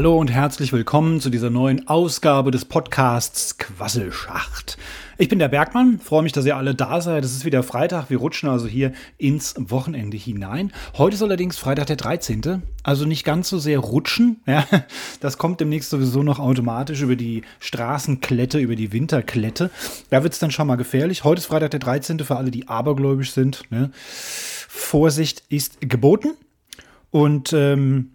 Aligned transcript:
Hallo 0.00 0.16
und 0.16 0.30
herzlich 0.30 0.72
willkommen 0.72 1.20
zu 1.20 1.28
dieser 1.28 1.50
neuen 1.50 1.86
Ausgabe 1.86 2.50
des 2.50 2.64
Podcasts 2.64 3.58
Quasselschacht. 3.58 4.78
Ich 5.18 5.28
bin 5.28 5.38
der 5.38 5.48
Bergmann, 5.48 5.98
freue 5.98 6.22
mich, 6.22 6.32
dass 6.32 6.46
ihr 6.46 6.56
alle 6.56 6.74
da 6.74 7.02
seid. 7.02 7.22
Es 7.22 7.36
ist 7.36 7.44
wieder 7.44 7.62
Freitag, 7.62 8.08
wir 8.08 8.16
rutschen 8.16 8.48
also 8.48 8.66
hier 8.66 8.92
ins 9.18 9.56
Wochenende 9.58 10.16
hinein. 10.16 10.72
Heute 10.96 11.16
ist 11.16 11.22
allerdings 11.22 11.58
Freitag 11.58 11.88
der 11.88 11.96
13., 11.96 12.62
also 12.82 13.04
nicht 13.04 13.24
ganz 13.24 13.50
so 13.50 13.58
sehr 13.58 13.78
rutschen. 13.78 14.40
Ja, 14.46 14.64
das 15.20 15.36
kommt 15.36 15.60
demnächst 15.60 15.90
sowieso 15.90 16.22
noch 16.22 16.38
automatisch 16.38 17.02
über 17.02 17.14
die 17.14 17.42
Straßenklette, 17.58 18.58
über 18.58 18.76
die 18.76 18.94
Winterklette. 18.94 19.68
Da 20.08 20.22
wird 20.22 20.32
es 20.32 20.38
dann 20.38 20.50
schon 20.50 20.66
mal 20.66 20.76
gefährlich. 20.76 21.24
Heute 21.24 21.40
ist 21.40 21.46
Freitag 21.46 21.72
der 21.72 21.80
13. 21.80 22.20
für 22.20 22.36
alle, 22.36 22.50
die 22.50 22.68
abergläubisch 22.68 23.32
sind. 23.32 23.70
Ne? 23.70 23.90
Vorsicht 23.94 25.42
ist 25.50 25.82
geboten. 25.82 26.30
Und 27.10 27.52
ähm, 27.52 28.12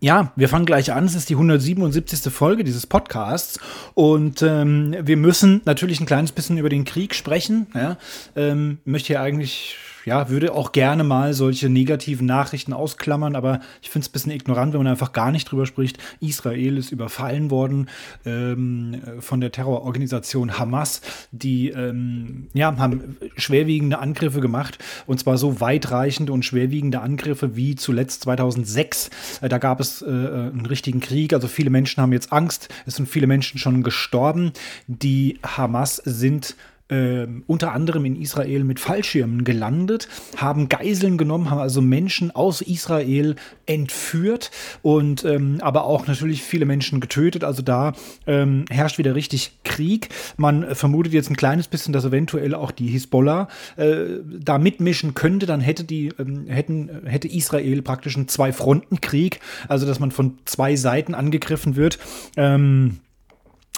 ja, 0.00 0.32
wir 0.36 0.48
fangen 0.48 0.66
gleich 0.66 0.92
an. 0.92 1.04
Es 1.04 1.14
ist 1.14 1.28
die 1.28 1.34
177. 1.34 2.32
Folge 2.32 2.64
dieses 2.64 2.86
Podcasts 2.86 3.58
und 3.94 4.42
ähm, 4.42 4.96
wir 5.00 5.16
müssen 5.16 5.62
natürlich 5.64 6.00
ein 6.00 6.06
kleines 6.06 6.32
bisschen 6.32 6.58
über 6.58 6.68
den 6.68 6.84
Krieg 6.84 7.14
sprechen. 7.14 7.66
Ja? 7.74 7.96
Ähm, 8.36 8.78
möchte 8.84 9.08
hier 9.08 9.20
eigentlich 9.20 9.76
ja, 10.08 10.30
würde 10.30 10.54
auch 10.54 10.72
gerne 10.72 11.04
mal 11.04 11.34
solche 11.34 11.68
negativen 11.68 12.26
Nachrichten 12.26 12.72
ausklammern, 12.72 13.36
aber 13.36 13.60
ich 13.82 13.90
finde 13.90 14.04
es 14.04 14.08
ein 14.08 14.12
bisschen 14.12 14.32
ignorant, 14.32 14.72
wenn 14.72 14.80
man 14.80 14.86
einfach 14.86 15.12
gar 15.12 15.30
nicht 15.30 15.50
drüber 15.50 15.66
spricht. 15.66 15.98
Israel 16.20 16.78
ist 16.78 16.92
überfallen 16.92 17.50
worden 17.50 17.90
ähm, 18.24 19.02
von 19.20 19.42
der 19.42 19.52
Terrororganisation 19.52 20.58
Hamas, 20.58 21.02
die 21.30 21.68
ähm, 21.68 22.48
ja, 22.54 22.74
haben 22.78 23.18
schwerwiegende 23.36 23.98
Angriffe 23.98 24.40
gemacht 24.40 24.78
und 25.06 25.20
zwar 25.20 25.36
so 25.36 25.60
weitreichende 25.60 26.32
und 26.32 26.42
schwerwiegende 26.42 27.00
Angriffe 27.00 27.54
wie 27.54 27.74
zuletzt 27.76 28.22
2006. 28.22 29.10
Äh, 29.42 29.50
da 29.50 29.58
gab 29.58 29.78
es 29.78 30.00
äh, 30.00 30.06
einen 30.06 30.64
richtigen 30.64 31.00
Krieg, 31.00 31.34
also 31.34 31.48
viele 31.48 31.68
Menschen 31.68 32.02
haben 32.02 32.14
jetzt 32.14 32.32
Angst, 32.32 32.70
es 32.86 32.96
sind 32.96 33.10
viele 33.10 33.26
Menschen 33.26 33.58
schon 33.58 33.82
gestorben. 33.82 34.52
Die 34.86 35.38
Hamas 35.44 35.96
sind 35.96 36.56
äh, 36.88 37.26
unter 37.46 37.72
anderem 37.72 38.04
in 38.04 38.20
Israel 38.20 38.64
mit 38.64 38.80
Fallschirmen 38.80 39.44
gelandet, 39.44 40.08
haben 40.36 40.68
Geiseln 40.68 41.18
genommen, 41.18 41.50
haben 41.50 41.60
also 41.60 41.80
Menschen 41.80 42.30
aus 42.30 42.60
Israel 42.60 43.36
entführt 43.66 44.50
und 44.82 45.24
ähm, 45.24 45.58
aber 45.60 45.84
auch 45.84 46.06
natürlich 46.06 46.42
viele 46.42 46.64
Menschen 46.64 47.00
getötet. 47.00 47.44
Also 47.44 47.62
da 47.62 47.92
ähm, 48.26 48.64
herrscht 48.70 48.98
wieder 48.98 49.14
richtig 49.14 49.58
Krieg. 49.64 50.08
Man 50.36 50.74
vermutet 50.74 51.12
jetzt 51.12 51.30
ein 51.30 51.36
kleines 51.36 51.68
bisschen, 51.68 51.92
dass 51.92 52.04
eventuell 52.04 52.54
auch 52.54 52.70
die 52.70 52.88
Hisbollah 52.88 53.48
äh, 53.76 54.04
da 54.40 54.58
mitmischen 54.58 55.14
könnte. 55.14 55.46
Dann 55.46 55.60
hätte 55.60 55.84
die 55.84 56.12
ähm, 56.18 56.46
hätten 56.48 57.02
hätte 57.04 57.28
Israel 57.28 57.82
praktisch 57.82 58.16
einen 58.16 58.28
Zwei-Fronten-Krieg, 58.28 59.40
also 59.68 59.86
dass 59.86 60.00
man 60.00 60.10
von 60.10 60.38
zwei 60.44 60.76
Seiten 60.76 61.14
angegriffen 61.14 61.76
wird. 61.76 61.98
Ähm, 62.36 62.98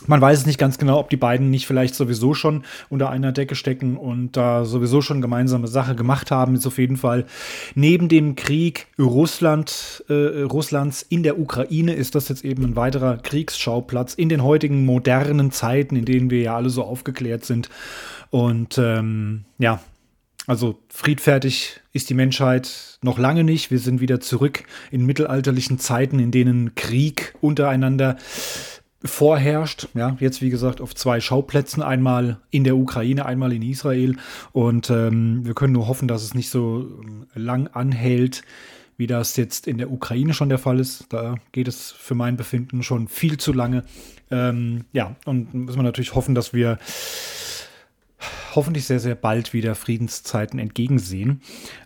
man 0.07 0.21
weiß 0.21 0.39
es 0.39 0.47
nicht 0.47 0.59
ganz 0.59 0.79
genau, 0.79 0.99
ob 0.99 1.11
die 1.11 1.17
beiden 1.17 1.51
nicht 1.51 1.67
vielleicht 1.67 1.95
sowieso 1.95 2.35
schon 2.35 2.65
unter 2.89 3.11
einer 3.11 3.33
Decke 3.33 3.55
stecken 3.55 3.97
und 3.97 4.37
da 4.37 4.65
sowieso 4.65 5.03
schon 5.03 5.21
gemeinsame 5.21 5.69
Sache 5.69 5.95
gemacht 5.95 6.31
haben. 6.31 6.55
Ist 6.55 6.67
auf 6.67 6.79
jeden 6.79 6.97
Fall 6.97 7.27
neben 7.75 8.09
dem 8.09 8.37
Krieg 8.37 8.87
Russland, 8.99 10.05
äh, 10.09 10.43
Russlands 10.43 11.03
in 11.03 11.23
der 11.23 11.39
Ukraine 11.39 11.93
ist 11.95 12.15
das 12.15 12.29
jetzt 12.29 12.45
eben 12.45 12.65
ein 12.65 12.77
weiterer 12.77 13.19
Kriegsschauplatz 13.19 14.15
in 14.15 14.29
den 14.29 14.43
heutigen 14.43 14.85
modernen 14.85 15.51
Zeiten, 15.51 15.97
in 15.97 16.05
denen 16.05 16.31
wir 16.31 16.41
ja 16.41 16.57
alle 16.57 16.71
so 16.71 16.85
aufgeklärt 16.85 17.45
sind. 17.45 17.69
Und 18.31 18.79
ähm, 18.79 19.45
ja, 19.59 19.81
also 20.47 20.79
friedfertig 20.89 21.81
ist 21.93 22.11
die 22.11 22.15
Menschheit 22.15 22.99
noch 23.03 23.19
lange 23.19 23.45
nicht. 23.45 23.71
Wir 23.71 23.79
sind 23.79 24.01
wieder 24.01 24.21
zurück 24.21 24.65
in 24.91 25.05
mittelalterlichen 25.05 25.79
Zeiten, 25.79 26.19
in 26.19 26.31
denen 26.31 26.75
Krieg 26.75 27.35
untereinander 27.41 28.17
vorherrscht. 29.05 29.89
Ja, 29.95 30.17
jetzt 30.21 30.43
wie 30.43 30.51
gesagt 30.51 30.81
auf 30.81 30.95
zwei 30.95 31.21
Schauplätzen, 31.21 31.83
einmal 31.83 32.39
in 32.51 32.65
der 32.65 32.77
Ukraine, 32.77 33.27
einmal 33.27 33.53
in 33.53 33.63
Israel. 33.63 34.17
Und 34.53 34.91
ähm, 34.91 35.45
wir 35.45 35.55
können 35.55 35.73
nur 35.73 35.89
hoffen, 35.89 36.09
dass 36.09 36.23
es 36.23 36.35
nicht 36.35 36.51
so 36.51 36.87
ähm, 37.03 37.27
lang 37.35 37.69
anhält, 37.69 38.43
wie 38.97 39.07
das 39.07 39.37
jetzt 39.37 39.67
in 39.67 39.79
der 39.79 39.91
Ukraine 39.91 40.35
schon 40.35 40.51
der 40.51 40.59
Fall 40.59 40.79
ist. 40.79 41.07
Da 41.09 41.37
geht 41.53 41.69
es 41.69 41.91
für 41.91 42.15
mein 42.15 42.37
Befinden 42.37 42.83
schon 42.83 43.09
viel 43.09 43.39
zu 43.39 43.53
lange. 43.55 43.85
Ähm, 44.31 44.85
ja, 44.93 45.17
und 45.25 45.55
müssen 45.55 45.79
wir 45.79 45.83
natürlich 45.83 46.15
hoffen, 46.15 46.35
dass 46.35 46.53
wir 46.53 46.79
hoffentlich 48.55 48.85
sehr, 48.85 49.01
sehr 49.01 49.15
bald 49.15 49.53
wieder 49.53 49.75
Friedenszeiten 49.75 50.59
entgegensehen. 50.59 51.41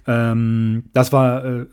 Ähm, 0.07 0.85
das 0.93 1.13
war 1.13 1.45
äh, 1.45 1.67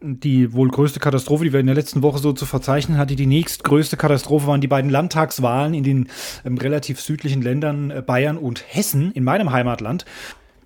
die 0.00 0.52
wohl 0.52 0.68
größte 0.68 1.00
Katastrophe, 1.00 1.44
die 1.44 1.52
wir 1.52 1.60
in 1.60 1.66
der 1.66 1.74
letzten 1.74 2.02
Woche 2.02 2.18
so 2.18 2.32
zu 2.32 2.46
verzeichnen 2.46 2.98
hatten. 2.98 3.16
Die 3.16 3.26
nächstgrößte 3.26 3.96
Katastrophe 3.96 4.46
waren 4.46 4.60
die 4.60 4.68
beiden 4.68 4.90
Landtagswahlen 4.90 5.74
in 5.74 5.84
den 5.84 6.08
ähm, 6.44 6.58
relativ 6.58 7.00
südlichen 7.00 7.42
Ländern 7.42 7.90
äh, 7.90 8.02
Bayern 8.02 8.38
und 8.38 8.64
Hessen, 8.66 9.12
in 9.12 9.24
meinem 9.24 9.52
Heimatland 9.52 10.04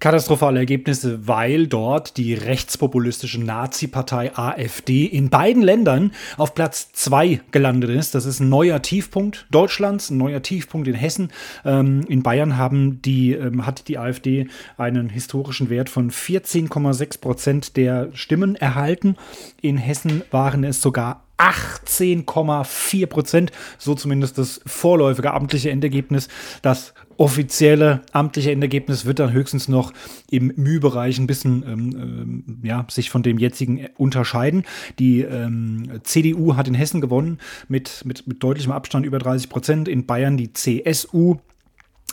katastrophale 0.00 0.58
Ergebnisse, 0.58 1.28
weil 1.28 1.66
dort 1.66 2.16
die 2.16 2.32
rechtspopulistische 2.32 3.40
Nazi-Partei 3.40 4.34
AfD 4.34 5.04
in 5.04 5.28
beiden 5.28 5.62
Ländern 5.62 6.12
auf 6.38 6.54
Platz 6.54 6.90
zwei 6.92 7.42
gelandet 7.50 7.90
ist. 7.90 8.14
Das 8.14 8.24
ist 8.24 8.40
ein 8.40 8.48
neuer 8.48 8.80
Tiefpunkt 8.80 9.46
Deutschlands, 9.50 10.10
ein 10.10 10.16
neuer 10.16 10.42
Tiefpunkt 10.42 10.88
in 10.88 10.94
Hessen. 10.94 11.30
Ähm, 11.64 12.04
in 12.08 12.22
Bayern 12.22 12.56
haben 12.56 13.02
die, 13.02 13.32
ähm, 13.32 13.66
hat 13.66 13.88
die 13.88 13.98
AfD 13.98 14.48
einen 14.78 15.10
historischen 15.10 15.68
Wert 15.68 15.90
von 15.90 16.10
14,6 16.10 17.20
Prozent 17.20 17.76
der 17.76 18.08
Stimmen 18.14 18.56
erhalten. 18.56 19.16
In 19.60 19.76
Hessen 19.76 20.22
waren 20.30 20.64
es 20.64 20.80
sogar 20.80 21.24
18,4 21.40 23.06
Prozent, 23.06 23.52
so 23.78 23.94
zumindest 23.94 24.36
das 24.36 24.60
vorläufige 24.66 25.32
amtliche 25.32 25.70
Endergebnis. 25.70 26.28
Das 26.60 26.92
offizielle 27.16 28.02
amtliche 28.12 28.52
Endergebnis 28.52 29.04
wird 29.04 29.18
dann 29.18 29.32
höchstens 29.32 29.68
noch 29.68 29.92
im 30.30 30.52
Mühbereich 30.56 31.18
ein 31.18 31.26
bisschen 31.26 31.62
ähm, 31.66 31.90
ähm, 31.96 32.58
ja, 32.62 32.86
sich 32.90 33.10
von 33.10 33.22
dem 33.22 33.38
jetzigen 33.38 33.86
unterscheiden. 33.96 34.64
Die 34.98 35.20
ähm, 35.22 36.00
CDU 36.02 36.56
hat 36.56 36.68
in 36.68 36.74
Hessen 36.74 37.00
gewonnen 37.00 37.38
mit, 37.68 38.04
mit, 38.04 38.26
mit 38.26 38.42
deutlichem 38.42 38.72
Abstand 38.72 39.06
über 39.06 39.18
30 39.18 39.48
Prozent. 39.48 39.88
In 39.88 40.06
Bayern 40.06 40.36
die 40.36 40.52
CSU 40.52 41.38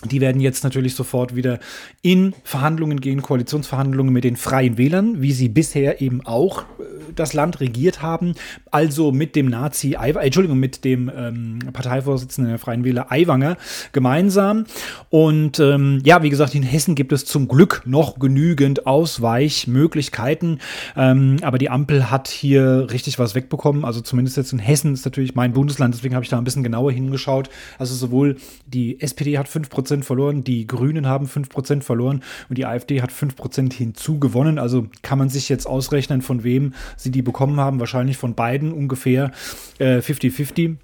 die 0.05 0.21
werden 0.21 0.41
jetzt 0.41 0.63
natürlich 0.63 0.93
sofort 0.93 1.35
wieder 1.35 1.59
in 2.01 2.35
Verhandlungen 2.43 3.01
gehen, 3.01 3.21
Koalitionsverhandlungen 3.21 4.13
mit 4.13 4.23
den 4.23 4.35
Freien 4.35 4.77
Wählern, 4.77 5.21
wie 5.21 5.31
sie 5.31 5.49
bisher 5.49 6.01
eben 6.01 6.25
auch 6.25 6.61
äh, 6.61 6.83
das 7.15 7.33
Land 7.33 7.59
regiert 7.61 8.01
haben. 8.01 8.35
Also 8.69 9.11
mit 9.11 9.35
dem 9.35 9.47
Nazi, 9.47 9.97
äh, 9.99 10.11
Entschuldigung, 10.11 10.59
mit 10.59 10.85
dem 10.85 11.11
ähm, 11.15 11.59
Parteivorsitzenden 11.73 12.51
der 12.51 12.59
Freien 12.59 12.83
Wähler 12.83 13.11
Aiwanger 13.11 13.57
gemeinsam. 13.91 14.65
Und 15.09 15.59
ähm, 15.59 16.01
ja, 16.03 16.21
wie 16.21 16.29
gesagt, 16.29 16.53
in 16.53 16.63
Hessen 16.63 16.93
gibt 16.93 17.11
es 17.11 17.25
zum 17.25 17.47
Glück 17.47 17.81
noch 17.85 18.19
genügend 18.19 18.85
Ausweichmöglichkeiten. 18.85 20.59
Ähm, 20.95 21.37
aber 21.41 21.57
die 21.57 21.71
Ampel 21.71 22.11
hat 22.11 22.27
hier 22.27 22.87
richtig 22.91 23.17
was 23.17 23.33
wegbekommen. 23.33 23.83
Also 23.83 24.01
zumindest 24.01 24.37
jetzt 24.37 24.53
in 24.53 24.59
Hessen 24.59 24.93
ist 24.93 25.05
natürlich 25.05 25.33
mein 25.33 25.53
Bundesland, 25.53 25.95
deswegen 25.95 26.13
habe 26.13 26.23
ich 26.23 26.29
da 26.29 26.37
ein 26.37 26.43
bisschen 26.43 26.63
genauer 26.63 26.91
hingeschaut. 26.91 27.49
Also 27.79 27.95
sowohl 27.95 28.37
die 28.67 29.01
SPD 29.01 29.37
hat 29.39 29.47
5% 29.47 29.86
Prozent 29.87 30.03
verloren, 30.03 30.43
die 30.43 30.67
Grünen 30.67 31.07
haben 31.07 31.27
5% 31.27 31.81
verloren 31.81 32.21
und 32.49 32.57
die 32.57 32.65
AfD 32.65 33.01
hat 33.01 33.09
5% 33.09 33.71
hinzugewonnen. 33.71 34.59
Also 34.59 34.87
kann 35.01 35.17
man 35.17 35.29
sich 35.29 35.47
jetzt 35.47 35.65
ausrechnen, 35.65 36.21
von 36.21 36.43
wem 36.43 36.73
sie 36.97 37.09
die 37.09 37.21
bekommen 37.21 37.57
haben. 37.61 37.79
Wahrscheinlich 37.79 38.17
von 38.17 38.35
beiden 38.35 38.73
ungefähr 38.73 39.31
50-50. 39.79 40.59
Äh, 40.59 40.75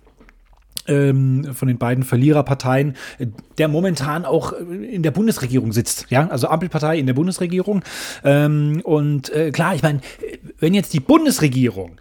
ähm, 0.85 1.53
von 1.53 1.69
den 1.69 1.77
beiden 1.77 2.03
Verliererparteien, 2.03 2.95
der 3.57 3.69
momentan 3.69 4.25
auch 4.25 4.51
in 4.51 5.01
der 5.01 5.11
Bundesregierung 5.11 5.71
sitzt. 5.71 6.07
Ja, 6.09 6.27
also 6.27 6.47
Ampelpartei 6.47 6.97
in 6.97 7.05
der 7.05 7.13
Bundesregierung. 7.13 7.83
Ähm, 8.23 8.81
und 8.83 9.29
äh, 9.29 9.51
klar, 9.51 9.75
ich 9.75 9.81
meine, 9.81 10.01
wenn 10.59 10.73
jetzt 10.73 10.93
die 10.93 10.99
Bundesregierung 10.99 11.97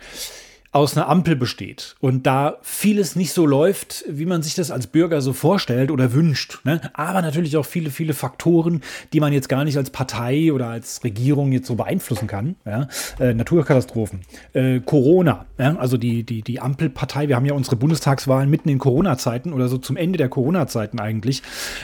aus 0.72 0.96
einer 0.96 1.06
Ampel 1.06 1.36
besteht 1.36 1.96
und 2.00 2.26
da 2.26 2.56
vieles 2.62 3.14
nicht 3.14 3.34
so 3.34 3.44
läuft, 3.44 4.04
wie 4.08 4.24
man 4.24 4.42
sich 4.42 4.54
das 4.54 4.70
als 4.70 4.86
Bürger 4.86 5.20
so 5.20 5.34
vorstellt 5.34 5.90
oder 5.90 6.14
wünscht. 6.14 6.60
Ne? 6.64 6.80
Aber 6.94 7.20
natürlich 7.20 7.58
auch 7.58 7.66
viele, 7.66 7.90
viele 7.90 8.14
Faktoren, 8.14 8.80
die 9.12 9.20
man 9.20 9.34
jetzt 9.34 9.50
gar 9.50 9.64
nicht 9.64 9.76
als 9.76 9.90
Partei 9.90 10.50
oder 10.50 10.68
als 10.68 11.04
Regierung 11.04 11.52
jetzt 11.52 11.66
so 11.66 11.74
beeinflussen 11.74 12.26
kann. 12.26 12.56
Ja? 12.64 12.88
Äh, 13.20 13.34
Naturkatastrophen, 13.34 14.22
äh, 14.54 14.80
Corona, 14.80 15.44
ja? 15.58 15.76
also 15.76 15.98
die, 15.98 16.24
die, 16.24 16.40
die 16.40 16.58
Ampelpartei, 16.58 17.28
wir 17.28 17.36
haben 17.36 17.46
ja 17.46 17.52
unsere 17.52 17.76
Bundestagswahlen 17.76 18.48
mitten 18.48 18.70
in 18.70 18.78
Corona-Zeiten 18.78 19.52
oder 19.52 19.68
so 19.68 19.76
zum 19.76 19.98
Ende 19.98 20.16
der 20.16 20.30
Corona-Zeiten 20.30 21.00
eigentlich 21.00 21.42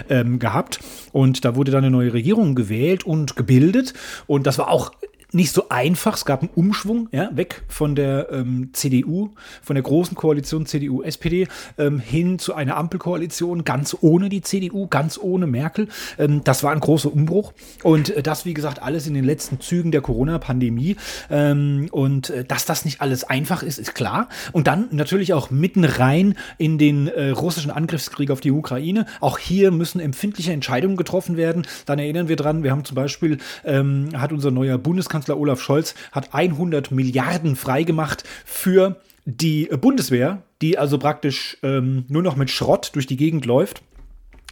ähm, 0.09 0.39
gehabt. 0.39 0.81
Und 1.13 1.45
da 1.45 1.57
wurde 1.57 1.73
dann 1.73 1.85
eine 1.85 1.91
neue 1.91 2.15
Regierung 2.15 2.55
gewählt 2.55 3.05
und 3.05 3.37
gebildet. 3.37 3.93
Und 4.27 4.47
das 4.47 4.57
war 4.57 4.69
auch 4.69 4.93
nicht 5.33 5.53
so 5.53 5.69
einfach. 5.69 6.17
Es 6.17 6.25
gab 6.25 6.41
einen 6.41 6.51
Umschwung, 6.55 7.09
ja, 7.13 7.29
weg 7.33 7.63
von 7.69 7.95
der 7.95 8.29
ähm, 8.33 8.71
CDU, 8.73 9.31
von 9.63 9.75
der 9.75 9.83
großen 9.83 10.17
Koalition 10.17 10.65
CDU-SPD 10.65 11.49
ähm, 11.77 11.99
hin 11.99 12.39
zu 12.39 12.55
einer 12.55 12.77
Ampelkoalition, 12.77 13.65
ganz 13.65 13.97
ohne 14.01 14.31
die 14.31 14.41
CDU, 14.41 14.87
ganz 14.87 15.19
ohne 15.19 15.47
Merkel. 15.47 15.89
Ähm, 16.19 16.43
das 16.45 16.63
war 16.63 16.73
ein 16.73 16.81
großer 16.81 17.13
Umbruch. 17.13 17.53
Und 17.83 18.11
äh, 18.11 18.23
das, 18.23 18.47
wie 18.47 18.55
gesagt, 18.55 18.83
alles 18.83 19.07
in 19.07 19.15
den 19.15 19.25
letzten 19.25 19.61
Zügen 19.61 19.93
der 19.93 20.01
Corona-Pandemie. 20.01 20.97
Ähm, 21.31 21.89
und 21.91 22.31
äh, 22.31 22.45
dass 22.45 22.65
das 22.65 22.87
nicht 22.87 23.03
alles 23.03 23.25
einfach 23.25 23.63
ist, 23.63 23.79
ist 23.79 23.95
klar. 23.95 24.29
Und 24.53 24.67
dann 24.67 24.89
natürlich 24.93 25.35
auch 25.35 25.51
mitten 25.51 25.85
rein 25.85 26.37
in 26.57 26.79
den 26.79 27.07
äh, 27.07 27.31
russischen 27.31 27.71
Angriffskrieg 27.71 28.31
auf 28.31 28.41
die 28.41 28.51
Ukraine. 28.51 29.05
Auch 29.21 29.37
hier 29.37 29.73
müssen 29.73 30.01
empfindliche 30.01 30.53
Entscheidungen 30.53 30.97
getroffen 30.97 31.37
werden. 31.37 31.67
Dann 31.85 31.99
erinnern 31.99 32.29
wir 32.29 32.37
dran, 32.37 32.63
wir 32.63 32.71
haben 32.71 32.87
zum 32.87 32.95
Beispiel, 32.95 33.39
ähm, 33.65 34.09
hat 34.17 34.33
unser 34.33 34.51
neuer 34.51 34.79
Bundeskanzler 34.79 35.18
Olaf 35.27 35.61
Scholz, 35.61 35.95
hat 36.13 36.35
100 36.35 36.91
Milliarden 36.91 37.57
freigemacht 37.57 38.25
für 38.45 39.01
die 39.25 39.67
Bundeswehr, 39.67 40.43
die 40.63 40.79
also 40.79 40.99
praktisch 40.99 41.59
ähm, 41.63 42.05
nur 42.09 42.23
noch 42.23 42.37
mit 42.37 42.51
Schrott 42.51 42.91
durch 42.95 43.07
die 43.07 43.17
Gegend 43.17 43.47
läuft 43.47 43.83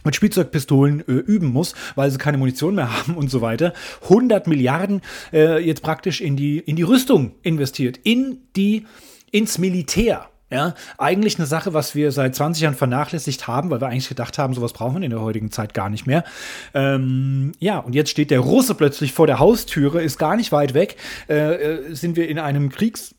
mit 0.07 0.15
Spielzeugpistolen 0.15 1.01
äh, 1.01 1.11
üben 1.11 1.47
muss, 1.47 1.75
weil 1.95 2.09
sie 2.09 2.17
keine 2.17 2.37
Munition 2.37 2.75
mehr 2.75 2.97
haben 2.97 3.15
und 3.15 3.29
so 3.29 3.41
weiter. 3.41 3.73
100 4.03 4.47
Milliarden 4.47 5.01
äh, 5.31 5.63
jetzt 5.63 5.83
praktisch 5.83 6.21
in 6.21 6.35
die, 6.35 6.59
in 6.59 6.75
die 6.75 6.83
Rüstung 6.83 7.33
investiert, 7.43 7.99
in 8.03 8.39
die, 8.55 8.85
ins 9.31 9.57
Militär. 9.59 10.29
Ja, 10.49 10.75
eigentlich 10.97 11.37
eine 11.37 11.45
Sache, 11.45 11.73
was 11.73 11.93
wir 11.93 12.13
seit 12.13 12.33
20 12.33 12.63
Jahren 12.63 12.75
vernachlässigt 12.75 13.47
haben, 13.47 13.69
weil 13.69 13.81
wir 13.81 13.87
eigentlich 13.87 14.07
gedacht 14.07 14.37
haben, 14.37 14.53
sowas 14.53 14.71
brauchen 14.71 14.95
wir 14.95 15.03
in 15.03 15.09
der 15.09 15.21
heutigen 15.21 15.51
Zeit 15.51 15.73
gar 15.73 15.89
nicht 15.89 16.07
mehr. 16.07 16.23
Ähm, 16.73 17.51
ja, 17.59 17.79
und 17.79 17.93
jetzt 17.93 18.11
steht 18.11 18.31
der 18.31 18.39
Russe 18.39 18.73
plötzlich 18.73 19.11
vor 19.11 19.27
der 19.27 19.39
Haustüre, 19.39 20.01
ist 20.01 20.17
gar 20.17 20.37
nicht 20.37 20.53
weit 20.53 20.73
weg, 20.73 20.95
äh, 21.27 21.35
äh 21.35 21.93
sind 21.93 22.15
wir 22.15 22.29
in 22.29 22.39
einem 22.39 22.69
Kriegs 22.69 23.13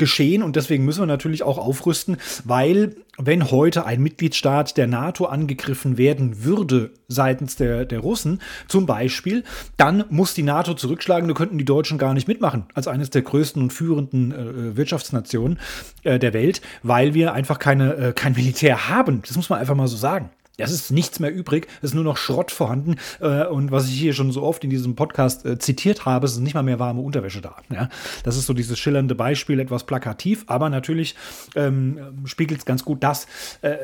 geschehen 0.00 0.42
und 0.42 0.56
deswegen 0.56 0.84
müssen 0.84 1.02
wir 1.02 1.06
natürlich 1.06 1.44
auch 1.44 1.58
aufrüsten, 1.58 2.16
weil 2.44 2.96
wenn 3.18 3.50
heute 3.50 3.84
ein 3.84 4.02
Mitgliedstaat 4.02 4.76
der 4.78 4.86
NATO 4.86 5.26
angegriffen 5.26 5.98
werden 5.98 6.42
würde 6.42 6.90
seitens 7.06 7.54
der, 7.54 7.84
der 7.84 8.00
Russen 8.00 8.40
zum 8.66 8.86
Beispiel, 8.86 9.44
dann 9.76 10.04
muss 10.08 10.32
die 10.34 10.42
NATO 10.42 10.74
zurückschlagen, 10.74 11.28
da 11.28 11.34
könnten 11.34 11.58
die 11.58 11.64
Deutschen 11.66 11.98
gar 11.98 12.14
nicht 12.14 12.26
mitmachen 12.26 12.64
als 12.74 12.88
eines 12.88 13.10
der 13.10 13.22
größten 13.22 13.62
und 13.62 13.72
führenden 13.72 14.32
äh, 14.32 14.76
Wirtschaftsnationen 14.76 15.58
äh, 16.02 16.18
der 16.18 16.32
Welt, 16.32 16.62
weil 16.82 17.12
wir 17.14 17.34
einfach 17.34 17.58
keine, 17.58 17.94
äh, 17.94 18.12
kein 18.14 18.32
Militär 18.32 18.88
haben. 18.88 19.22
Das 19.26 19.36
muss 19.36 19.50
man 19.50 19.60
einfach 19.60 19.74
mal 19.74 19.86
so 19.86 19.98
sagen. 19.98 20.30
Es 20.64 20.72
ist 20.72 20.90
nichts 20.90 21.20
mehr 21.20 21.32
übrig, 21.32 21.68
es 21.78 21.90
ist 21.90 21.94
nur 21.94 22.04
noch 22.04 22.16
Schrott 22.16 22.50
vorhanden. 22.50 22.96
Äh, 23.20 23.46
und 23.46 23.70
was 23.70 23.88
ich 23.88 23.98
hier 23.98 24.12
schon 24.12 24.32
so 24.32 24.42
oft 24.42 24.64
in 24.64 24.70
diesem 24.70 24.94
Podcast 24.96 25.44
äh, 25.44 25.58
zitiert 25.58 26.04
habe, 26.04 26.26
es 26.26 26.32
ist 26.32 26.40
nicht 26.40 26.54
mal 26.54 26.62
mehr 26.62 26.78
warme 26.78 27.00
Unterwäsche 27.00 27.40
da. 27.40 27.56
Ja? 27.70 27.88
Das 28.24 28.36
ist 28.36 28.46
so 28.46 28.54
dieses 28.54 28.78
schillernde 28.78 29.14
Beispiel, 29.14 29.60
etwas 29.60 29.84
plakativ, 29.84 30.44
aber 30.46 30.70
natürlich 30.70 31.14
ähm, 31.54 31.98
spiegelt 32.24 32.60
es 32.60 32.66
ganz 32.66 32.84
gut 32.84 33.02
das, 33.02 33.26
äh, 33.62 33.76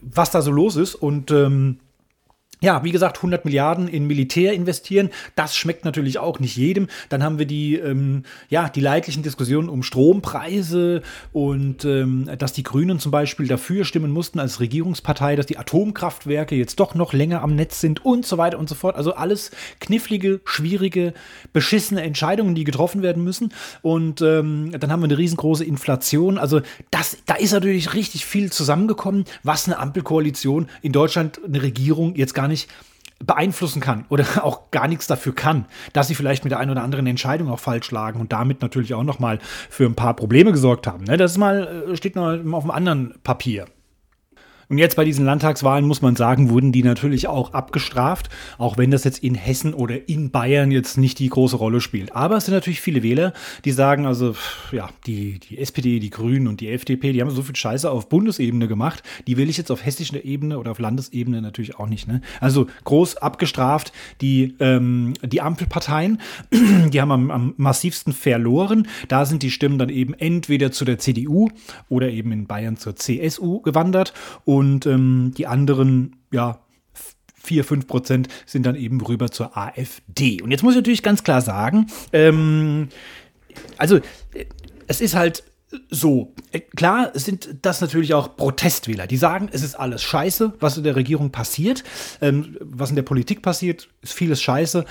was 0.00 0.30
da 0.30 0.42
so 0.42 0.50
los 0.50 0.76
ist. 0.76 0.94
Und 0.94 1.30
ähm, 1.30 1.78
ja, 2.64 2.82
wie 2.82 2.92
gesagt, 2.92 3.18
100 3.18 3.44
Milliarden 3.44 3.88
in 3.88 4.06
Militär 4.06 4.54
investieren, 4.54 5.10
das 5.36 5.54
schmeckt 5.54 5.84
natürlich 5.84 6.18
auch 6.18 6.40
nicht 6.40 6.56
jedem. 6.56 6.88
Dann 7.10 7.22
haben 7.22 7.38
wir 7.38 7.46
die, 7.46 7.76
ähm, 7.76 8.22
ja, 8.48 8.70
die 8.70 8.80
leidlichen 8.80 9.22
Diskussionen 9.22 9.68
um 9.68 9.82
Strompreise 9.82 11.02
und 11.32 11.84
ähm, 11.84 12.30
dass 12.38 12.54
die 12.54 12.62
Grünen 12.62 12.98
zum 12.98 13.12
Beispiel 13.12 13.46
dafür 13.46 13.84
stimmen 13.84 14.10
mussten 14.10 14.40
als 14.40 14.60
Regierungspartei, 14.60 15.36
dass 15.36 15.44
die 15.44 15.58
Atomkraftwerke 15.58 16.54
jetzt 16.54 16.80
doch 16.80 16.94
noch 16.94 17.12
länger 17.12 17.42
am 17.42 17.54
Netz 17.54 17.82
sind 17.82 18.02
und 18.04 18.24
so 18.24 18.38
weiter 18.38 18.58
und 18.58 18.68
so 18.68 18.74
fort. 18.74 18.96
Also 18.96 19.14
alles 19.14 19.50
knifflige, 19.80 20.40
schwierige, 20.46 21.12
beschissene 21.52 22.02
Entscheidungen, 22.02 22.54
die 22.54 22.64
getroffen 22.64 23.02
werden 23.02 23.22
müssen. 23.22 23.52
Und 23.82 24.22
ähm, 24.22 24.72
dann 24.80 24.90
haben 24.90 25.00
wir 25.00 25.04
eine 25.04 25.18
riesengroße 25.18 25.64
Inflation. 25.64 26.38
Also 26.38 26.62
das, 26.90 27.18
da 27.26 27.34
ist 27.34 27.52
natürlich 27.52 27.92
richtig 27.92 28.24
viel 28.24 28.50
zusammengekommen, 28.50 29.26
was 29.42 29.66
eine 29.66 29.78
Ampelkoalition 29.78 30.68
in 30.80 30.92
Deutschland, 30.92 31.40
eine 31.44 31.62
Regierung 31.62 32.14
jetzt 32.14 32.34
gar 32.34 32.48
nicht 32.48 32.53
nicht 32.54 32.70
beeinflussen 33.18 33.80
kann 33.80 34.04
oder 34.08 34.24
auch 34.44 34.70
gar 34.70 34.88
nichts 34.88 35.06
dafür 35.06 35.34
kann, 35.34 35.66
dass 35.92 36.08
sie 36.08 36.14
vielleicht 36.14 36.44
mit 36.44 36.50
der 36.50 36.58
einen 36.58 36.70
oder 36.70 36.82
anderen 36.82 37.06
Entscheidung 37.06 37.50
auch 37.50 37.60
falsch 37.60 37.90
lagen 37.90 38.20
und 38.20 38.32
damit 38.32 38.62
natürlich 38.62 38.94
auch 38.94 39.02
noch 39.02 39.18
mal 39.18 39.38
für 39.70 39.84
ein 39.86 39.94
paar 39.94 40.14
Probleme 40.14 40.52
gesorgt 40.52 40.86
haben. 40.86 41.04
Ne? 41.04 41.16
Das 41.16 41.32
ist 41.32 41.38
mal, 41.38 41.86
äh, 41.90 41.96
steht 41.96 42.16
noch 42.16 42.32
auf 42.32 42.64
einem 42.64 42.70
anderen 42.70 43.14
Papier. 43.22 43.66
Und 44.74 44.78
jetzt 44.78 44.96
bei 44.96 45.04
diesen 45.04 45.24
Landtagswahlen 45.24 45.86
muss 45.86 46.02
man 46.02 46.16
sagen, 46.16 46.50
wurden 46.50 46.72
die 46.72 46.82
natürlich 46.82 47.28
auch 47.28 47.52
abgestraft, 47.52 48.28
auch 48.58 48.76
wenn 48.76 48.90
das 48.90 49.04
jetzt 49.04 49.22
in 49.22 49.36
Hessen 49.36 49.72
oder 49.72 50.08
in 50.08 50.32
Bayern 50.32 50.72
jetzt 50.72 50.98
nicht 50.98 51.20
die 51.20 51.28
große 51.28 51.54
Rolle 51.54 51.80
spielt. 51.80 52.16
Aber 52.16 52.38
es 52.38 52.46
sind 52.46 52.54
natürlich 52.54 52.80
viele 52.80 53.04
Wähler, 53.04 53.34
die 53.64 53.70
sagen, 53.70 54.04
also 54.04 54.34
ja, 54.72 54.90
die, 55.06 55.38
die 55.38 55.58
SPD, 55.58 56.00
die 56.00 56.10
Grünen 56.10 56.48
und 56.48 56.60
die 56.60 56.70
FDP, 56.70 57.12
die 57.12 57.20
haben 57.20 57.30
so 57.30 57.42
viel 57.42 57.54
Scheiße 57.54 57.88
auf 57.88 58.08
Bundesebene 58.08 58.66
gemacht, 58.66 59.04
die 59.28 59.36
will 59.36 59.48
ich 59.48 59.58
jetzt 59.58 59.70
auf 59.70 59.86
hessischer 59.86 60.24
Ebene 60.24 60.58
oder 60.58 60.72
auf 60.72 60.80
Landesebene 60.80 61.40
natürlich 61.40 61.78
auch 61.78 61.88
nicht. 61.88 62.08
Ne? 62.08 62.20
Also 62.40 62.66
groß 62.82 63.18
abgestraft 63.18 63.92
die, 64.20 64.56
ähm, 64.58 65.12
die 65.22 65.40
Ampelparteien, 65.40 66.20
die 66.52 67.00
haben 67.00 67.12
am, 67.12 67.30
am 67.30 67.54
massivsten 67.58 68.12
verloren. 68.12 68.88
Da 69.06 69.24
sind 69.24 69.44
die 69.44 69.52
Stimmen 69.52 69.78
dann 69.78 69.88
eben 69.88 70.14
entweder 70.14 70.72
zu 70.72 70.84
der 70.84 70.98
CDU 70.98 71.50
oder 71.88 72.08
eben 72.08 72.32
in 72.32 72.48
Bayern 72.48 72.76
zur 72.76 72.96
CSU 72.96 73.60
gewandert. 73.60 74.12
Und 74.44 74.63
und 74.64 74.86
ähm, 74.86 75.32
die 75.36 75.46
anderen, 75.46 76.16
ja, 76.32 76.60
4, 77.42 77.64
5 77.64 77.86
Prozent 77.86 78.28
sind 78.46 78.64
dann 78.64 78.74
eben 78.74 79.00
rüber 79.02 79.30
zur 79.30 79.56
AfD. 79.56 80.40
Und 80.40 80.50
jetzt 80.50 80.62
muss 80.62 80.72
ich 80.72 80.78
natürlich 80.78 81.02
ganz 81.02 81.22
klar 81.22 81.42
sagen, 81.42 81.88
ähm, 82.12 82.88
also 83.76 83.96
äh, 83.96 84.46
es 84.86 85.02
ist 85.02 85.14
halt 85.14 85.44
so, 85.90 86.32
äh, 86.52 86.60
klar 86.60 87.10
sind 87.14 87.58
das 87.62 87.82
natürlich 87.82 88.14
auch 88.14 88.36
Protestwähler, 88.36 89.06
die 89.06 89.18
sagen, 89.18 89.48
es 89.52 89.62
ist 89.62 89.74
alles 89.74 90.02
scheiße, 90.02 90.54
was 90.60 90.78
in 90.78 90.84
der 90.84 90.96
Regierung 90.96 91.30
passiert, 91.30 91.84
ähm, 92.22 92.56
was 92.60 92.88
in 92.88 92.96
der 92.96 93.02
Politik 93.02 93.42
passiert, 93.42 93.88
ist 94.00 94.14
vieles 94.14 94.40
scheiße. 94.40 94.86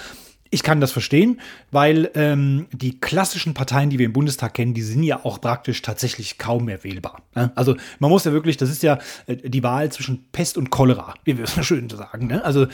Ich 0.54 0.62
kann 0.62 0.80
das 0.80 0.92
verstehen, 0.92 1.42
weil 1.72 2.12
ähm, 2.14 2.68
die 2.72 3.00
klassischen 3.00 3.56
Parteien, 3.56 3.90
die 3.90 3.98
wir 3.98 4.06
im 4.06 4.14
Bundestag 4.14 4.54
kennen, 4.54 4.76
die 4.76 4.84
sind 4.84 5.02
ja 5.02 5.26
auch 5.26 5.42
praktisch 5.42 5.82
tatsächlich 5.82 6.38
kaum 6.38 6.66
mehr 6.66 6.84
wählbar. 6.84 7.24
Ne? 7.34 7.52
Also 7.56 7.76
man 7.98 8.12
muss 8.12 8.24
ja 8.26 8.34
wirklich, 8.34 8.56
das 8.58 8.70
ist 8.70 8.84
ja 8.84 9.00
äh, 9.26 9.38
die 9.38 9.64
Wahl 9.64 9.92
zwischen 9.92 10.26
Pest 10.32 10.60
und 10.60 10.70
Cholera, 10.70 11.16
wie 11.24 11.40
wir 11.40 11.46
es 11.46 11.54
schön 11.66 11.90
sagen. 11.90 12.28
Ne? 12.28 12.46
Also 12.46 12.68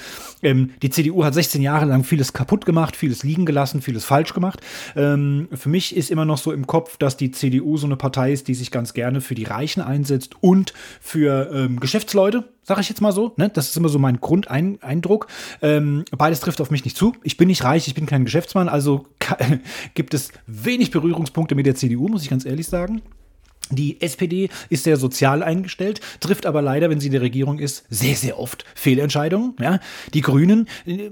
ähm, 0.43 0.71
die 0.81 0.89
CDU 0.89 1.23
hat 1.23 1.33
16 1.33 1.61
Jahre 1.61 1.85
lang 1.85 2.03
vieles 2.03 2.33
kaputt 2.33 2.65
gemacht, 2.65 2.97
vieles 2.97 3.23
liegen 3.23 3.45
gelassen, 3.45 3.81
vieles 3.81 4.03
falsch 4.03 4.33
gemacht. 4.33 4.59
Ähm, 4.97 5.47
für 5.53 5.69
mich 5.69 5.95
ist 5.95 6.11
immer 6.11 6.25
noch 6.25 6.37
so 6.37 6.51
im 6.51 6.67
Kopf, 6.67 6.97
dass 6.97 7.15
die 7.15 7.31
CDU 7.31 7.77
so 7.77 7.87
eine 7.87 7.95
Partei 7.95 8.33
ist, 8.33 8.49
die 8.49 8.55
sich 8.55 8.71
ganz 8.71 8.93
gerne 8.93 9.21
für 9.21 9.35
die 9.35 9.45
Reichen 9.45 9.81
einsetzt 9.81 10.35
und 10.41 10.73
für 10.99 11.49
ähm, 11.53 11.79
Geschäftsleute 11.79 12.43
sage 12.69 12.81
ich 12.81 12.89
jetzt 12.89 13.01
mal 13.01 13.11
so. 13.11 13.33
Ne? 13.35 13.49
Das 13.49 13.67
ist 13.67 13.77
immer 13.77 13.89
so 13.89 13.97
mein 13.97 14.19
Grundeindruck. 14.21 15.25
Ähm, 15.63 16.05
beides 16.15 16.39
trifft 16.39 16.61
auf 16.61 16.69
mich 16.69 16.85
nicht 16.85 16.95
zu. 16.95 17.13
Ich 17.23 17.35
bin 17.35 17.47
nicht 17.47 17.63
reich, 17.63 17.87
ich 17.87 17.95
bin 17.95 18.05
kein 18.05 18.25
Geschäftsmann, 18.25 18.69
also 18.69 19.07
gibt 19.95 20.13
es 20.13 20.31
wenig 20.45 20.91
Berührungspunkte 20.91 21.55
mit 21.55 21.65
der 21.65 21.73
CDU, 21.73 22.07
muss 22.07 22.21
ich 22.21 22.29
ganz 22.29 22.45
ehrlich 22.45 22.67
sagen. 22.67 23.01
Die 23.71 24.01
SPD 24.01 24.49
ist 24.69 24.83
sehr 24.83 24.97
sozial 24.97 25.43
eingestellt, 25.43 26.01
trifft 26.19 26.45
aber 26.45 26.61
leider, 26.61 26.89
wenn 26.89 26.99
sie 26.99 27.07
in 27.07 27.13
der 27.13 27.21
Regierung 27.21 27.59
ist, 27.59 27.85
sehr, 27.89 28.15
sehr 28.15 28.39
oft 28.39 28.65
Fehlentscheidungen. 28.75 29.55
Ja? 29.59 29.79
Die 30.13 30.21
Grünen, 30.21 30.67
äh, 30.85 31.09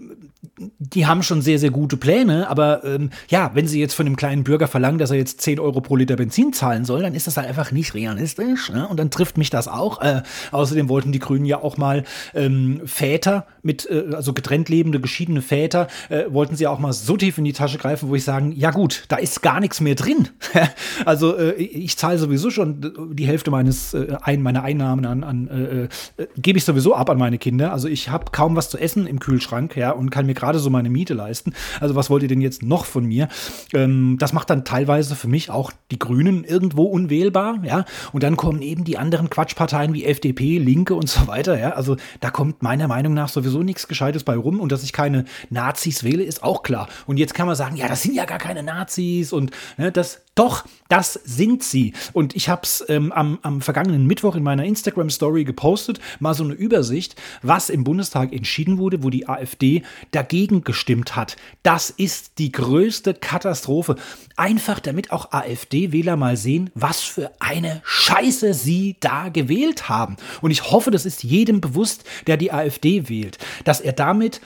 die 0.79 1.05
haben 1.05 1.23
schon 1.23 1.41
sehr, 1.41 1.59
sehr 1.59 1.69
gute 1.69 1.97
Pläne, 1.97 2.49
aber 2.49 2.83
ähm, 2.83 3.11
ja, 3.29 3.51
wenn 3.53 3.67
sie 3.67 3.79
jetzt 3.79 3.93
von 3.93 4.05
dem 4.05 4.15
kleinen 4.15 4.43
Bürger 4.43 4.67
verlangen, 4.67 4.97
dass 4.97 5.11
er 5.11 5.17
jetzt 5.17 5.41
10 5.41 5.59
Euro 5.59 5.81
pro 5.81 5.95
Liter 5.95 6.15
Benzin 6.15 6.53
zahlen 6.53 6.85
soll, 6.85 7.01
dann 7.01 7.13
ist 7.13 7.27
das 7.27 7.37
halt 7.37 7.47
einfach 7.47 7.71
nicht 7.71 7.93
realistisch. 7.93 8.71
Ne? 8.71 8.87
Und 8.87 8.97
dann 8.97 9.11
trifft 9.11 9.37
mich 9.37 9.49
das 9.49 9.67
auch. 9.67 10.01
Äh, 10.01 10.23
außerdem 10.51 10.89
wollten 10.89 11.11
die 11.11 11.19
Grünen 11.19 11.45
ja 11.45 11.61
auch 11.61 11.77
mal 11.77 12.03
ähm, 12.33 12.81
Väter 12.85 13.45
mit, 13.61 13.87
äh, 13.89 14.05
also 14.13 14.33
getrennt 14.33 14.69
lebende, 14.69 14.99
geschiedene 14.99 15.41
Väter, 15.41 15.87
äh, 16.09 16.23
wollten 16.29 16.55
sie 16.55 16.67
auch 16.67 16.79
mal 16.79 16.93
so 16.93 17.17
tief 17.17 17.37
in 17.37 17.43
die 17.43 17.53
Tasche 17.53 17.77
greifen, 17.77 18.09
wo 18.09 18.15
ich 18.15 18.23
sagen, 18.23 18.51
ja 18.51 18.71
gut, 18.71 19.03
da 19.09 19.17
ist 19.17 19.41
gar 19.41 19.59
nichts 19.59 19.81
mehr 19.81 19.95
drin. 19.95 20.29
also 21.05 21.37
äh, 21.37 21.53
ich 21.53 21.97
zahle 21.97 22.17
sowieso 22.17 22.46
sowieso 22.47 22.51
schon 22.51 23.15
die 23.15 23.25
Hälfte 23.25 23.51
meines 23.51 23.93
äh, 23.93 24.17
ein, 24.21 24.41
meiner 24.41 24.63
Einnahmen 24.63 25.05
an, 25.05 25.23
an 25.23 25.47
äh, 25.47 26.21
äh, 26.21 26.27
gebe 26.37 26.57
ich 26.57 26.65
sowieso 26.65 26.95
ab 26.95 27.09
an 27.09 27.17
meine 27.17 27.37
Kinder. 27.37 27.71
Also 27.73 27.87
ich 27.87 28.09
habe 28.09 28.31
kaum 28.31 28.55
was 28.55 28.69
zu 28.69 28.77
essen 28.77 29.07
im 29.07 29.19
Kühlschrank, 29.19 29.75
ja, 29.75 29.91
und 29.91 30.09
kann 30.09 30.25
mir 30.25 30.33
gerade 30.33 30.59
so 30.59 30.69
meine 30.69 30.89
Miete 30.89 31.13
leisten. 31.13 31.53
Also 31.79 31.95
was 31.95 32.09
wollt 32.09 32.23
ihr 32.23 32.29
denn 32.29 32.41
jetzt 32.41 32.63
noch 32.63 32.85
von 32.85 33.05
mir? 33.05 33.27
Ähm, 33.73 34.17
das 34.19 34.33
macht 34.33 34.49
dann 34.49 34.65
teilweise 34.65 35.15
für 35.15 35.27
mich 35.27 35.49
auch 35.49 35.71
die 35.91 35.99
Grünen 35.99 36.43
irgendwo 36.43 36.83
unwählbar, 36.83 37.59
ja. 37.63 37.85
Und 38.11 38.23
dann 38.23 38.37
kommen 38.37 38.61
eben 38.61 38.83
die 38.83 38.97
anderen 38.97 39.29
Quatschparteien 39.29 39.93
wie 39.93 40.05
FDP, 40.05 40.57
Linke 40.57 40.95
und 40.95 41.09
so 41.09 41.27
weiter, 41.27 41.59
ja. 41.59 41.71
Also 41.71 41.97
da 42.19 42.29
kommt 42.29 42.63
meiner 42.63 42.87
Meinung 42.87 43.13
nach 43.13 43.29
sowieso 43.29 43.63
nichts 43.63 43.87
Gescheites 43.87 44.23
bei 44.23 44.35
rum 44.35 44.59
und 44.59 44.71
dass 44.71 44.83
ich 44.83 44.93
keine 44.93 45.25
Nazis 45.49 46.03
wähle, 46.03 46.23
ist 46.23 46.43
auch 46.43 46.63
klar. 46.63 46.87
Und 47.05 47.17
jetzt 47.17 47.33
kann 47.33 47.47
man 47.47 47.55
sagen, 47.55 47.75
ja, 47.75 47.87
das 47.87 48.03
sind 48.03 48.15
ja 48.15 48.25
gar 48.25 48.39
keine 48.39 48.63
Nazis 48.63 49.33
und 49.33 49.51
ne, 49.77 49.91
das 49.91 50.21
Doch, 50.35 50.65
das 50.89 51.13
sind 51.13 51.63
sie. 51.63 51.93
Und 52.13 52.35
ich 52.35 52.49
habe 52.49 52.61
es 52.63 52.83
ähm, 52.87 53.11
am, 53.11 53.39
am 53.41 53.61
vergangenen 53.61 54.05
Mittwoch 54.05 54.35
in 54.35 54.43
meiner 54.43 54.63
Instagram-Story 54.63 55.43
gepostet, 55.43 55.99
mal 56.19 56.33
so 56.33 56.43
eine 56.43 56.53
Übersicht, 56.53 57.15
was 57.41 57.69
im 57.69 57.83
Bundestag 57.83 58.33
entschieden 58.33 58.77
wurde, 58.77 59.03
wo 59.03 59.09
die 59.09 59.27
AfD 59.27 59.83
dagegen 60.11 60.63
gestimmt 60.63 61.15
hat. 61.15 61.35
Das 61.63 61.89
ist 61.89 62.39
die 62.39 62.51
größte 62.51 63.13
Katastrophe. 63.13 63.95
Einfach 64.35 64.79
damit 64.79 65.11
auch 65.11 65.31
AfD-Wähler 65.31 66.15
mal 66.15 66.37
sehen, 66.37 66.69
was 66.73 67.01
für 67.01 67.31
eine 67.39 67.81
Scheiße 67.83 68.53
sie 68.53 68.95
da 68.99 69.29
gewählt 69.29 69.89
haben. 69.89 70.17
Und 70.41 70.51
ich 70.51 70.71
hoffe, 70.71 70.91
das 70.91 71.05
ist 71.05 71.23
jedem 71.23 71.61
bewusst, 71.61 72.03
der 72.27 72.37
die 72.37 72.51
AfD 72.51 73.09
wählt, 73.09 73.37
dass 73.63 73.81
er 73.81 73.93
damit 73.93 74.41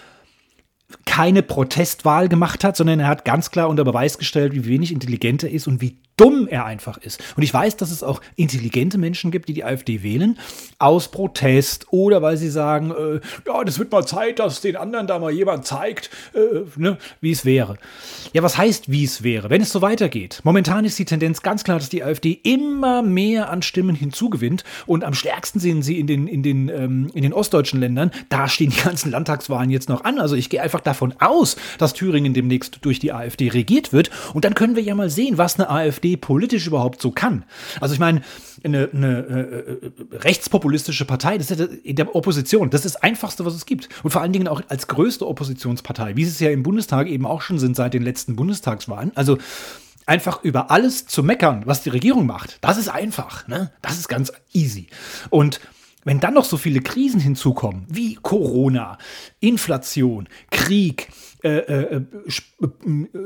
keine 1.06 1.42
Protestwahl 1.44 2.28
gemacht 2.28 2.64
hat, 2.64 2.76
sondern 2.76 3.00
er 3.00 3.08
hat 3.08 3.26
ganz 3.26 3.52
klar 3.52 3.70
unter 3.70 3.84
Beweis 3.84 4.18
gestellt, 4.18 4.54
wie 4.54 4.66
wenig 4.66 4.92
intelligent 4.92 5.44
er 5.44 5.52
ist 5.52 5.68
und 5.68 5.82
wie 5.82 5.98
dumm 6.22 6.48
er 6.48 6.66
einfach 6.66 6.98
ist. 6.98 7.20
Und 7.36 7.44
ich 7.44 7.54
weiß, 7.54 7.78
dass 7.78 7.90
es 7.90 8.04
auch 8.04 8.22
intelligente 8.36 8.98
Menschen 9.00 9.32
gibt, 9.32 9.50
die 9.50 9.54
die 9.54 9.64
AfD 9.64 10.04
wählen, 10.04 10.38
aus 10.78 11.10
Protest 11.10 11.88
oder 11.92 12.22
weil 12.22 12.38
sie 12.38 12.50
sagen, 12.50 12.92
äh, 12.92 13.20
ja, 13.48 13.64
das 13.64 13.80
wird 13.80 13.92
mal 13.92 14.06
Zeit, 14.06 14.38
dass 14.40 14.62
den 14.62 14.76
anderen 14.76 15.08
da 15.08 15.18
mal 15.18 15.32
jemand 15.32 15.66
zeigt, 15.66 16.12
äh, 16.34 16.62
ne, 16.76 16.98
wie 17.22 17.32
es 17.32 17.44
wäre. 17.44 17.78
Ja, 18.34 18.44
was 18.44 18.58
heißt, 18.58 18.92
wie 18.92 19.04
es 19.04 19.24
wäre? 19.24 19.50
Wenn 19.50 19.62
es 19.62 19.72
so 19.72 19.82
weitergeht. 19.82 20.42
Momentan 20.44 20.86
ist 20.86 21.00
die 21.00 21.06
Tendenz 21.06 21.42
ganz 21.42 21.64
klar, 21.64 21.80
dass 21.80 21.90
die 21.90 22.04
AfD 22.04 22.40
immer 22.44 23.02
mehr 23.02 23.50
an 23.50 23.64
Stimmen 23.64 23.96
hinzugewinnt 23.96 24.64
und 24.86 25.04
am 25.04 25.16
stärksten 25.16 25.60
sehen 25.60 25.82
sie 25.82 26.00
in 26.00 26.06
den, 26.06 26.28
in 26.28 26.44
den, 26.44 26.70
ähm, 26.70 27.10
in 27.16 27.24
den 27.24 27.34
ostdeutschen 27.34 27.80
Ländern. 27.80 28.12
Da 28.30 28.48
stehen 28.48 28.70
die 28.70 28.82
ganzen 28.82 29.10
Landtagswahlen 29.10 29.72
jetzt 29.72 29.90
noch 29.90 30.04
an. 30.04 30.20
Also 30.20 30.36
ich 30.36 30.50
gehe 30.50 30.62
einfach 30.62 30.82
davon 30.82 31.16
aus, 31.20 31.56
dass 31.80 31.94
Thüringen 31.94 32.36
demnächst 32.36 32.80
durch 32.82 33.00
die 33.00 33.12
AfD 33.12 33.50
regiert 33.50 33.92
wird. 33.92 34.12
Und 34.36 34.46
dann 34.46 34.54
können 34.54 34.76
wir 34.76 34.84
ja 34.84 34.94
mal 34.94 35.10
sehen, 35.10 35.40
was 35.40 35.60
eine 35.60 35.70
AfD 35.70 36.11
politisch 36.18 36.68
überhaupt 36.68 37.02
so 37.02 37.12
kann. 37.12 37.44
Also 37.80 37.94
ich 37.94 38.00
meine, 38.00 38.22
eine, 38.64 38.90
eine 38.94 39.18
äh, 39.20 39.92
rechtspopulistische 40.14 41.06
Partei, 41.06 41.38
das 41.38 41.52
ist 41.52 41.60
ja 41.60 41.66
in 41.84 41.96
der 41.96 42.16
Opposition, 42.16 42.70
das 42.70 42.86
ist 42.86 42.96
das 42.96 43.02
Einfachste, 43.04 43.46
was 43.46 43.56
es 43.56 43.66
gibt. 43.66 43.90
Und 44.04 44.12
vor 44.12 44.22
allen 44.22 44.34
Dingen 44.34 44.48
auch 44.48 44.62
als 44.68 44.88
größte 44.88 45.28
Oppositionspartei, 45.28 46.16
wie 46.16 46.26
sie 46.26 46.32
es 46.32 46.40
ja 46.40 46.52
im 46.52 46.64
Bundestag 46.64 47.08
eben 47.08 47.26
auch 47.26 47.42
schon 47.42 47.60
sind 47.60 47.76
seit 47.76 47.94
den 47.94 48.04
letzten 48.04 48.36
Bundestagswahlen. 48.36 49.12
Also 49.16 49.38
einfach 50.06 50.44
über 50.44 50.72
alles 50.72 51.06
zu 51.06 51.24
meckern, 51.24 51.64
was 51.66 51.84
die 51.84 51.90
Regierung 51.90 52.26
macht, 52.26 52.58
das 52.62 52.78
ist 52.78 52.90
einfach. 52.90 53.48
Ne? 53.48 53.72
Das 53.82 53.98
ist 53.98 54.08
ganz 54.08 54.32
easy. 54.54 54.88
Und 55.30 55.60
wenn 56.04 56.20
dann 56.20 56.34
noch 56.34 56.46
so 56.46 56.58
viele 56.58 56.82
Krisen 56.82 57.20
hinzukommen, 57.20 57.86
wie 57.88 58.16
Corona, 58.16 58.98
Inflation, 59.40 60.28
Krieg, 60.50 61.10
äh, 61.44 61.58
äh, 61.58 61.96
äh 61.96 62.02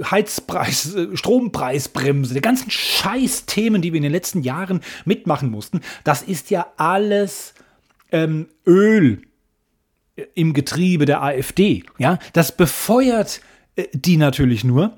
Heizpreis, 0.09 0.95
äh, 0.95 1.15
Strompreisbremse, 1.15 2.33
die 2.33 2.41
ganzen 2.41 2.69
Scheiß-Themen, 2.69 3.81
die 3.81 3.93
wir 3.93 3.97
in 3.97 4.03
den 4.03 4.11
letzten 4.11 4.41
Jahren 4.41 4.81
mitmachen 5.05 5.49
mussten, 5.49 5.81
das 6.03 6.21
ist 6.21 6.49
ja 6.49 6.67
alles 6.77 7.53
ähm, 8.11 8.47
Öl 8.65 9.21
im 10.33 10.53
Getriebe 10.53 11.05
der 11.05 11.21
AfD. 11.21 11.83
Ja, 11.97 12.19
das 12.33 12.55
befeuert 12.55 13.41
äh, 13.75 13.87
die 13.93 14.17
natürlich 14.17 14.63
nur 14.63 14.97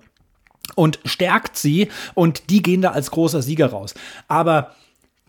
und 0.75 0.99
stärkt 1.05 1.57
sie 1.57 1.89
und 2.13 2.49
die 2.49 2.61
gehen 2.61 2.81
da 2.81 2.91
als 2.91 3.11
großer 3.11 3.41
Sieger 3.41 3.67
raus. 3.67 3.93
Aber 4.27 4.75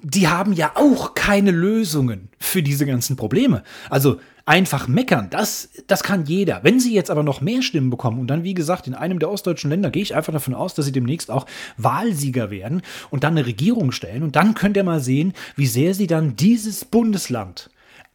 die 0.02 0.28
haben 0.28 0.52
ja 0.52 0.72
auch 0.74 1.14
keine 1.14 1.50
Lösungen 1.50 2.28
für 2.38 2.62
diese 2.62 2.86
ganzen 2.86 3.16
Probleme. 3.16 3.62
Also 3.90 4.20
einfach 4.46 4.88
meckern, 4.88 5.28
das, 5.30 5.68
das 5.86 6.02
kann 6.02 6.24
jeder. 6.24 6.60
Wenn 6.62 6.80
sie 6.80 6.94
jetzt 6.94 7.10
aber 7.10 7.22
noch 7.22 7.40
mehr 7.40 7.62
Stimmen 7.62 7.90
bekommen 7.90 8.18
und 8.18 8.28
dann, 8.28 8.44
wie 8.44 8.54
gesagt, 8.54 8.86
in 8.86 8.94
einem 8.94 9.18
der 9.18 9.30
ostdeutschen 9.30 9.70
Länder 9.70 9.90
gehe 9.90 10.02
ich 10.02 10.14
einfach 10.14 10.32
davon 10.32 10.54
aus, 10.54 10.74
dass 10.74 10.86
sie 10.86 10.92
demnächst 10.92 11.30
auch 11.30 11.46
Wahlsieger 11.76 12.50
werden 12.50 12.82
und 13.10 13.24
dann 13.24 13.36
eine 13.36 13.46
Regierung 13.46 13.92
stellen 13.92 14.22
und 14.22 14.36
dann 14.36 14.54
könnt 14.54 14.76
ihr 14.76 14.84
mal 14.84 15.00
sehen, 15.00 15.34
wie 15.56 15.66
sehr 15.66 15.94
sie 15.94 16.06
dann 16.06 16.36
dieses 16.36 16.84
Bundesland 16.84 17.68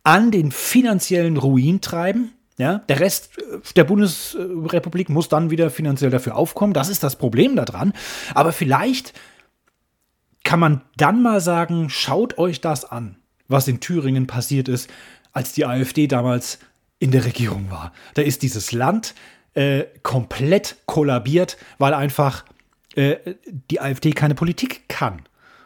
an 0.04 0.32
den 0.32 0.52
finanziellen 0.52 1.38
Ruin 1.38 1.82
treiben. 1.82 2.32
Ja, 2.58 2.84
der 2.88 3.00
Rest 3.00 3.32
der 3.75 3.84
Bundesrepublik 3.84 5.10
muss 5.10 5.28
dann 5.28 5.50
wieder 5.50 5.72
finanziell 5.72 6.12
dafür 6.12 6.36
aufkommen. 6.36 6.74
Das 6.74 6.88
ist 6.88 7.02
das 7.02 7.16
Problem 7.16 7.56
daran. 7.56 7.94
Aber 8.36 8.52
vielleicht 8.52 9.13
kann 10.44 10.60
man 10.60 10.82
dann 10.98 11.22
mal 11.22 11.42
sagen, 11.42 11.90
schaut 11.90 12.38
euch 12.38 12.62
das 12.62 12.86
an, 12.86 13.18
was 13.48 13.68
in 13.68 13.80
Thüringen 13.80 14.28
passiert 14.28 14.68
ist, 14.68 14.90
als 15.32 15.54
die 15.54 15.66
AfD 15.66 16.08
damals 16.08 16.60
in 17.00 17.12
der 17.12 17.26
Regierung 17.26 17.72
war. 17.72 17.94
Da 18.14 18.22
ist 18.22 18.44
dieses 18.44 18.72
Land 18.72 19.16
äh, 19.54 19.86
komplett 20.04 20.78
kollabiert, 20.86 21.58
weil 21.78 21.94
einfach 21.94 22.46
äh, 22.96 23.36
die 23.72 23.82
AfD 23.82 24.12
keine 24.12 24.36
Politik 24.36 24.88
kann. 24.88 25.24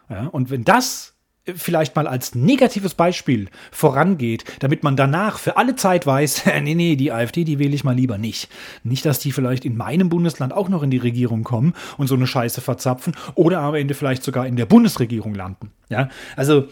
Ja, 0.09 0.27
und 0.27 0.49
wenn 0.49 0.63
das 0.63 1.16
vielleicht 1.55 1.95
mal 1.95 2.07
als 2.07 2.35
negatives 2.35 2.93
Beispiel 2.93 3.49
vorangeht, 3.71 4.43
damit 4.59 4.83
man 4.83 4.95
danach 4.95 5.39
für 5.39 5.57
alle 5.57 5.75
Zeit 5.75 6.05
weiß, 6.05 6.43
nee, 6.61 6.75
nee, 6.75 6.95
die 6.95 7.11
AfD, 7.11 7.43
die 7.43 7.59
wähle 7.59 7.75
ich 7.75 7.83
mal 7.83 7.95
lieber 7.95 8.17
nicht. 8.17 8.49
Nicht, 8.83 9.05
dass 9.05 9.19
die 9.19 9.31
vielleicht 9.31 9.65
in 9.65 9.77
meinem 9.77 10.09
Bundesland 10.09 10.53
auch 10.53 10.69
noch 10.69 10.83
in 10.83 10.91
die 10.91 10.97
Regierung 10.97 11.43
kommen 11.43 11.73
und 11.97 12.07
so 12.07 12.15
eine 12.15 12.27
Scheiße 12.27 12.61
verzapfen 12.61 13.15
oder 13.35 13.59
am 13.59 13.75
Ende 13.75 13.93
vielleicht 13.93 14.23
sogar 14.23 14.47
in 14.47 14.55
der 14.55 14.65
Bundesregierung 14.65 15.35
landen. 15.35 15.71
Ja, 15.89 16.09
also 16.35 16.67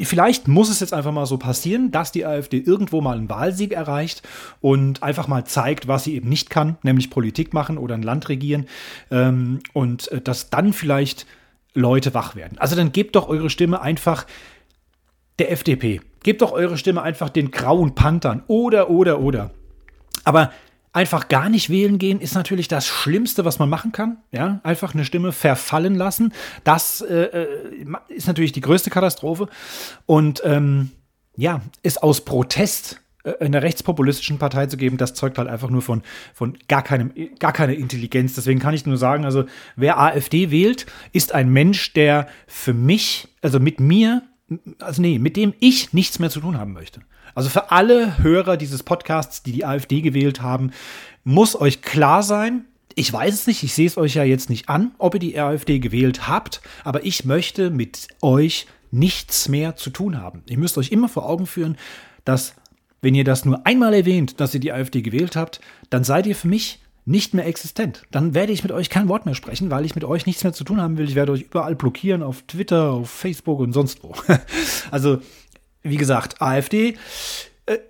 Vielleicht 0.00 0.48
muss 0.48 0.70
es 0.70 0.80
jetzt 0.80 0.94
einfach 0.94 1.12
mal 1.12 1.26
so 1.26 1.36
passieren, 1.36 1.90
dass 1.90 2.10
die 2.10 2.24
AfD 2.24 2.58
irgendwo 2.58 3.02
mal 3.02 3.18
einen 3.18 3.28
Wahlsieg 3.28 3.72
erreicht 3.72 4.22
und 4.62 5.02
einfach 5.02 5.28
mal 5.28 5.44
zeigt, 5.44 5.86
was 5.86 6.04
sie 6.04 6.14
eben 6.14 6.30
nicht 6.30 6.48
kann, 6.48 6.78
nämlich 6.82 7.10
Politik 7.10 7.52
machen 7.52 7.76
oder 7.76 7.94
ein 7.94 8.02
Land 8.02 8.30
regieren. 8.30 8.66
Ähm, 9.10 9.58
und 9.74 10.10
äh, 10.12 10.22
dass 10.22 10.48
dann 10.48 10.72
vielleicht 10.72 11.26
Leute 11.76 12.14
wach 12.14 12.34
werden. 12.34 12.58
Also 12.58 12.74
dann 12.74 12.92
gebt 12.92 13.14
doch 13.16 13.28
eure 13.28 13.50
Stimme 13.50 13.80
einfach 13.80 14.26
der 15.38 15.52
FDP. 15.52 16.00
Gebt 16.22 16.42
doch 16.42 16.52
eure 16.52 16.78
Stimme 16.78 17.02
einfach 17.02 17.28
den 17.28 17.50
grauen 17.50 17.94
Panthern 17.94 18.42
oder, 18.48 18.90
oder, 18.90 19.20
oder. 19.20 19.50
Aber 20.24 20.50
einfach 20.92 21.28
gar 21.28 21.50
nicht 21.50 21.68
wählen 21.68 21.98
gehen 21.98 22.20
ist 22.20 22.34
natürlich 22.34 22.68
das 22.68 22.86
Schlimmste, 22.86 23.44
was 23.44 23.58
man 23.58 23.68
machen 23.68 23.92
kann. 23.92 24.16
Ja, 24.32 24.60
einfach 24.62 24.94
eine 24.94 25.04
Stimme 25.04 25.32
verfallen 25.32 25.94
lassen. 25.94 26.32
Das 26.64 27.02
äh, 27.02 27.24
äh 27.24 27.86
ist 28.08 28.26
natürlich 28.26 28.52
die 28.52 28.62
größte 28.62 28.90
Katastrophe. 28.90 29.48
Und 30.06 30.42
ähm, 30.44 30.90
ja, 31.36 31.60
ist 31.82 32.02
aus 32.02 32.24
Protest 32.24 33.00
einer 33.40 33.62
rechtspopulistischen 33.62 34.38
Partei 34.38 34.66
zu 34.66 34.76
geben, 34.76 34.96
das 34.96 35.14
zeugt 35.14 35.38
halt 35.38 35.48
einfach 35.48 35.70
nur 35.70 35.82
von, 35.82 36.02
von 36.34 36.56
gar, 36.68 36.82
keinem, 36.82 37.12
gar 37.38 37.52
keiner 37.52 37.74
Intelligenz. 37.74 38.34
Deswegen 38.34 38.60
kann 38.60 38.74
ich 38.74 38.86
nur 38.86 38.96
sagen, 38.96 39.24
also 39.24 39.44
wer 39.74 39.98
AfD 39.98 40.50
wählt, 40.50 40.86
ist 41.12 41.34
ein 41.34 41.50
Mensch, 41.50 41.92
der 41.92 42.28
für 42.46 42.74
mich, 42.74 43.28
also 43.42 43.60
mit 43.60 43.80
mir, 43.80 44.22
also 44.78 45.02
nee, 45.02 45.18
mit 45.18 45.36
dem 45.36 45.54
ich 45.60 45.92
nichts 45.92 46.18
mehr 46.18 46.30
zu 46.30 46.40
tun 46.40 46.58
haben 46.58 46.72
möchte. 46.72 47.00
Also 47.34 47.50
für 47.50 47.70
alle 47.70 48.18
Hörer 48.18 48.56
dieses 48.56 48.82
Podcasts, 48.82 49.42
die 49.42 49.52
die 49.52 49.64
AfD 49.64 50.00
gewählt 50.00 50.40
haben, 50.40 50.70
muss 51.24 51.60
euch 51.60 51.82
klar 51.82 52.22
sein, 52.22 52.64
ich 52.94 53.12
weiß 53.12 53.34
es 53.34 53.46
nicht, 53.46 53.62
ich 53.62 53.74
sehe 53.74 53.86
es 53.86 53.98
euch 53.98 54.14
ja 54.14 54.24
jetzt 54.24 54.48
nicht 54.48 54.70
an, 54.70 54.92
ob 54.96 55.14
ihr 55.14 55.20
die 55.20 55.38
AfD 55.38 55.80
gewählt 55.80 56.28
habt, 56.28 56.62
aber 56.82 57.04
ich 57.04 57.26
möchte 57.26 57.70
mit 57.70 58.08
euch 58.22 58.66
nichts 58.90 59.48
mehr 59.48 59.76
zu 59.76 59.90
tun 59.90 60.18
haben. 60.18 60.42
Ihr 60.46 60.56
müsst 60.56 60.78
euch 60.78 60.92
immer 60.92 61.10
vor 61.10 61.28
Augen 61.28 61.46
führen, 61.46 61.76
dass 62.24 62.54
wenn 63.02 63.14
ihr 63.14 63.24
das 63.24 63.44
nur 63.44 63.66
einmal 63.66 63.94
erwähnt, 63.94 64.40
dass 64.40 64.54
ihr 64.54 64.60
die 64.60 64.72
AfD 64.72 65.02
gewählt 65.02 65.36
habt, 65.36 65.60
dann 65.90 66.04
seid 66.04 66.26
ihr 66.26 66.36
für 66.36 66.48
mich 66.48 66.80
nicht 67.04 67.34
mehr 67.34 67.46
existent. 67.46 68.02
Dann 68.10 68.34
werde 68.34 68.52
ich 68.52 68.64
mit 68.64 68.72
euch 68.72 68.90
kein 68.90 69.08
Wort 69.08 69.26
mehr 69.26 69.36
sprechen, 69.36 69.70
weil 69.70 69.84
ich 69.84 69.94
mit 69.94 70.04
euch 70.04 70.26
nichts 70.26 70.42
mehr 70.42 70.52
zu 70.52 70.64
tun 70.64 70.80
haben 70.80 70.98
will. 70.98 71.08
Ich 71.08 71.14
werde 71.14 71.32
euch 71.32 71.42
überall 71.42 71.76
blockieren, 71.76 72.22
auf 72.22 72.42
Twitter, 72.42 72.90
auf 72.90 73.08
Facebook 73.08 73.60
und 73.60 73.72
sonst 73.72 74.02
wo. 74.02 74.12
also, 74.90 75.18
wie 75.82 75.96
gesagt, 75.96 76.42
AfD 76.42 76.96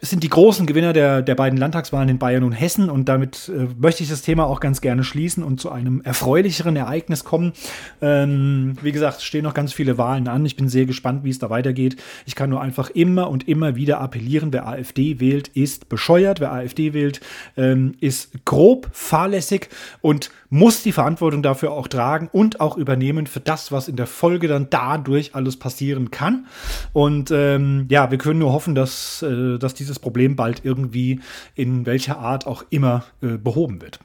sind 0.00 0.22
die 0.22 0.30
großen 0.30 0.64
Gewinner 0.64 0.94
der, 0.94 1.20
der 1.20 1.34
beiden 1.34 1.58
Landtagswahlen 1.58 2.08
in 2.08 2.18
Bayern 2.18 2.44
und 2.44 2.52
Hessen. 2.52 2.88
Und 2.88 3.10
damit 3.10 3.50
äh, 3.54 3.66
möchte 3.78 4.02
ich 4.02 4.08
das 4.08 4.22
Thema 4.22 4.46
auch 4.46 4.60
ganz 4.60 4.80
gerne 4.80 5.04
schließen 5.04 5.44
und 5.44 5.60
zu 5.60 5.70
einem 5.70 6.00
erfreulicheren 6.00 6.76
Ereignis 6.76 7.24
kommen. 7.24 7.52
Ähm, 8.00 8.76
wie 8.80 8.92
gesagt, 8.92 9.20
stehen 9.20 9.44
noch 9.44 9.52
ganz 9.52 9.74
viele 9.74 9.98
Wahlen 9.98 10.28
an. 10.28 10.46
Ich 10.46 10.56
bin 10.56 10.70
sehr 10.70 10.86
gespannt, 10.86 11.24
wie 11.24 11.30
es 11.30 11.38
da 11.38 11.50
weitergeht. 11.50 11.96
Ich 12.24 12.34
kann 12.34 12.48
nur 12.48 12.62
einfach 12.62 12.88
immer 12.88 13.28
und 13.28 13.48
immer 13.48 13.76
wieder 13.76 14.00
appellieren, 14.00 14.50
wer 14.52 14.66
AfD 14.66 15.20
wählt, 15.20 15.48
ist 15.48 15.90
bescheuert. 15.90 16.40
Wer 16.40 16.52
AfD 16.52 16.94
wählt, 16.94 17.20
ähm, 17.58 17.96
ist 18.00 18.46
grob, 18.46 18.88
fahrlässig 18.92 19.68
und 20.00 20.30
muss 20.48 20.82
die 20.82 20.92
Verantwortung 20.92 21.42
dafür 21.42 21.72
auch 21.72 21.88
tragen 21.88 22.28
und 22.32 22.60
auch 22.60 22.76
übernehmen 22.76 23.26
für 23.26 23.40
das, 23.40 23.72
was 23.72 23.88
in 23.88 23.96
der 23.96 24.06
Folge 24.06 24.48
dann 24.48 24.68
dadurch 24.70 25.34
alles 25.34 25.56
passieren 25.58 26.10
kann. 26.10 26.46
Und 26.92 27.30
ähm, 27.30 27.86
ja, 27.90 28.10
wir 28.10 28.18
können 28.18 28.38
nur 28.38 28.52
hoffen, 28.52 28.74
dass, 28.74 29.22
äh, 29.22 29.58
dass 29.66 29.74
dieses 29.74 29.98
Problem 29.98 30.36
bald 30.36 30.64
irgendwie 30.64 31.20
in 31.54 31.84
welcher 31.84 32.18
Art 32.18 32.46
auch 32.46 32.64
immer 32.70 33.04
äh, 33.20 33.36
behoben 33.36 33.82
wird. 33.82 33.98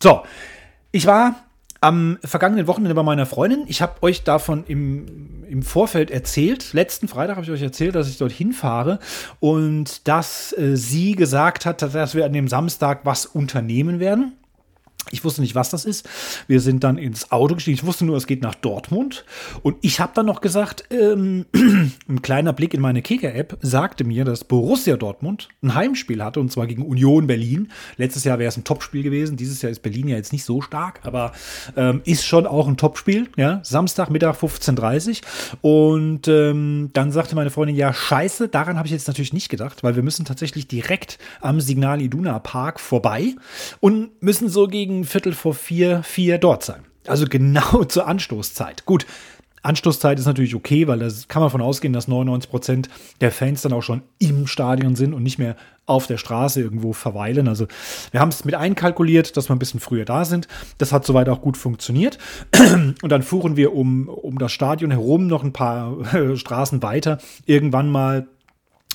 So, 0.00 0.22
ich 0.92 1.06
war 1.06 1.34
am 1.80 2.18
vergangenen 2.24 2.66
Wochenende 2.66 2.94
bei 2.94 3.02
meiner 3.02 3.26
Freundin. 3.26 3.64
Ich 3.68 3.82
habe 3.82 4.02
euch 4.02 4.24
davon 4.24 4.64
im, 4.66 5.44
im 5.48 5.62
Vorfeld 5.62 6.10
erzählt. 6.10 6.72
Letzten 6.72 7.08
Freitag 7.08 7.36
habe 7.36 7.44
ich 7.44 7.52
euch 7.52 7.62
erzählt, 7.62 7.94
dass 7.94 8.08
ich 8.08 8.18
dorthin 8.18 8.52
fahre 8.52 8.98
und 9.40 10.08
dass 10.08 10.52
äh, 10.58 10.76
sie 10.76 11.12
gesagt 11.12 11.66
hat, 11.66 11.82
dass 11.82 12.14
wir 12.14 12.24
an 12.24 12.32
dem 12.32 12.48
Samstag 12.48 13.00
was 13.04 13.26
unternehmen 13.26 14.00
werden. 14.00 14.32
Ich 15.10 15.24
wusste 15.24 15.40
nicht, 15.40 15.54
was 15.54 15.70
das 15.70 15.84
ist. 15.84 16.08
Wir 16.46 16.60
sind 16.60 16.84
dann 16.84 16.98
ins 16.98 17.32
Auto 17.32 17.54
gestiegen. 17.54 17.76
Ich 17.76 17.86
wusste 17.86 18.04
nur, 18.04 18.16
es 18.16 18.26
geht 18.26 18.42
nach 18.42 18.54
Dortmund. 18.54 19.24
Und 19.62 19.76
ich 19.82 20.00
habe 20.00 20.12
dann 20.14 20.26
noch 20.26 20.40
gesagt, 20.40 20.84
ähm, 20.90 21.46
ein 22.08 22.22
kleiner 22.22 22.52
Blick 22.52 22.74
in 22.74 22.80
meine 22.80 23.02
Kicker-App 23.02 23.58
sagte 23.60 24.04
mir, 24.04 24.24
dass 24.24 24.44
Borussia 24.44 24.96
Dortmund 24.96 25.48
ein 25.62 25.74
Heimspiel 25.74 26.22
hatte, 26.22 26.40
und 26.40 26.52
zwar 26.52 26.66
gegen 26.66 26.82
Union 26.82 27.26
Berlin. 27.26 27.70
Letztes 27.96 28.24
Jahr 28.24 28.38
wäre 28.38 28.48
es 28.48 28.56
ein 28.56 28.64
Topspiel 28.64 29.02
gewesen. 29.02 29.36
Dieses 29.36 29.62
Jahr 29.62 29.70
ist 29.70 29.80
Berlin 29.80 30.08
ja 30.08 30.16
jetzt 30.16 30.32
nicht 30.32 30.44
so 30.44 30.60
stark, 30.60 31.00
aber 31.04 31.32
ähm, 31.76 32.02
ist 32.04 32.26
schon 32.26 32.46
auch 32.46 32.68
ein 32.68 32.76
Topspiel. 32.76 33.28
Ja? 33.36 33.60
Samstag, 33.62 34.10
Mittag 34.10 34.36
15.30 34.36 35.22
Uhr. 35.62 35.70
Und 35.70 36.28
ähm, 36.28 36.90
dann 36.92 37.12
sagte 37.12 37.34
meine 37.34 37.50
Freundin, 37.50 37.76
ja, 37.76 37.92
scheiße, 37.92 38.48
daran 38.48 38.76
habe 38.76 38.86
ich 38.86 38.92
jetzt 38.92 39.08
natürlich 39.08 39.32
nicht 39.32 39.48
gedacht, 39.48 39.82
weil 39.82 39.96
wir 39.96 40.02
müssen 40.02 40.24
tatsächlich 40.24 40.68
direkt 40.68 41.18
am 41.40 41.60
Signal 41.60 42.00
Iduna 42.00 42.38
Park 42.38 42.80
vorbei 42.80 43.34
und 43.80 44.22
müssen 44.22 44.48
so 44.48 44.66
gegen 44.66 44.97
Viertel 45.04 45.32
vor 45.32 45.54
vier, 45.54 46.02
vier 46.02 46.38
dort 46.38 46.64
sein. 46.64 46.84
Also 47.06 47.26
genau 47.26 47.84
zur 47.88 48.06
Anstoßzeit. 48.06 48.84
Gut, 48.84 49.06
Anstoßzeit 49.62 50.18
ist 50.18 50.26
natürlich 50.26 50.54
okay, 50.54 50.86
weil 50.86 50.98
da 50.98 51.08
kann 51.26 51.40
man 51.40 51.48
davon 51.48 51.60
ausgehen, 51.60 51.92
dass 51.92 52.08
99 52.08 52.50
Prozent 52.50 52.88
der 53.20 53.32
Fans 53.32 53.62
dann 53.62 53.72
auch 53.72 53.82
schon 53.82 54.02
im 54.18 54.46
Stadion 54.46 54.96
sind 54.96 55.14
und 55.14 55.22
nicht 55.22 55.38
mehr 55.38 55.56
auf 55.86 56.06
der 56.06 56.18
Straße 56.18 56.60
irgendwo 56.60 56.92
verweilen. 56.92 57.48
Also 57.48 57.66
wir 58.10 58.20
haben 58.20 58.28
es 58.28 58.44
mit 58.44 58.54
einkalkuliert, 58.54 59.36
dass 59.36 59.48
wir 59.48 59.56
ein 59.56 59.58
bisschen 59.58 59.80
früher 59.80 60.04
da 60.04 60.24
sind. 60.24 60.46
Das 60.76 60.92
hat 60.92 61.04
soweit 61.04 61.28
auch 61.28 61.40
gut 61.40 61.56
funktioniert. 61.56 62.18
Und 63.02 63.08
dann 63.08 63.22
fuhren 63.22 63.56
wir 63.56 63.74
um, 63.74 64.08
um 64.08 64.38
das 64.38 64.52
Stadion 64.52 64.90
herum 64.90 65.26
noch 65.26 65.42
ein 65.42 65.52
paar 65.52 65.96
Straßen 66.36 66.82
weiter. 66.82 67.18
Irgendwann 67.46 67.90
mal 67.90 68.28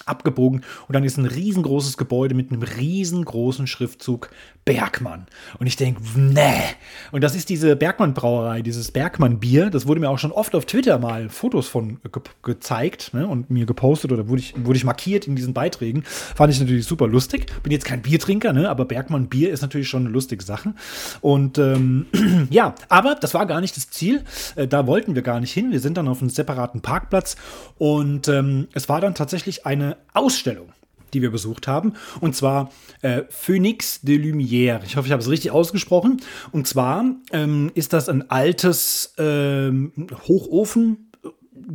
abgebogen 0.06 0.64
und 0.88 0.94
dann 0.94 1.04
ist 1.04 1.18
ein 1.18 1.26
riesengroßes 1.26 1.98
Gebäude 1.98 2.36
mit 2.36 2.52
einem 2.52 2.64
riesengroßen 2.64 3.68
Schriftzug 3.68 4.30
Bergmann. 4.66 5.26
Und 5.60 5.68
ich 5.68 5.76
denke, 5.76 6.02
nee. 6.16 6.64
Und 7.12 7.22
das 7.22 7.36
ist 7.36 7.50
diese 7.50 7.76
Bergmann-Brauerei, 7.76 8.62
dieses 8.62 8.92
Bergmann-Bier. 8.92 9.70
Das 9.70 9.88
wurde 9.88 10.00
mir 10.00 10.10
auch 10.10 10.20
schon 10.20 10.32
oft 10.32 10.56
auf 10.56 10.66
Twitter 10.66 11.00
mal 11.00 11.28
Fotos 11.28 11.68
von 11.68 12.00
ge 12.02 12.22
gezeigt 12.44 13.14
ne, 13.14 13.28
und 13.28 13.50
mir 13.50 13.66
gepostet 13.66 14.14
oder 14.14 14.30
wurde 14.30 14.42
ich, 14.42 14.54
wurde 14.64 14.78
ich 14.78 14.86
markiert 14.86 15.28
in 15.28 15.36
diesen 15.36 15.54
Beiträgen. 15.54 16.04
Fand 16.04 16.54
ich 16.54 16.62
natürlich 16.62 16.86
super 16.86 17.08
lustig. 17.08 17.48
Bin 17.62 17.74
jetzt 17.74 17.84
kein 17.84 18.02
Biertrinker, 18.02 18.54
ne, 18.54 18.70
aber 18.70 18.86
Bergmann-Bier 18.86 19.52
ist 19.52 19.62
natürlich 19.62 19.90
schon 19.90 20.04
eine 20.04 20.14
lustige 20.14 20.44
Sache. 20.44 20.74
Und 21.20 21.58
ähm, 21.58 22.06
ja, 22.50 22.76
aber 22.88 23.16
das 23.16 23.34
war 23.34 23.46
gar 23.46 23.60
nicht 23.60 23.76
das 23.76 23.90
Ziel. 23.90 24.24
Äh, 24.56 24.68
da 24.68 24.88
wollten 24.88 25.14
wir 25.16 25.24
gar 25.24 25.42
nicht 25.42 25.52
hin. 25.52 25.72
Wir 25.72 25.82
sind 25.82 25.98
dann 25.98 26.08
auf 26.08 26.22
einem 26.22 26.30
separaten 26.30 26.80
Parkplatz 26.80 27.36
und 27.78 28.30
ähm, 28.30 28.70
es 28.74 28.88
war 28.88 29.02
dann 29.02 29.14
tatsächlich 29.14 29.66
eine 29.66 29.83
Ausstellung 30.13 30.70
die 31.13 31.22
wir 31.22 31.32
besucht 31.32 31.68
haben. 31.68 31.94
Und 32.20 32.36
zwar 32.36 32.72
äh, 33.02 33.24
Phoenix 33.30 34.02
de 34.02 34.18
Lumière. 34.18 34.82
Ich 34.84 34.98
hoffe, 34.98 35.08
ich 35.08 35.12
habe 35.12 35.22
es 35.22 35.30
richtig 35.30 35.52
ausgesprochen. 35.52 36.22
Und 36.52 36.68
zwar 36.68 37.06
ähm, 37.32 37.72
ist 37.75 37.94
das 37.94 38.10
ein 38.10 38.30
altes 38.30 39.13
ähm, 39.18 39.92
Hochofen. 40.28 41.12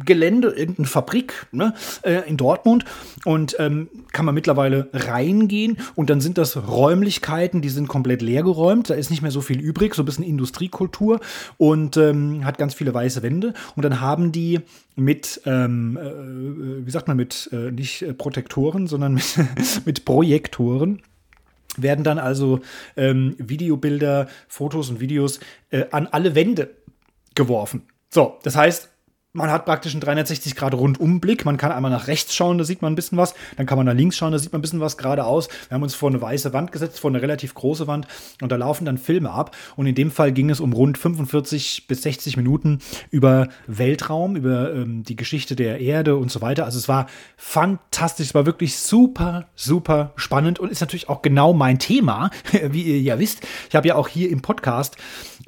Gelände, 0.04 0.49
irgendeine 0.49 0.88
Fabrik 0.88 1.47
ne, 1.52 1.75
äh, 2.02 2.28
in 2.28 2.37
Dortmund. 2.37 2.85
Und 3.25 3.56
ähm, 3.58 3.88
kann 4.12 4.25
man 4.25 4.35
mittlerweile 4.35 4.88
reingehen. 4.92 5.78
Und 5.94 6.11
dann 6.11 6.20
sind 6.20 6.38
das 6.38 6.56
Räumlichkeiten, 6.56 7.61
die 7.61 7.68
sind 7.68 7.88
komplett 7.88 8.23
leergeräumt, 8.23 8.90
da 8.90 8.94
ist 8.94 9.11
nicht 9.11 9.23
mehr 9.23 9.30
so 9.30 9.40
viel 9.40 9.61
übrig, 9.61 9.94
so 9.94 10.02
ein 10.02 10.06
bisschen 10.06 10.25
Industriekultur. 10.25 11.20
Und 11.56 11.97
ähm, 11.97 12.44
hat 12.44 12.58
ganz 12.58 12.75
viele 12.75 12.94
weiße 12.94 13.23
Wände. 13.23 13.54
Und 13.76 13.85
dann 13.85 14.00
haben 14.00 14.32
die 14.32 14.61
mit, 14.97 15.40
ähm, 15.47 15.97
äh, 15.97 16.87
wie 16.87 16.90
sagt 16.90 17.08
man, 17.08 17.16
mit 17.16 17.49
äh, 17.52 17.70
nicht 17.70 18.18
Protektoren, 18.18 18.87
sondern 18.87 19.14
mit, 19.14 19.38
mit 19.85 20.04
Projektoren 20.04 21.02
werden 21.76 22.04
dann 22.04 22.18
also 22.18 22.61
ähm, 22.97 23.35
Videobilder, 23.38 24.28
Fotos 24.49 24.90
und 24.90 25.00
Videos 25.00 25.40
äh, 25.70 25.85
an 25.90 26.06
alle 26.08 26.35
Wände 26.35 26.70
geworfen. 27.35 27.82
So, 28.11 28.38
das 28.42 28.56
heißt, 28.56 28.90
man 29.35 29.50
hat 29.50 29.66
praktisch 29.66 29.92
einen 29.92 30.00
360 30.00 30.56
Grad 30.56 30.73
Rundumblick. 30.73 31.44
Man 31.44 31.58
kann 31.58 31.70
einmal 31.70 31.90
nach 31.90 32.06
rechts 32.06 32.35
schauen, 32.35 32.56
da 32.56 32.64
sieht 32.64 32.80
man 32.80 32.92
ein 32.92 32.97
bisschen 32.97 33.18
was. 33.18 33.35
Dann 33.58 33.66
kann 33.66 33.76
man 33.76 33.87
nach 33.87 33.94
links 33.94 34.16
schauen, 34.16 34.32
da 34.32 34.38
sieht 34.38 34.52
man 34.52 34.61
ein 34.61 34.62
bisschen 34.62 34.80
was 34.80 34.97
geradeaus. 34.97 35.49
Wir 35.68 35.75
haben 35.75 35.82
uns 35.82 35.94
vor 35.94 36.08
eine 36.08 36.20
weiße 36.20 36.54
Wand 36.54 36.73
gesetzt, 36.73 36.99
vor 36.99 37.11
eine 37.11 37.20
relativ 37.20 37.52
große 37.52 37.87
Wand. 37.87 38.06
Und 38.40 38.50
da 38.50 38.56
laufen 38.56 38.87
dann 38.87 38.97
Filme 38.97 39.30
ab. 39.30 39.54
Und 39.76 39.87
in 39.87 39.94
dem 39.94 40.11
Fall 40.11 40.32
ging 40.32 40.49
es 40.49 40.61
um 40.61 40.73
rund 40.73 40.97
45 40.97 41.86
bis 41.86 42.02
60 42.02 42.38
Minuten 42.38 42.78
über 43.10 43.49
Weltraum, 43.67 44.34
über 44.34 44.73
ähm, 44.73 45.02
die 45.02 45.17
Geschichte 45.17 45.56
der 45.56 45.78
Erde 45.80 46.17
und 46.17 46.30
so 46.30 46.41
weiter. 46.41 46.64
Also 46.64 46.78
es 46.78 46.88
war 46.88 47.06
fantastisch. 47.36 48.28
Es 48.28 48.34
war 48.34 48.47
wirklich 48.47 48.78
super, 48.78 49.47
super 49.54 50.12
spannend 50.17 50.58
und 50.58 50.73
ist 50.73 50.80
natürlich 50.80 51.10
auch 51.10 51.21
genau 51.21 51.52
mein 51.52 51.78
Thema, 51.78 52.30
wie 52.71 52.82
ihr 52.82 53.00
ja 53.00 53.19
wisst. 53.19 53.47
Ich 53.69 53.76
habe 53.76 53.88
ja 53.88 53.95
auch 53.95 54.08
hier 54.08 54.30
im 54.30 54.41
Podcast 54.41 54.97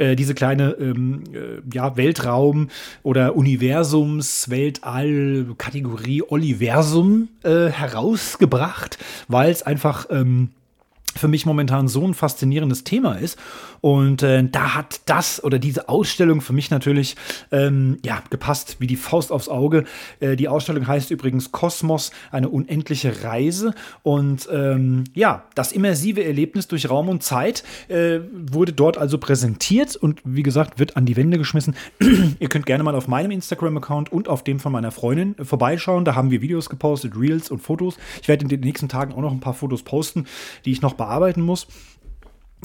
äh, 0.01 0.17
diese 0.17 0.35
kleine 0.35 0.73
ähm, 0.73 1.25
äh, 1.33 1.61
ja, 1.73 1.97
Weltraum- 1.97 2.69
oder 3.03 3.37
Universums-, 3.71 4.51
Weltall-, 4.51 5.55
Kategorie 5.57 6.23
Oliversum 6.23 7.29
äh, 7.45 7.69
herausgebracht, 7.69 8.99
weil 9.29 9.51
es 9.51 9.63
einfach 9.63 10.07
ähm, 10.11 10.51
für 11.21 11.29
mich 11.29 11.47
momentan 11.47 11.87
so 11.87 12.07
ein 12.07 12.15
faszinierendes 12.15 12.83
Thema 12.83 13.15
ist. 13.15 13.39
Und 13.83 14.23
äh, 14.23 14.43
da 14.51 14.75
hat 14.75 15.03
das 15.07 15.43
oder 15.45 15.59
diese 15.59 15.89
Ausstellung 15.89 16.41
für 16.41 16.53
mich 16.53 16.71
natürlich 16.71 17.17
ähm, 17.53 17.99
ja, 18.05 18.23
gepasst 18.31 18.77
wie 18.79 18.87
die 18.87 18.97
Faust 18.97 19.31
aufs 19.31 19.49
Auge. 19.49 19.85
Äh, 20.21 20.37
die 20.37 20.49
Ausstellung 20.49 20.87
heißt 20.87 21.11
übrigens 21.11 21.53
Kosmos, 21.53 22.11
eine 22.31 22.49
unendliche 22.49 23.23
Reise. 23.23 23.75
Und 24.03 24.49
ähm, 24.51 25.05
ja, 25.15 25.45
das 25.55 25.73
immersive 25.73 26.25
Erlebnis 26.25 26.69
durch 26.69 26.89
Raum 26.89 27.09
und 27.09 27.23
Zeit 27.23 27.65
äh, 27.89 28.21
wurde 28.33 28.73
dort 28.73 28.97
also 28.97 29.19
präsentiert 29.19 29.97
und 29.97 30.21
wie 30.25 30.43
gesagt, 30.43 30.79
wird 30.79 30.97
an 30.97 31.05
die 31.05 31.17
Wände 31.17 31.37
geschmissen. 31.37 31.75
Ihr 32.39 32.49
könnt 32.49 32.65
gerne 32.65 32.83
mal 32.83 32.95
auf 32.95 33.09
meinem 33.09 33.31
Instagram-Account 33.31 34.11
und 34.11 34.29
auf 34.29 34.43
dem 34.43 34.59
von 34.59 34.73
meiner 34.73 34.91
Freundin 34.91 35.35
vorbeischauen. 35.43 36.05
Da 36.05 36.15
haben 36.15 36.31
wir 36.31 36.41
Videos 36.41 36.71
gepostet, 36.71 37.13
Reels 37.15 37.51
und 37.51 37.59
Fotos. 37.59 37.99
Ich 38.23 38.29
werde 38.29 38.45
in 38.45 38.49
den 38.49 38.61
nächsten 38.61 38.89
Tagen 38.89 39.13
auch 39.13 39.21
noch 39.21 39.33
ein 39.33 39.41
paar 39.41 39.55
Fotos 39.55 39.83
posten, 39.83 40.25
die 40.65 40.73
ich 40.73 40.81
noch 40.81 40.95
bearbeiten 41.11 41.43
muss. 41.43 41.67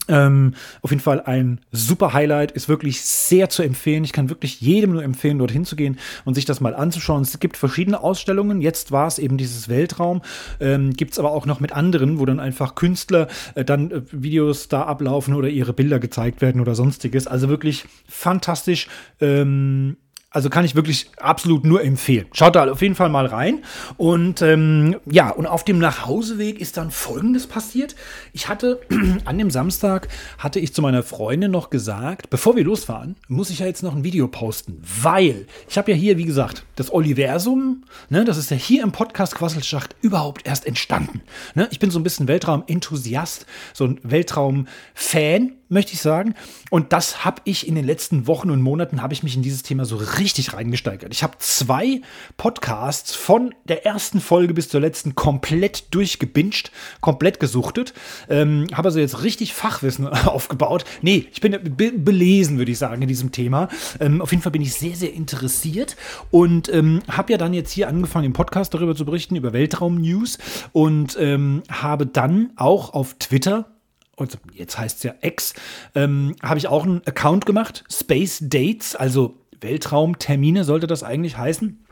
Ähm, 0.08 0.54
auf 0.82 0.92
jeden 0.92 1.02
Fall 1.02 1.22
ein 1.22 1.62
super 1.72 2.14
Highlight, 2.14 2.52
ist 2.52 2.70
wirklich 2.70 3.02
sehr 3.02 3.50
zu 3.50 3.64
empfehlen. 3.64 4.04
Ich 4.04 4.14
kann 4.14 4.30
wirklich 4.30 4.62
jedem 4.62 4.92
nur 4.92 5.04
empfehlen, 5.04 5.40
dorthin 5.40 5.66
zu 5.66 5.76
gehen 5.76 5.98
und 6.26 6.36
sich 6.36 6.46
das 6.46 6.62
mal 6.62 6.76
anzuschauen. 6.76 7.24
Es 7.24 7.40
gibt 7.40 7.58
verschiedene 7.58 8.02
Ausstellungen. 8.02 8.62
Jetzt 8.62 8.92
war 8.92 9.08
es 9.08 9.18
eben 9.18 9.38
dieses 9.38 9.68
Weltraum. 9.68 10.22
Ähm, 10.60 10.94
gibt 10.94 11.14
es 11.14 11.20
aber 11.20 11.32
auch 11.32 11.46
noch 11.46 11.60
mit 11.60 11.72
anderen, 11.72 12.20
wo 12.20 12.26
dann 12.26 12.40
einfach 12.40 12.76
Künstler 12.76 13.30
äh, 13.56 13.66
dann 13.66 13.90
äh, 13.90 14.02
Videos 14.12 14.68
da 14.68 14.84
ablaufen 14.84 15.34
oder 15.34 15.48
ihre 15.48 15.74
Bilder 15.74 16.00
gezeigt 16.00 16.42
werden 16.42 16.62
oder 16.62 16.76
sonstiges. 16.76 17.26
Also 17.26 17.50
wirklich 17.50 17.86
fantastisch. 18.08 18.88
Ähm, 19.22 19.98
also 20.36 20.50
kann 20.50 20.66
ich 20.66 20.76
wirklich 20.76 21.10
absolut 21.16 21.64
nur 21.64 21.82
empfehlen. 21.82 22.26
Schaut 22.34 22.58
da 22.58 22.70
auf 22.70 22.82
jeden 22.82 22.96
Fall 22.96 23.08
mal 23.08 23.26
rein. 23.26 23.64
Und 23.96 24.42
ähm, 24.42 24.98
ja, 25.10 25.30
und 25.30 25.46
auf 25.46 25.64
dem 25.64 25.80
Nachhauseweg 25.80 26.60
ist 26.60 26.76
dann 26.76 26.92
Folgendes 26.92 27.48
passiert. 27.48 27.96
Ich 28.34 28.50
hatte 28.50 28.82
an 29.26 29.38
dem 29.38 29.50
Samstag, 29.50 30.10
hatte 30.38 30.60
ich 30.60 30.74
zu 30.74 30.82
meiner 30.82 31.04
Freundin 31.04 31.52
noch 31.52 31.70
gesagt, 31.70 32.30
bevor 32.30 32.58
wir 32.58 32.66
losfahren, 32.66 33.16
muss 33.30 33.50
ich 33.50 33.60
ja 33.60 33.66
jetzt 33.66 33.82
noch 33.82 33.96
ein 33.96 34.04
Video 34.04 34.28
posten, 34.28 34.82
weil 35.02 35.48
ich 35.70 35.78
habe 35.78 35.92
ja 35.92 35.98
hier, 35.98 36.18
wie 36.18 36.26
gesagt, 36.26 36.66
das 36.76 36.92
Oliversum, 36.92 37.86
ne, 38.10 38.26
das 38.26 38.38
ist 38.38 38.52
ja 38.52 38.58
hier 38.58 38.84
im 38.84 38.92
Podcast 38.92 39.36
Quasselschacht 39.36 39.96
überhaupt 40.02 40.46
erst 40.46 40.68
entstanden. 40.68 41.22
Ne? 41.54 41.70
Ich 41.72 41.80
bin 41.80 41.92
so 41.92 42.00
ein 42.00 42.04
bisschen 42.04 42.28
Weltraum-Enthusiast, 42.28 43.46
so 43.74 43.86
ein 43.86 44.02
Weltraum-Fan 44.04 45.54
möchte 45.70 45.94
ich 45.94 46.02
sagen. 46.02 46.36
Und 46.70 46.94
das 46.94 47.26
habe 47.26 47.42
ich 47.46 47.68
in 47.68 47.76
den 47.76 47.86
letzten 47.86 48.28
Wochen 48.28 48.52
und 48.52 48.62
Monaten, 48.62 49.02
habe 49.02 49.14
ich 49.14 49.24
mich 49.24 49.36
in 49.36 49.42
dieses 49.42 49.64
Thema 49.64 49.86
so 49.86 49.96
richtig 49.96 50.54
reingesteigert. 50.54 51.12
Ich 51.12 51.24
habe 51.24 51.38
zwei 51.40 52.02
Podcasts 52.38 53.16
von 53.16 53.54
der 53.66 53.86
ersten 53.86 54.22
Folge 54.22 54.54
bis 54.54 54.70
zur 54.70 54.82
letzten 54.82 55.16
komplett 55.16 55.94
durchgebinged, 55.94 56.72
komplett 57.02 57.40
gesuchtet. 57.40 57.94
Ähm, 58.30 58.68
habe 58.74 58.88
also 58.88 59.00
jetzt 59.00 59.24
richtig 59.24 59.54
Fachwissen 59.54 60.08
aufgebaut. 60.26 60.86
Nee, 61.02 61.28
ich 61.32 61.42
bin 61.42 61.58
be 61.76 61.92
belesen, 61.96 62.58
würde 62.58 62.72
ich 62.72 62.78
sagen, 62.78 63.02
in 63.02 63.08
diesem 63.08 63.32
Thema. 63.32 63.70
Ähm, 64.00 64.22
auf 64.22 64.32
jeden 64.32 64.44
Fall 64.44 64.52
bin 64.52 64.62
ich 64.62 64.74
sehr, 64.74 64.96
sehr 64.96 65.14
interessiert 65.14 65.96
und 66.32 66.72
ähm, 66.74 67.02
habe 67.10 67.32
ja 67.32 67.38
dann 67.38 67.54
jetzt 67.54 67.72
hier 67.72 67.88
angefangen, 67.88 68.26
im 68.26 68.34
Podcast 68.34 68.74
darüber 68.74 68.96
zu 68.96 69.06
berichten, 69.06 69.36
über 69.36 69.54
Weltraum-News 69.54 70.38
und 70.72 71.18
ähm, 71.20 71.64
habe 71.70 72.06
dann 72.06 72.52
auch 72.56 72.94
auf 72.94 73.16
Twitter 73.20 73.75
und 74.16 74.38
jetzt 74.54 74.78
heißt 74.78 74.98
es 74.98 75.04
ja 75.04 75.14
X, 75.22 75.54
ähm, 75.94 76.36
habe 76.42 76.58
ich 76.58 76.68
auch 76.68 76.84
einen 76.84 77.02
Account 77.06 77.46
gemacht, 77.46 77.84
Space 77.90 78.40
Dates, 78.42 78.96
also 78.96 79.38
Weltraumtermine 79.62 80.64
sollte 80.64 80.88
das 80.88 81.04
eigentlich 81.04 81.38
heißen. 81.38 81.85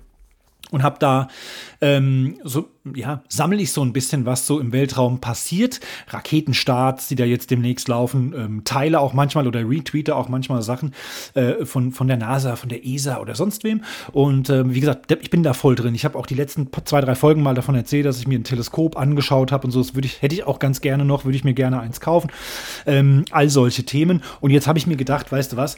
Und 0.73 0.81
habe 0.81 0.97
da 0.99 1.27
ähm, 1.81 2.37
so, 2.43 2.69
ja, 2.95 3.21
sammle 3.27 3.61
ich 3.61 3.71
so 3.71 3.83
ein 3.83 3.93
bisschen, 3.93 4.25
was 4.25 4.47
so 4.47 4.59
im 4.59 4.71
Weltraum 4.71 5.21
passiert. 5.21 5.79
Raketenstarts, 6.07 7.07
die 7.07 7.15
da 7.15 7.25
jetzt 7.25 7.51
demnächst 7.51 7.87
laufen, 7.87 8.33
ähm, 8.35 8.63
teile 8.63 8.99
auch 8.99 9.13
manchmal 9.13 9.47
oder 9.47 9.69
retweete 9.69 10.15
auch 10.15 10.29
manchmal 10.29 10.63
Sachen 10.63 10.93
äh, 11.35 11.63
von, 11.65 11.91
von 11.91 12.07
der 12.07 12.17
NASA, 12.17 12.55
von 12.55 12.69
der 12.69 12.85
ESA 12.85 13.19
oder 13.19 13.35
sonst 13.35 13.63
wem. 13.63 13.83
Und 14.11 14.49
ähm, 14.49 14.73
wie 14.73 14.79
gesagt, 14.79 15.11
ich 15.11 15.29
bin 15.29 15.43
da 15.43 15.53
voll 15.53 15.75
drin. 15.75 15.93
Ich 15.93 16.05
habe 16.05 16.17
auch 16.17 16.25
die 16.25 16.35
letzten 16.35 16.67
zwei, 16.85 17.01
drei 17.01 17.13
Folgen 17.13 17.43
mal 17.43 17.53
davon 17.53 17.75
erzählt, 17.75 18.07
dass 18.07 18.17
ich 18.17 18.27
mir 18.27 18.39
ein 18.39 18.43
Teleskop 18.43 18.97
angeschaut 18.97 19.51
habe 19.51 19.67
und 19.67 19.71
so. 19.71 19.79
Das 19.79 19.93
würde 19.93 20.07
ich, 20.07 20.23
hätte 20.23 20.33
ich 20.33 20.45
auch 20.45 20.57
ganz 20.57 20.81
gerne 20.81 21.05
noch, 21.05 21.23
würde 21.23 21.37
ich 21.37 21.43
mir 21.43 21.53
gerne 21.53 21.79
eins 21.79 22.01
kaufen. 22.01 22.31
Ähm, 22.87 23.25
all 23.29 23.49
solche 23.49 23.83
Themen. 23.83 24.23
Und 24.41 24.49
jetzt 24.49 24.65
habe 24.67 24.79
ich 24.79 24.87
mir 24.87 24.97
gedacht, 24.97 25.31
weißt 25.31 25.53
du 25.53 25.57
was? 25.57 25.75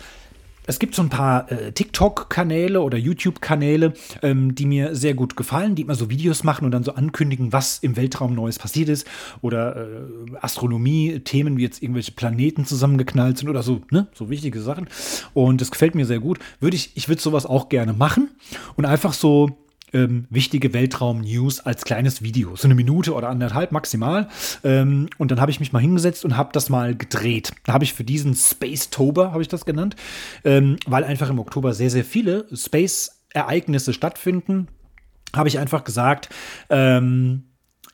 Es 0.68 0.80
gibt 0.80 0.96
so 0.96 1.02
ein 1.02 1.10
paar 1.10 1.52
äh, 1.52 1.72
TikTok-Kanäle 1.72 2.82
oder 2.82 2.98
YouTube-Kanäle, 2.98 3.94
ähm, 4.22 4.56
die 4.56 4.66
mir 4.66 4.96
sehr 4.96 5.14
gut 5.14 5.36
gefallen, 5.36 5.76
die 5.76 5.84
immer 5.84 5.96
so 5.96 6.10
Videos 6.10 6.44
machen 6.44 6.66
und 6.66 6.72
dann 6.72 6.84
so 6.84 6.94
ankündigen, 6.94 7.54
was 7.54 7.80
im 7.80 7.96
Weltraum 7.96 8.34
Neues 8.34 8.58
passiert 8.58 8.90
ist. 8.90 9.08
Oder 9.42 9.76
äh, 9.76 10.38
Astronomie, 10.42 11.20
Themen 11.20 11.58
wie 11.58 11.64
jetzt 11.64 11.84
irgendwelche 11.84 12.14
Planeten 12.14 12.66
zusammengeknallt 12.66 13.38
sind 13.38 13.50
oder 13.50 13.64
so, 13.64 13.82
ne? 13.92 14.08
So 14.14 14.30
wichtige 14.30 14.62
Sachen. 14.62 14.88
Und 15.34 15.62
das 15.62 15.72
gefällt 15.72 15.96
mir 15.96 16.06
sehr 16.06 16.20
gut. 16.20 16.40
Würde 16.60 16.76
ich, 16.76 16.92
ich 16.96 17.08
würde 17.10 17.22
sowas 17.22 17.46
auch 17.46 17.70
gerne 17.70 17.94
machen 17.94 18.32
und 18.76 18.86
einfach 18.86 19.14
so 19.14 19.58
ähm, 19.96 20.28
wichtige 20.30 20.74
Weltraum-News 20.74 21.62
als 21.62 21.86
kleines 21.86 22.22
Video. 22.22 22.56
So 22.56 22.68
eine 22.68 22.76
Minute 22.76 23.14
oder 23.14 23.30
anderthalb 23.30 23.72
maximal. 23.72 24.28
Ähm, 24.64 25.08
und 25.18 25.32
dann 25.32 25.40
habe 25.40 25.52
ich 25.52 25.60
mich 25.60 25.72
mal 25.72 25.80
hingesetzt 25.80 26.26
und 26.26 26.36
habe 26.36 26.50
das 26.52 26.70
mal 26.70 26.96
gedreht. 26.96 27.54
Da 27.64 27.74
habe 27.74 27.86
ich 27.86 27.94
für 27.94 28.04
diesen 28.04 28.36
Space 28.36 28.90
Tober, 28.90 29.32
habe 29.32 29.42
ich 29.42 29.48
das 29.48 29.66
genannt, 29.66 29.96
ähm, 30.44 30.78
weil 30.86 31.06
einfach 31.06 31.30
im 31.30 31.40
Oktober 31.40 31.74
sehr, 31.74 31.90
sehr 31.90 32.04
viele 32.04 32.46
Space-Ereignisse 32.54 33.94
stattfinden, 33.94 34.68
habe 35.34 35.48
ich 35.48 35.60
einfach 35.60 35.84
gesagt, 35.84 36.30
ähm, 36.70 37.44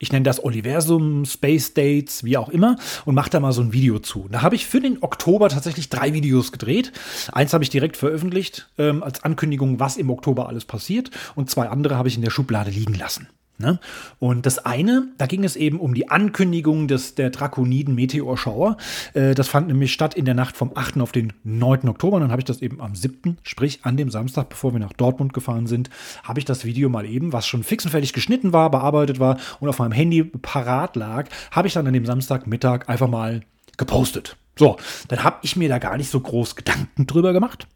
ich 0.01 0.11
nenne 0.11 0.23
das 0.23 0.39
Universum, 0.39 1.25
Space 1.25 1.73
Dates, 1.73 2.23
wie 2.23 2.35
auch 2.35 2.49
immer, 2.49 2.75
und 3.05 3.13
mache 3.13 3.29
da 3.29 3.39
mal 3.39 3.53
so 3.53 3.61
ein 3.61 3.71
Video 3.71 3.99
zu. 3.99 4.27
Da 4.31 4.41
habe 4.41 4.55
ich 4.55 4.65
für 4.65 4.81
den 4.81 5.01
Oktober 5.01 5.47
tatsächlich 5.47 5.89
drei 5.89 6.13
Videos 6.13 6.51
gedreht. 6.51 6.91
Eins 7.31 7.53
habe 7.53 7.63
ich 7.63 7.69
direkt 7.69 7.97
veröffentlicht 7.97 8.67
ähm, 8.79 9.03
als 9.03 9.23
Ankündigung, 9.23 9.79
was 9.79 9.97
im 9.97 10.09
Oktober 10.09 10.49
alles 10.49 10.65
passiert, 10.65 11.11
und 11.35 11.49
zwei 11.49 11.69
andere 11.69 11.95
habe 11.97 12.07
ich 12.07 12.15
in 12.15 12.23
der 12.23 12.31
Schublade 12.31 12.71
liegen 12.71 12.95
lassen. 12.95 13.27
Ne? 13.61 13.79
Und 14.19 14.45
das 14.45 14.59
eine, 14.59 15.07
da 15.17 15.27
ging 15.27 15.43
es 15.43 15.55
eben 15.55 15.79
um 15.79 15.93
die 15.93 16.09
Ankündigung 16.09 16.87
des, 16.87 17.15
der 17.15 17.29
Drakoniden 17.29 17.95
Meteorschauer. 17.95 18.77
Äh, 19.13 19.35
das 19.35 19.47
fand 19.47 19.67
nämlich 19.67 19.93
statt 19.93 20.15
in 20.15 20.25
der 20.25 20.33
Nacht 20.33 20.57
vom 20.57 20.71
8. 20.75 20.99
auf 20.99 21.11
den 21.11 21.33
9. 21.43 21.87
Oktober. 21.87 22.19
Dann 22.19 22.31
habe 22.31 22.41
ich 22.41 22.45
das 22.45 22.61
eben 22.61 22.81
am 22.81 22.95
7., 22.95 23.37
sprich 23.43 23.79
an 23.83 23.97
dem 23.97 24.09
Samstag, 24.09 24.49
bevor 24.49 24.73
wir 24.73 24.79
nach 24.79 24.93
Dortmund 24.93 25.33
gefahren 25.33 25.67
sind, 25.67 25.89
habe 26.23 26.39
ich 26.39 26.45
das 26.45 26.65
Video 26.65 26.89
mal 26.89 27.05
eben, 27.05 27.31
was 27.31 27.47
schon 27.47 27.63
fix 27.63 27.85
und 27.85 27.91
fertig 27.91 28.13
geschnitten 28.13 28.51
war, 28.51 28.69
bearbeitet 28.71 29.19
war 29.19 29.37
und 29.59 29.69
auf 29.69 29.79
meinem 29.79 29.91
Handy 29.91 30.23
parat 30.23 30.95
lag, 30.95 31.29
habe 31.51 31.67
ich 31.67 31.73
dann 31.73 31.87
an 31.87 31.93
dem 31.93 32.05
Samstagmittag 32.05 32.89
einfach 32.89 33.07
mal 33.07 33.41
gepostet. 33.77 34.37
So, 34.57 34.77
dann 35.07 35.23
habe 35.23 35.37
ich 35.43 35.55
mir 35.55 35.69
da 35.69 35.79
gar 35.79 35.97
nicht 35.97 36.09
so 36.09 36.19
groß 36.19 36.55
Gedanken 36.55 37.07
drüber 37.07 37.33
gemacht. 37.33 37.67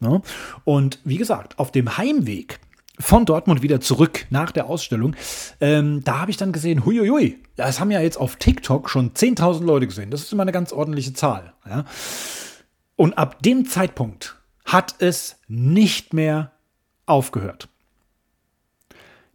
Ne? 0.00 0.22
Und 0.64 0.98
wie 1.04 1.16
gesagt, 1.16 1.58
auf 1.58 1.72
dem 1.72 1.96
Heimweg 1.96 2.60
von 2.98 3.24
Dortmund 3.24 3.62
wieder 3.62 3.80
zurück 3.80 4.26
nach 4.30 4.52
der 4.52 4.66
Ausstellung. 4.66 5.16
Ähm, 5.60 6.02
da 6.04 6.20
habe 6.20 6.30
ich 6.30 6.36
dann 6.36 6.52
gesehen, 6.52 6.84
huiuiui, 6.84 7.38
das 7.56 7.80
haben 7.80 7.90
ja 7.90 8.00
jetzt 8.00 8.16
auf 8.16 8.36
TikTok 8.36 8.88
schon 8.88 9.12
10.000 9.12 9.64
Leute 9.64 9.86
gesehen. 9.86 10.10
Das 10.10 10.22
ist 10.22 10.32
immer 10.32 10.42
eine 10.42 10.52
ganz 10.52 10.72
ordentliche 10.72 11.12
Zahl. 11.12 11.54
Ja? 11.68 11.84
Und 12.96 13.18
ab 13.18 13.42
dem 13.42 13.66
Zeitpunkt 13.66 14.36
hat 14.64 14.94
es 14.98 15.36
nicht 15.48 16.14
mehr 16.14 16.52
aufgehört. 17.06 17.68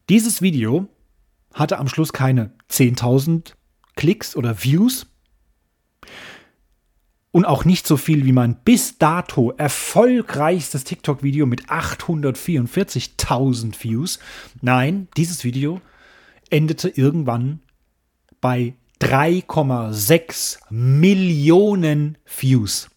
Dieses 0.10 0.42
Video 0.42 0.88
hatte 1.54 1.78
am 1.78 1.88
Schluss 1.88 2.14
keine 2.14 2.52
10.000 2.72 3.54
Klicks 3.96 4.36
oder 4.36 4.64
Views, 4.64 5.08
und 7.32 7.46
auch 7.46 7.64
nicht 7.66 7.86
so 7.86 7.98
viel 7.98 8.26
wie 8.26 8.32
mein 8.32 8.56
bis 8.56 8.98
dato 8.98 9.52
erfolgreichstes 9.52 10.84
TikTok-Video 10.84 11.46
mit 11.46 11.66
844.000 11.66 13.84
Views. 13.84 14.18
Nein, 14.62 15.08
dieses 15.16 15.44
Video 15.44 15.80
endete 16.50 16.90
irgendwann 16.90 17.60
bei 18.42 18.74
3,6 19.02 20.58
Millionen 20.70 22.18
Views. 22.26 22.90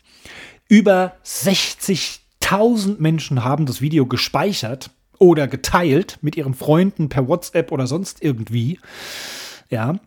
Über 0.68 1.16
60.000 1.24 2.96
Menschen 2.98 3.44
haben 3.44 3.66
das 3.66 3.82
Video 3.82 4.06
gespeichert 4.06 4.90
oder 5.18 5.46
geteilt 5.46 6.18
mit 6.22 6.36
ihren 6.36 6.54
Freunden 6.54 7.08
per 7.08 7.28
WhatsApp 7.28 7.70
oder 7.70 7.86
sonst 7.86 8.22
irgendwie. 8.22 8.80
Ja. 9.68 10.00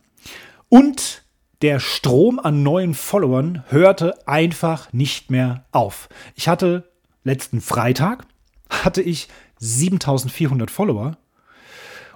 Und 0.67 1.24
der 1.65 1.79
Strom 1.79 2.37
an 2.37 2.61
neuen 2.61 2.93
Followern 2.93 3.63
hörte 3.69 4.27
einfach 4.27 4.93
nicht 4.93 5.31
mehr 5.31 5.65
auf. 5.71 6.09
Ich 6.35 6.47
hatte 6.47 6.91
letzten 7.23 7.59
Freitag 7.59 8.27
hatte 8.69 9.01
ich 9.01 9.29
7400 9.57 10.69
Follower 10.69 11.17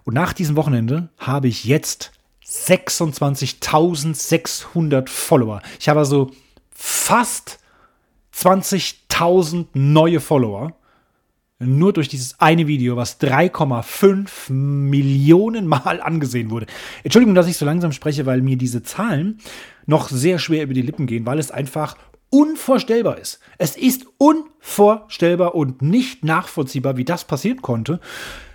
und 0.04 0.14
nach 0.14 0.34
diesem 0.34 0.56
Wochenende 0.56 1.10
habe 1.18 1.48
ich 1.48 1.64
jetzt 1.64 2.12
26.600 2.46 5.10
Follower. 5.10 5.64
Ich 5.80 5.90
habe 5.90 6.02
also 6.02 6.30
fast 6.70 7.58
20.000 8.36 9.66
neue 9.74 10.20
Follower 10.20 10.76
nur 11.60 11.92
durch 11.92 12.08
dieses 12.08 12.40
eine 12.40 12.68
Video, 12.68 12.96
was 12.96 13.20
3,5 13.20 14.52
Millionen 14.52 15.68
Mal 15.68 16.02
angesehen 16.04 16.50
wurde. 16.50 16.68
Entschuldigung, 17.04 17.36
dass 17.36 17.48
ich 17.48 17.58
so 17.58 17.66
langsam 17.66 17.92
spreche, 17.92 18.26
weil 18.26 18.42
mir 18.42 18.58
diese 18.58 18.82
Zahlen 18.82 19.40
noch 19.86 20.10
sehr 20.10 20.40
schwer 20.40 20.64
über 20.64 20.74
die 20.74 20.82
Lippen 20.82 21.06
gehen, 21.06 21.26
weil 21.26 21.40
es 21.40 21.52
einfach 21.52 21.98
unvorstellbar 22.30 23.18
ist. 23.18 23.40
Es 23.58 23.76
ist 23.76 24.06
unvorstellbar 24.18 25.56
und 25.56 25.82
nicht 25.82 26.24
nachvollziehbar, 26.24 26.96
wie 26.96 27.06
das 27.06 27.26
passieren 27.26 27.62
konnte. 27.62 28.00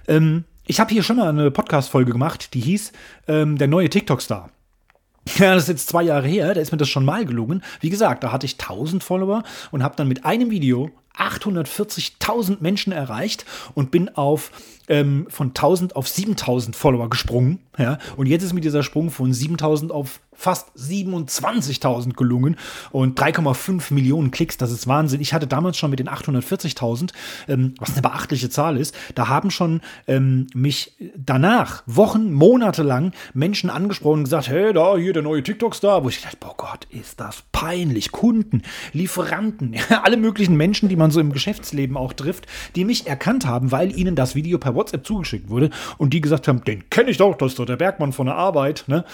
Ähm, 0.08 0.44
ich 0.66 0.80
habe 0.80 0.92
hier 0.92 1.02
schon 1.02 1.16
mal 1.16 1.28
eine 1.28 1.50
Podcast-Folge 1.50 2.12
gemacht, 2.12 2.54
die 2.54 2.60
hieß 2.60 2.92
ähm, 3.28 3.58
Der 3.58 3.68
neue 3.68 3.90
TikTok-Star. 3.90 4.50
Ja, 5.38 5.54
das 5.54 5.64
ist 5.64 5.68
jetzt 5.70 5.88
zwei 5.88 6.02
Jahre 6.02 6.28
her, 6.28 6.52
da 6.52 6.60
ist 6.60 6.70
mir 6.70 6.76
das 6.76 6.90
schon 6.90 7.06
mal 7.06 7.24
gelungen. 7.24 7.62
Wie 7.80 7.88
gesagt, 7.88 8.22
da 8.22 8.30
hatte 8.30 8.44
ich 8.44 8.60
1000 8.60 9.02
Follower 9.02 9.42
und 9.70 9.82
habe 9.82 9.96
dann 9.96 10.06
mit 10.06 10.26
einem 10.26 10.50
Video 10.50 10.90
840.000 11.16 12.58
Menschen 12.60 12.92
erreicht 12.92 13.44
und 13.74 13.90
bin 13.90 14.14
auf 14.16 14.50
ähm, 14.88 15.26
von 15.30 15.48
1000 15.48 15.96
auf 15.96 16.08
7000 16.08 16.76
Follower 16.76 17.08
gesprungen. 17.08 17.60
Ja? 17.78 17.98
Und 18.16 18.26
jetzt 18.26 18.42
ist 18.42 18.52
mir 18.52 18.60
dieser 18.60 18.82
Sprung 18.82 19.10
von 19.10 19.32
7000 19.32 19.90
auf 19.92 20.20
fast 20.36 20.76
27.000 20.76 22.14
gelungen 22.14 22.56
und 22.90 23.18
3,5 23.18 23.94
Millionen 23.94 24.30
Klicks, 24.30 24.56
das 24.56 24.72
ist 24.72 24.86
Wahnsinn. 24.86 25.20
Ich 25.20 25.32
hatte 25.32 25.46
damals 25.46 25.76
schon 25.76 25.90
mit 25.90 26.00
den 26.00 26.08
840.000, 26.08 27.12
ähm, 27.48 27.74
was 27.78 27.92
eine 27.92 28.02
beachtliche 28.02 28.50
Zahl 28.50 28.76
ist, 28.76 28.96
da 29.14 29.28
haben 29.28 29.50
schon 29.50 29.80
ähm, 30.06 30.48
mich 30.52 30.96
danach, 31.16 31.82
Wochen, 31.86 32.32
Monate 32.32 32.82
lang 32.82 33.12
Menschen 33.32 33.70
angesprochen 33.70 34.18
und 34.18 34.24
gesagt, 34.24 34.48
hey, 34.48 34.72
da, 34.72 34.96
hier 34.96 35.12
der 35.12 35.22
neue 35.22 35.42
TikTok-Star, 35.42 36.04
wo 36.04 36.08
ich 36.08 36.20
dachte, 36.20 36.36
boah 36.40 36.54
Gott, 36.56 36.86
ist 36.90 37.20
das 37.20 37.44
peinlich. 37.52 38.12
Kunden, 38.12 38.62
Lieferanten, 38.92 39.76
alle 40.02 40.16
möglichen 40.16 40.56
Menschen, 40.56 40.88
die 40.88 40.96
man 40.96 41.03
so 41.10 41.20
im 41.20 41.32
Geschäftsleben 41.32 41.96
auch 41.96 42.12
trifft, 42.12 42.46
die 42.76 42.84
mich 42.84 43.06
erkannt 43.06 43.46
haben, 43.46 43.72
weil 43.72 43.96
ihnen 43.96 44.16
das 44.16 44.34
Video 44.34 44.58
per 44.58 44.74
WhatsApp 44.74 45.06
zugeschickt 45.06 45.48
wurde 45.48 45.70
und 45.98 46.12
die 46.12 46.20
gesagt 46.20 46.48
haben, 46.48 46.64
den 46.64 46.88
kenne 46.90 47.10
ich 47.10 47.16
doch, 47.16 47.36
das 47.36 47.52
ist 47.52 47.58
doch 47.58 47.66
der 47.66 47.76
Bergmann 47.76 48.12
von 48.12 48.26
der 48.26 48.36
Arbeit. 48.36 48.84
Ne? 48.86 49.04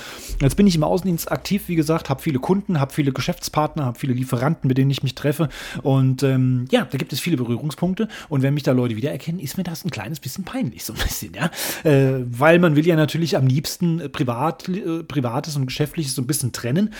Jetzt 0.40 0.57
bin 0.57 0.66
ich 0.66 0.76
im 0.76 0.85
Außendienst 0.85 1.31
aktiv, 1.31 1.64
wie 1.66 1.76
gesagt, 1.76 2.11
habe 2.11 2.22
viele 2.22 2.38
Kunden, 2.38 2.81
habe 2.81 2.92
viele 2.92 3.12
Geschäftspartner, 3.12 3.85
habe 3.85 3.98
viele 3.98 4.12
Lieferanten, 4.12 4.68
mit 4.68 4.79
denen 4.79 4.90
ich 4.90 5.03
mich 5.03 5.14
treffe 5.14 5.48
und 5.83 6.22
ähm, 6.22 6.66
ja, 6.70 6.87
da 6.90 6.98
gibt 6.98 7.12
es 7.12 7.20
viele 7.20 7.37
Berührungspunkte 7.37 8.09
und 8.29 8.42
wenn 8.42 8.55
mich 8.55 8.62
da 8.62 8.72
Leute 8.72 8.96
wiedererkennen, 8.96 9.40
ist 9.40 9.57
mir 9.57 9.64
das 9.64 9.85
ein 9.85 9.90
kleines 9.90 10.20
bisschen 10.20 10.44
peinlich, 10.44 10.85
so 10.85 10.92
ein 10.92 10.98
bisschen, 10.98 11.35
ja, 11.35 11.50
äh, 11.85 12.24
weil 12.26 12.59
man 12.59 12.76
will 12.76 12.87
ja 12.87 12.96
natürlich 12.96 13.37
am 13.37 13.46
liebsten 13.46 14.00
äh, 14.00 14.09
privat, 14.09 14.68
äh, 14.68 15.03
privates 15.03 15.57
und 15.57 15.66
geschäftliches 15.66 16.14
so 16.14 16.22
ein 16.22 16.26
bisschen 16.26 16.53
trennen. 16.53 16.92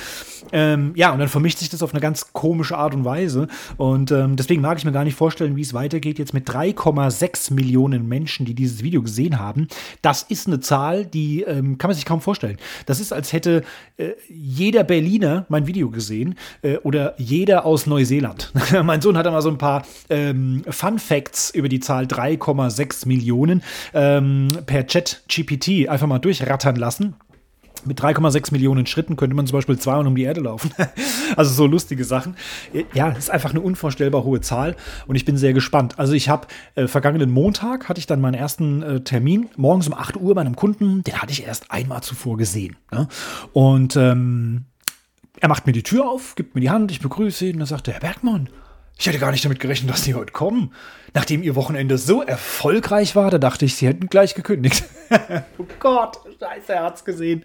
Ähm, 0.53 0.93
ja, 0.95 1.13
und 1.13 1.19
dann 1.19 1.29
vermischt 1.29 1.59
sich 1.59 1.69
das 1.69 1.83
auf 1.83 1.93
eine 1.93 2.01
ganz 2.01 2.33
komische 2.33 2.77
Art 2.77 2.95
und 2.95 3.05
Weise 3.05 3.49
und 3.77 4.11
ähm, 4.11 4.37
deswegen 4.37 4.63
mag 4.63 4.79
ich 4.81 4.87
mir 4.87 4.93
gar 4.93 5.05
nicht 5.05 5.17
vorstellen, 5.17 5.57
wie 5.57 5.63
es 5.63 5.75
weitergeht 5.75 6.19
jetzt 6.19 6.35
mit 6.35 6.49
3,6 6.49 7.55
Millionen 7.55 8.09
Menschen, 8.09 8.47
die 8.47 8.51
die 8.55 8.61
dieses 8.61 8.83
Video 8.83 9.03
gesehen 9.03 9.39
haben, 9.39 9.69
das 10.03 10.23
ist 10.23 10.47
eine 10.47 10.61
Zahl, 10.61 11.07
die 11.07 11.43
ähm, 11.43 11.79
kann 11.79 11.89
man 11.89 11.95
sich 11.95 12.05
kaum 12.05 12.21
vorstellen. 12.21 12.59
Das 12.87 13.01
ist, 13.01 13.13
als 13.13 13.33
hätte 13.33 13.63
äh, 13.97 14.11
jeder 14.29 14.85
Berliner 14.85 15.47
mein 15.49 15.67
Video 15.67 15.91
gesehen 15.91 16.37
äh, 16.63 16.77
oder 16.79 17.15
jeder 17.19 17.65
aus 17.65 17.87
Neuseeland. 17.87 18.53
mein 18.83 19.01
Sohn 19.01 19.17
hat 19.17 19.27
einmal 19.27 19.43
so 19.43 19.51
ein 19.51 19.59
paar 19.59 19.85
ähm, 20.09 20.63
Fun 20.69 20.99
Facts 20.99 21.51
über 21.51 21.69
die 21.69 21.81
Zahl 21.81 22.05
3,6 22.05 23.07
Millionen 23.07 23.63
ähm, 23.95 24.49
per 24.67 24.87
Chat 24.87 25.23
GPT 25.29 25.89
einfach 25.89 26.07
mal 26.07 26.19
durchrattern 26.19 26.77
lassen. 26.77 27.15
Mit 27.85 28.01
3,6 28.01 28.53
Millionen 28.53 28.87
Schritten 28.87 29.17
könnte 29.17 29.35
man 29.35 29.47
zum 29.47 29.59
Beispiel 29.59 29.79
zweimal 29.79 30.07
um 30.07 30.15
die 30.15 30.23
Erde 30.23 30.41
laufen. 30.41 30.73
also 31.37 31.53
so 31.53 31.67
lustige 31.67 32.05
Sachen. 32.05 32.37
Ja, 32.95 33.11
ist 33.11 33.31
einfach 33.31 33.51
eine 33.51 33.61
unvorstellbar 33.61 34.25
hohe 34.25 34.41
Zahl 34.41 34.77
und 35.07 35.17
ich 35.17 35.25
bin 35.25 35.37
sehr 35.37 35.53
gespannt. 35.53 35.99
Also 35.99 36.13
ich 36.13 36.29
habe 36.29 36.47
äh, 36.75 36.87
vergangenen 36.87 37.31
Montag 37.31 37.89
hatte 37.89 37.99
ich 37.99 38.07
dann 38.07 38.21
meinen 38.21 38.35
ersten 38.35 38.83
äh, 38.83 39.01
Termin 39.01 39.49
morgens 39.57 39.89
um 39.89 39.95
8 39.95 40.17
Uhr 40.17 40.35
bei 40.35 40.41
einem 40.41 40.57
Kunden. 40.57 41.03
Den 41.05 41.21
hatte 41.21 41.33
ich 41.33 41.47
erst 41.47 41.71
einmal 41.71 42.03
zuvor 42.03 42.37
gesehen. 42.37 42.77
Ne? 42.93 43.09
Und 43.53 43.97
ähm, 43.97 44.65
er 45.41 45.49
macht 45.49 45.67
mir 45.67 45.73
die 45.73 45.83
Tür 45.83 46.09
auf, 46.09 46.35
gibt 46.35 46.55
mir 46.55 46.61
die 46.61 46.71
Hand, 46.71 46.91
ich 46.91 47.01
begrüße 47.01 47.47
ihn 47.47 47.55
und 47.55 47.61
dann 47.61 47.69
sagt 47.69 47.89
er, 47.89 47.95
Herr 47.95 48.01
Bergmann, 48.01 48.49
ich 49.01 49.07
hätte 49.07 49.19
gar 49.19 49.31
nicht 49.31 49.43
damit 49.43 49.61
gerechnet, 49.61 49.91
dass 49.91 50.05
Sie 50.05 50.15
heute 50.15 50.31
kommen. 50.31 50.75
Nachdem 51.15 51.43
Ihr 51.43 51.57
Wochenende 51.57 51.97
so 51.97 52.23
erfolgreich 52.23 53.17
war, 53.17 53.31
da 53.31 53.39
dachte 53.39 53.65
ich, 53.65 53.75
Sie 53.75 53.87
hätten 53.87 54.09
gleich 54.09 54.35
gekündigt. 54.35 54.85
oh 55.59 55.65
Gott, 55.79 56.19
scheiße, 56.41 56.73
er 56.73 56.85
hat's 56.85 57.05
gesehen. 57.05 57.45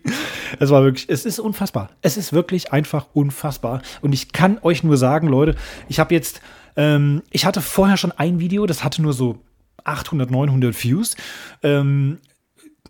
Es 0.60 0.69
war 0.69 0.84
wirklich, 0.84 1.10
es 1.10 1.25
ist 1.25 1.39
unfassbar. 1.39 1.89
Es 2.01 2.17
ist 2.17 2.31
wirklich 2.31 2.71
einfach 2.71 3.08
unfassbar. 3.13 3.81
Und 4.01 4.13
ich 4.13 4.31
kann 4.31 4.58
euch 4.62 4.84
nur 4.84 4.97
sagen, 4.97 5.27
Leute, 5.27 5.55
ich 5.89 5.99
habe 5.99 6.13
jetzt, 6.13 6.41
ähm, 6.77 7.21
ich 7.29 7.45
hatte 7.45 7.62
vorher 7.62 7.97
schon 7.97 8.13
ein 8.13 8.39
Video, 8.39 8.65
das 8.65 8.84
hatte 8.84 9.01
nur 9.01 9.13
so 9.13 9.39
800, 9.84 10.31
900 10.31 10.84
Views. 10.84 11.15
Ähm, 11.62 12.19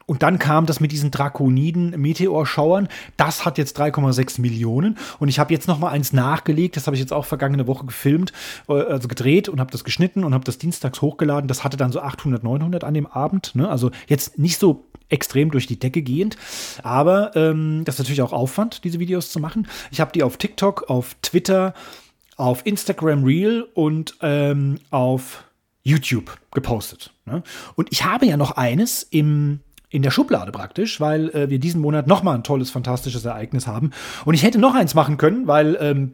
und 0.06 0.22
dann 0.22 0.38
kam 0.38 0.68
das 0.68 0.80
mit 0.80 0.92
diesen 0.92 1.10
Drakoniden 1.10 2.00
Meteorschauern. 2.00 2.88
Das 3.18 3.44
hat 3.44 3.58
jetzt 3.58 3.80
3,6 3.80 4.40
Millionen. 4.40 5.00
Und 5.18 5.30
ich 5.30 5.40
habe 5.40 5.52
jetzt 5.52 5.68
noch 5.68 5.80
mal 5.80 5.90
eins 5.90 6.14
nachgelegt. 6.14 6.78
Das 6.78 6.86
habe 6.86 6.96
ich 6.96 7.02
jetzt 7.02 7.14
auch 7.14 7.26
vergangene 7.26 7.66
Woche 7.66 7.88
gefilmt, 7.88 8.32
äh, 8.70 8.74
also 8.74 9.08
gedreht 9.08 9.50
und 9.50 9.60
habe 9.60 9.72
das 9.72 9.84
geschnitten 9.84 10.24
und 10.24 10.36
habe 10.36 10.44
das 10.44 10.60
dienstags 10.60 11.02
hochgeladen. 11.02 11.48
Das 11.48 11.64
hatte 11.64 11.78
dann 11.78 11.92
so 11.92 12.02
800, 12.02 12.44
900 12.44 12.84
an 12.84 12.94
dem 12.94 13.08
Abend. 13.08 13.56
Ne? 13.56 13.68
Also 13.68 13.90
jetzt 14.08 14.38
nicht 14.38 14.60
so 14.60 14.86
extrem 15.10 15.52
durch 15.52 15.68
die 15.68 15.80
Decke 15.80 16.02
gehend. 16.02 16.38
Aber 16.84 17.36
ähm, 17.36 17.84
das 17.86 17.96
ist 17.96 18.00
natürlich 18.00 18.22
auch 18.22 18.34
Aufwand, 18.34 18.84
diese 18.84 19.00
Videos 19.00 19.32
zu 19.32 19.40
machen. 19.40 19.68
Ich 19.92 20.02
habe 20.02 20.12
die 20.12 20.24
auf 20.24 20.38
TikTok, 20.38 20.90
auf 20.90 21.16
Twitter, 21.22 21.74
auf 22.38 22.66
Instagram 22.66 23.24
Reel 23.24 23.66
und 23.74 24.16
ähm, 24.22 24.80
auf 24.90 25.44
YouTube 25.84 26.38
gepostet. 26.52 27.14
Ne? 27.26 27.44
Und 27.76 27.88
ich 27.92 28.04
habe 28.04 28.26
ja 28.26 28.38
noch 28.38 28.52
eines 28.52 29.04
im 29.04 29.60
in 29.90 30.02
der 30.02 30.12
Schublade 30.12 30.52
praktisch, 30.52 31.00
weil 31.00 31.30
äh, 31.30 31.50
wir 31.50 31.58
diesen 31.58 31.80
Monat 31.80 32.06
nochmal 32.06 32.36
ein 32.36 32.44
tolles, 32.44 32.70
fantastisches 32.70 33.24
Ereignis 33.24 33.66
haben. 33.66 33.92
Und 34.26 34.34
ich 34.34 34.44
hätte 34.44 34.58
noch 34.58 34.76
eins 34.76 34.94
machen 34.94 35.16
können, 35.16 35.48
weil 35.48 35.78
ähm, 35.80 36.14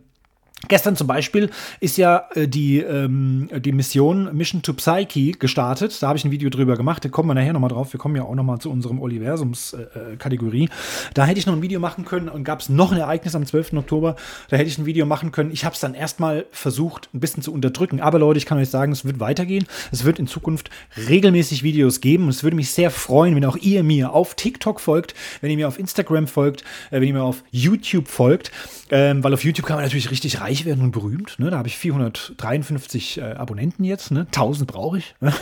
Gestern 0.67 0.95
zum 0.95 1.07
Beispiel 1.07 1.49
ist 1.79 1.97
ja 1.97 2.27
äh, 2.35 2.47
die, 2.47 2.79
ähm, 2.79 3.49
die 3.59 3.71
Mission 3.71 4.29
Mission 4.35 4.61
to 4.61 4.73
Psyche 4.73 5.31
gestartet. 5.31 6.01
Da 6.01 6.07
habe 6.07 6.17
ich 6.17 6.25
ein 6.25 6.31
Video 6.31 6.49
drüber 6.49 6.77
gemacht. 6.77 7.03
Da 7.03 7.09
kommen 7.09 7.29
wir 7.29 7.33
nachher 7.33 7.53
nochmal 7.53 7.71
drauf. 7.71 7.93
Wir 7.93 7.99
kommen 7.99 8.15
ja 8.15 8.23
auch 8.23 8.35
nochmal 8.35 8.59
zu 8.59 8.69
unserem 8.69 8.99
Universums-Kategorie. 8.99 10.65
Äh, 10.65 10.69
da 11.13 11.25
hätte 11.25 11.39
ich 11.39 11.47
noch 11.47 11.55
ein 11.55 11.61
Video 11.61 11.79
machen 11.79 12.05
können 12.05 12.29
und 12.29 12.43
gab 12.43 12.61
es 12.61 12.69
noch 12.69 12.91
ein 12.91 12.99
Ereignis 12.99 13.33
am 13.35 13.45
12. 13.45 13.73
Oktober. 13.73 14.15
Da 14.49 14.57
hätte 14.57 14.69
ich 14.69 14.77
ein 14.77 14.85
Video 14.85 15.05
machen 15.05 15.31
können. 15.31 15.51
Ich 15.51 15.65
habe 15.65 15.73
es 15.73 15.81
dann 15.81 15.95
erstmal 15.95 16.45
versucht, 16.51 17.09
ein 17.13 17.19
bisschen 17.19 17.41
zu 17.41 17.51
unterdrücken. 17.51 17.99
Aber 17.99 18.19
Leute, 18.19 18.37
ich 18.37 18.45
kann 18.45 18.59
euch 18.59 18.69
sagen, 18.69 18.91
es 18.91 19.03
wird 19.03 19.19
weitergehen. 19.19 19.65
Es 19.91 20.05
wird 20.05 20.19
in 20.19 20.27
Zukunft 20.27 20.69
regelmäßig 21.09 21.63
Videos 21.63 22.01
geben. 22.01 22.25
Und 22.25 22.29
es 22.29 22.43
würde 22.43 22.55
mich 22.55 22.71
sehr 22.71 22.91
freuen, 22.91 23.35
wenn 23.35 23.45
auch 23.45 23.57
ihr 23.57 23.83
mir 23.83 24.13
auf 24.13 24.35
TikTok 24.35 24.79
folgt, 24.79 25.15
wenn 25.41 25.49
ihr 25.49 25.57
mir 25.57 25.67
auf 25.67 25.79
Instagram 25.79 26.27
folgt, 26.27 26.61
äh, 26.91 27.01
wenn 27.01 27.07
ihr 27.07 27.13
mir 27.13 27.23
auf 27.23 27.43
YouTube 27.51 28.07
folgt. 28.07 28.51
Ähm, 28.91 29.23
weil 29.23 29.33
auf 29.33 29.43
YouTube 29.43 29.65
kann 29.65 29.77
man 29.77 29.85
natürlich 29.85 30.11
richtig 30.11 30.41
reich 30.51 30.65
werden 30.65 30.83
und 30.83 30.91
berühmt. 30.91 31.39
Ne? 31.39 31.49
Da 31.49 31.57
habe 31.57 31.67
ich 31.67 31.77
453 31.77 33.17
äh, 33.17 33.21
Abonnenten 33.21 33.83
jetzt. 33.83 34.11
Ne? 34.11 34.21
1000 34.27 34.69
brauche 34.69 34.97
ich, 34.97 35.15
ne? 35.21 35.33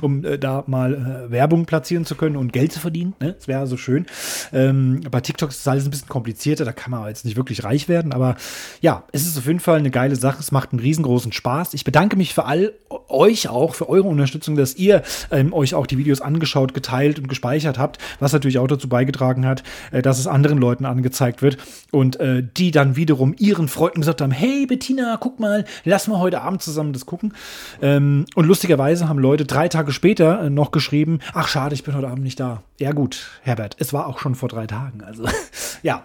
um 0.00 0.24
äh, 0.24 0.38
da 0.38 0.64
mal 0.66 1.26
äh, 1.28 1.30
Werbung 1.30 1.64
platzieren 1.66 2.04
zu 2.04 2.14
können 2.14 2.36
und 2.36 2.52
Geld 2.52 2.72
zu 2.72 2.80
verdienen. 2.80 3.14
Ne? 3.20 3.32
Das 3.32 3.48
wäre 3.48 3.66
so 3.66 3.76
schön. 3.76 4.06
Ähm, 4.52 5.00
bei 5.10 5.20
TikTok 5.20 5.50
ist 5.50 5.60
das 5.60 5.68
alles 5.68 5.84
ein 5.86 5.90
bisschen 5.90 6.08
komplizierter. 6.08 6.64
Da 6.64 6.72
kann 6.72 6.90
man 6.90 7.08
jetzt 7.08 7.24
nicht 7.24 7.36
wirklich 7.36 7.64
reich 7.64 7.88
werden. 7.88 8.12
Aber 8.12 8.36
ja, 8.80 9.04
es 9.12 9.26
ist 9.26 9.38
auf 9.38 9.46
jeden 9.46 9.60
Fall 9.60 9.78
eine 9.78 9.90
geile 9.90 10.16
Sache. 10.16 10.40
Es 10.40 10.52
macht 10.52 10.72
einen 10.72 10.80
riesengroßen 10.80 11.32
Spaß. 11.32 11.74
Ich 11.74 11.84
bedanke 11.84 12.16
mich 12.16 12.34
für 12.34 12.44
all 12.44 12.72
euch 13.08 13.48
auch, 13.48 13.74
für 13.74 13.88
eure 13.88 14.08
Unterstützung, 14.08 14.56
dass 14.56 14.76
ihr 14.76 15.02
ähm, 15.30 15.52
euch 15.52 15.74
auch 15.74 15.86
die 15.86 15.98
Videos 15.98 16.20
angeschaut, 16.20 16.74
geteilt 16.74 17.18
und 17.18 17.28
gespeichert 17.28 17.78
habt. 17.78 17.98
Was 18.18 18.32
natürlich 18.32 18.58
auch 18.58 18.66
dazu 18.66 18.88
beigetragen 18.88 19.46
hat, 19.46 19.62
äh, 19.90 20.02
dass 20.02 20.18
es 20.18 20.26
anderen 20.26 20.58
Leuten 20.58 20.84
angezeigt 20.84 21.40
wird 21.40 21.56
und 21.92 22.20
äh, 22.20 22.42
die 22.56 22.70
dann 22.70 22.96
wiederum 22.96 23.34
ihren 23.38 23.68
Freunden 23.68 24.00
gesagt 24.00 24.20
haben, 24.20 24.30
hey 24.30 24.49
Bettina, 24.66 25.16
guck 25.18 25.40
mal, 25.40 25.64
lass 25.84 26.08
mal 26.08 26.18
heute 26.18 26.40
Abend 26.42 26.62
zusammen 26.62 26.92
das 26.92 27.06
gucken. 27.06 27.34
Ähm, 27.80 28.26
und 28.34 28.46
lustigerweise 28.46 29.08
haben 29.08 29.18
Leute 29.18 29.44
drei 29.44 29.68
Tage 29.68 29.92
später 29.92 30.42
äh, 30.42 30.50
noch 30.50 30.70
geschrieben, 30.70 31.20
ach 31.32 31.48
schade, 31.48 31.74
ich 31.74 31.84
bin 31.84 31.94
heute 31.94 32.08
Abend 32.08 32.24
nicht 32.24 32.40
da. 32.40 32.62
Ja 32.78 32.92
gut, 32.92 33.30
Herbert, 33.42 33.76
es 33.78 33.92
war 33.92 34.06
auch 34.06 34.18
schon 34.18 34.34
vor 34.34 34.48
drei 34.48 34.66
Tagen. 34.66 35.02
Also 35.02 35.24
ja, 35.82 36.02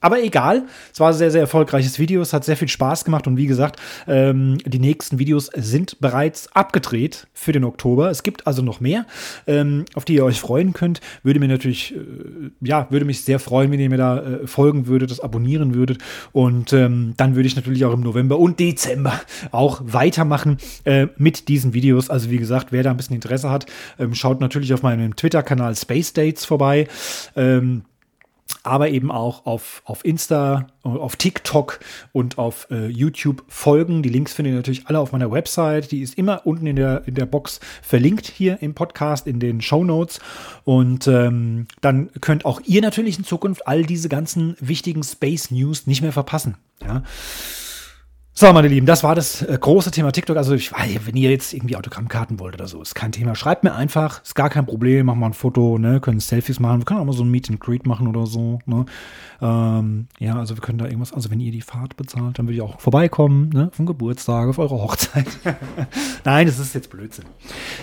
aber 0.00 0.22
egal, 0.22 0.64
es 0.92 1.00
war 1.00 1.08
ein 1.08 1.14
sehr, 1.14 1.30
sehr 1.30 1.40
erfolgreiches 1.42 1.98
Video. 1.98 2.20
Es 2.22 2.32
hat 2.32 2.44
sehr 2.44 2.56
viel 2.56 2.68
Spaß 2.68 3.04
gemacht 3.04 3.26
und 3.26 3.36
wie 3.36 3.46
gesagt, 3.46 3.80
ähm, 4.06 4.58
die 4.64 4.78
nächsten 4.78 5.18
Videos 5.18 5.50
sind 5.56 6.00
bereits 6.00 6.54
abgedreht 6.54 7.26
für 7.34 7.52
den 7.52 7.64
Oktober. 7.64 8.10
Es 8.10 8.22
gibt 8.22 8.46
also 8.46 8.62
noch 8.62 8.80
mehr, 8.80 9.06
ähm, 9.46 9.84
auf 9.94 10.04
die 10.04 10.14
ihr 10.14 10.24
euch 10.24 10.40
freuen 10.40 10.72
könnt. 10.72 11.00
Würde 11.22 11.40
mir 11.40 11.48
natürlich, 11.48 11.94
äh, 11.94 11.98
ja, 12.60 12.86
würde 12.90 13.04
mich 13.04 13.22
sehr 13.22 13.38
freuen, 13.38 13.70
wenn 13.70 13.80
ihr 13.80 13.90
mir 13.90 13.98
da 13.98 14.18
äh, 14.18 14.46
folgen 14.46 14.86
würdet, 14.86 15.10
das 15.10 15.20
abonnieren 15.20 15.74
würdet. 15.74 15.98
Und 16.32 16.72
ähm, 16.72 17.14
dann 17.16 17.34
würde 17.34 17.48
ich 17.48 17.56
natürlich 17.56 17.84
auch 17.84 17.92
im 17.92 18.00
November 18.00 18.38
und 18.38 18.60
Dezember 18.60 19.20
auch 19.50 19.80
weitermachen 19.84 20.58
äh, 20.84 21.08
mit 21.16 21.48
diesen 21.48 21.74
Videos. 21.74 22.10
Also 22.10 22.30
wie 22.30 22.38
gesagt, 22.38 22.72
wer 22.72 22.82
da 22.82 22.90
ein 22.90 22.96
bisschen 22.96 23.16
Interesse 23.16 23.50
hat, 23.50 23.66
ähm, 23.98 24.14
schaut 24.14 24.40
natürlich 24.40 24.72
auf 24.74 24.82
meinem 24.82 25.16
Twitter-Kanal 25.16 25.74
Space 25.76 26.12
Dates 26.12 26.44
vorbei. 26.44 26.86
Ähm, 27.36 27.82
aber 28.68 28.90
eben 28.90 29.10
auch 29.10 29.46
auf, 29.46 29.82
auf 29.84 30.04
Insta, 30.04 30.66
auf 30.82 31.16
TikTok 31.16 31.80
und 32.12 32.38
auf 32.38 32.68
äh, 32.70 32.86
YouTube 32.86 33.44
folgen. 33.48 34.02
Die 34.02 34.08
Links 34.08 34.32
findet 34.32 34.52
ihr 34.52 34.56
natürlich 34.56 34.86
alle 34.86 35.00
auf 35.00 35.12
meiner 35.12 35.30
Website. 35.30 35.90
Die 35.90 36.02
ist 36.02 36.16
immer 36.16 36.46
unten 36.46 36.66
in 36.66 36.76
der, 36.76 37.02
in 37.06 37.14
der 37.14 37.26
Box 37.26 37.60
verlinkt 37.82 38.26
hier 38.26 38.62
im 38.62 38.74
Podcast, 38.74 39.26
in 39.26 39.40
den 39.40 39.60
Show 39.60 39.84
Notes. 39.84 40.20
Und 40.64 41.06
ähm, 41.08 41.66
dann 41.80 42.10
könnt 42.20 42.44
auch 42.44 42.60
ihr 42.64 42.82
natürlich 42.82 43.18
in 43.18 43.24
Zukunft 43.24 43.66
all 43.66 43.84
diese 43.84 44.08
ganzen 44.08 44.56
wichtigen 44.60 45.02
Space 45.02 45.50
News 45.50 45.86
nicht 45.86 46.02
mehr 46.02 46.12
verpassen. 46.12 46.56
Ja. 46.82 47.02
So, 48.40 48.52
meine 48.52 48.68
Lieben, 48.68 48.86
das 48.86 49.02
war 49.02 49.16
das 49.16 49.42
äh, 49.42 49.58
große 49.60 49.90
Thema 49.90 50.12
TikTok. 50.12 50.36
Also, 50.36 50.54
ich 50.54 50.72
weiß, 50.72 51.00
wenn 51.06 51.16
ihr 51.16 51.28
jetzt 51.28 51.52
irgendwie 51.52 51.74
Autogrammkarten 51.74 52.38
wollt 52.38 52.54
oder 52.54 52.68
so, 52.68 52.80
ist 52.80 52.94
kein 52.94 53.10
Thema. 53.10 53.34
Schreibt 53.34 53.64
mir 53.64 53.74
einfach, 53.74 54.22
ist 54.22 54.36
gar 54.36 54.48
kein 54.48 54.64
Problem. 54.64 55.06
Machen 55.06 55.18
wir 55.18 55.26
ein 55.26 55.32
Foto, 55.32 55.76
ne? 55.76 55.98
Können 55.98 56.20
Selfies 56.20 56.60
machen. 56.60 56.78
Wir 56.78 56.84
können 56.84 57.00
auch 57.00 57.04
mal 57.04 57.14
so 57.14 57.24
ein 57.24 57.32
Meet 57.32 57.50
and 57.50 57.58
Greet 57.58 57.84
machen 57.84 58.06
oder 58.06 58.26
so, 58.26 58.60
ne? 58.64 58.86
Ähm, 59.42 60.06
ja, 60.20 60.38
also 60.38 60.56
wir 60.56 60.62
können 60.62 60.78
da 60.78 60.84
irgendwas, 60.84 61.12
also 61.12 61.32
wenn 61.32 61.40
ihr 61.40 61.50
die 61.50 61.62
Fahrt 61.62 61.96
bezahlt, 61.96 62.38
dann 62.38 62.46
würde 62.46 62.54
ich 62.54 62.62
auch 62.62 62.78
vorbeikommen, 62.78 63.48
ne? 63.48 63.70
Vom 63.72 63.86
Geburtstag, 63.86 64.48
auf 64.48 64.60
eure 64.60 64.80
Hochzeit. 64.80 65.26
Nein, 66.24 66.46
das 66.46 66.60
ist 66.60 66.76
jetzt 66.76 66.90
Blödsinn. 66.90 67.24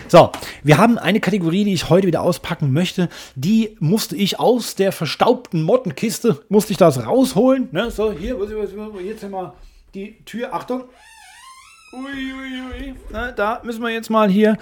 So, 0.07 0.31
wir 0.63 0.77
haben 0.77 0.97
eine 0.97 1.19
Kategorie, 1.19 1.65
die 1.65 1.73
ich 1.73 1.89
heute 1.89 2.07
wieder 2.07 2.21
auspacken 2.21 2.71
möchte. 2.71 3.09
Die 3.35 3.75
musste 3.81 4.15
ich 4.15 4.39
aus 4.39 4.75
der 4.75 4.93
verstaubten 4.93 5.63
Mottenkiste, 5.63 6.45
musste 6.47 6.71
ich 6.71 6.77
das 6.77 7.05
rausholen, 7.05 7.67
ne? 7.73 7.91
So, 7.91 8.13
hier, 8.13 8.37
jetzt 9.03 9.29
mal 9.29 9.51
die 9.95 10.15
Tür. 10.25 10.53
Achtung. 10.53 10.84
Uiuiui. 11.93 12.95
Na, 13.12 13.31
da 13.31 13.62
müssen 13.63 13.81
wir 13.81 13.89
jetzt 13.89 14.10
mal 14.10 14.29
hier 14.29 14.58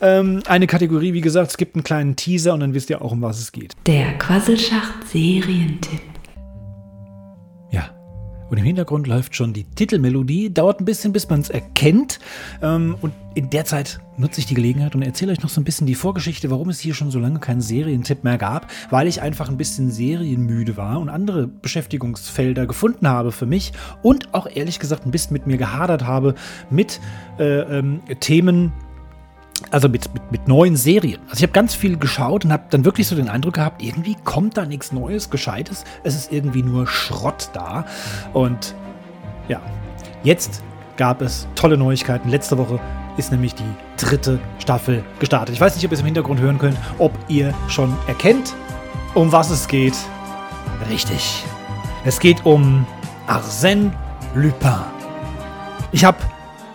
ähm, 0.00 0.42
eine 0.46 0.66
Kategorie. 0.66 1.14
Wie 1.14 1.22
gesagt, 1.22 1.50
es 1.50 1.56
gibt 1.56 1.76
einen 1.76 1.84
kleinen 1.84 2.16
Teaser 2.16 2.54
und 2.54 2.60
dann 2.60 2.74
wisst 2.74 2.90
ihr 2.90 3.00
auch, 3.00 3.12
um 3.12 3.22
was 3.22 3.38
es 3.40 3.52
geht. 3.52 3.74
Der 3.86 4.18
Quasselschacht-Serientipp. 4.18 6.17
Und 8.50 8.58
im 8.58 8.64
Hintergrund 8.64 9.06
läuft 9.06 9.36
schon 9.36 9.52
die 9.52 9.64
Titelmelodie. 9.64 10.52
Dauert 10.52 10.80
ein 10.80 10.84
bisschen, 10.84 11.12
bis 11.12 11.28
man 11.28 11.40
es 11.40 11.50
erkennt. 11.50 12.18
Ähm, 12.62 12.96
und 13.00 13.12
in 13.34 13.50
der 13.50 13.64
Zeit 13.64 14.00
nutze 14.16 14.40
ich 14.40 14.46
die 14.46 14.54
Gelegenheit 14.54 14.94
und 14.94 15.02
erzähle 15.02 15.32
euch 15.32 15.42
noch 15.42 15.48
so 15.48 15.60
ein 15.60 15.64
bisschen 15.64 15.86
die 15.86 15.94
Vorgeschichte, 15.94 16.50
warum 16.50 16.70
es 16.70 16.80
hier 16.80 16.94
schon 16.94 17.10
so 17.10 17.18
lange 17.18 17.38
keinen 17.38 17.60
Serientipp 17.60 18.24
mehr 18.24 18.38
gab, 18.38 18.70
weil 18.90 19.06
ich 19.06 19.22
einfach 19.22 19.48
ein 19.48 19.56
bisschen 19.56 19.90
serienmüde 19.90 20.76
war 20.76 20.98
und 20.98 21.08
andere 21.08 21.46
Beschäftigungsfelder 21.46 22.66
gefunden 22.66 23.06
habe 23.06 23.30
für 23.30 23.46
mich 23.46 23.72
und 24.02 24.34
auch 24.34 24.48
ehrlich 24.52 24.80
gesagt 24.80 25.06
ein 25.06 25.12
bisschen 25.12 25.34
mit 25.34 25.46
mir 25.46 25.56
gehadert 25.56 26.04
habe 26.04 26.34
mit 26.68 27.00
äh, 27.38 27.78
ähm, 27.78 28.00
Themen, 28.18 28.72
also 29.70 29.88
mit, 29.88 30.12
mit, 30.14 30.32
mit, 30.32 30.48
neuen 30.48 30.76
Serien. 30.76 31.20
Also 31.28 31.38
ich 31.38 31.42
habe 31.42 31.52
ganz 31.52 31.74
viel 31.74 31.96
geschaut 31.96 32.44
und 32.44 32.52
habe 32.52 32.64
dann 32.70 32.84
wirklich 32.84 33.06
so 33.06 33.16
den 33.16 33.28
Eindruck 33.28 33.54
gehabt, 33.54 33.82
irgendwie 33.82 34.16
kommt 34.24 34.56
da 34.56 34.64
nichts 34.64 34.92
Neues, 34.92 35.30
Gescheites. 35.30 35.84
Es 36.04 36.14
ist 36.14 36.32
irgendwie 36.32 36.62
nur 36.62 36.86
Schrott 36.86 37.50
da. 37.52 37.84
Und 38.32 38.74
ja, 39.48 39.60
jetzt 40.22 40.62
gab 40.96 41.22
es 41.22 41.46
tolle 41.54 41.76
Neuigkeiten. 41.76 42.28
Letzte 42.28 42.58
Woche 42.58 42.80
ist 43.16 43.32
nämlich 43.32 43.54
die 43.54 43.64
dritte 43.96 44.38
Staffel 44.58 45.04
gestartet. 45.18 45.54
Ich 45.54 45.60
weiß 45.60 45.74
nicht, 45.74 45.84
ob 45.84 45.90
ihr 45.90 45.94
es 45.94 46.00
im 46.00 46.06
Hintergrund 46.06 46.40
hören 46.40 46.58
könnt, 46.58 46.76
ob 46.98 47.12
ihr 47.28 47.54
schon 47.68 47.94
erkennt, 48.06 48.54
um 49.14 49.32
was 49.32 49.50
es 49.50 49.66
geht. 49.66 49.96
Richtig. 50.90 51.44
Es 52.04 52.20
geht 52.20 52.44
um 52.46 52.86
Arsène 53.26 53.90
Lupin. 54.34 54.72
Ich 55.90 56.04
habe 56.04 56.18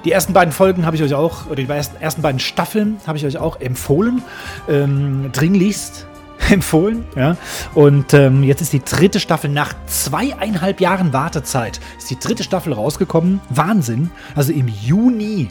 die 0.06 0.12
ersten 0.12 0.34
beiden 0.34 0.52
Folgen 0.52 0.86
habe 0.86 0.96
ich 0.96 1.04
euch 1.04 1.14
auch, 1.14 1.46
oder 1.48 1.56
die 1.56 1.68
ersten, 1.70 2.22
beiden 2.22 2.40
Staffeln 2.40 2.98
habe 3.08 3.18
ich 3.18 3.26
euch 3.26 3.38
auch 3.38 3.60
empfohlen. 3.60 4.22
Ähm, 4.70 5.30
dringlichst. 5.32 6.08
empfohlen. 6.50 7.06
Ja? 7.16 7.38
Und 7.74 8.14
ähm, 8.14 8.44
jetzt 8.44 8.62
ist 8.62 8.74
die 8.74 8.84
dritte 8.84 9.20
Staffel 9.20 9.50
nach 9.50 9.74
zweieinhalb 9.86 10.82
Jahren 10.82 11.14
Wartezeit. 11.14 11.80
Ist 11.98 12.10
die 12.10 12.20
dritte 12.20 12.44
Staffel 12.44 12.74
rausgekommen. 12.74 13.40
Wahnsinn. 13.50 14.12
Also 14.36 14.52
im 14.52 14.68
Juni. 14.68 15.50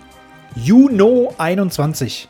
Juno 0.54 1.32
21 1.38 2.28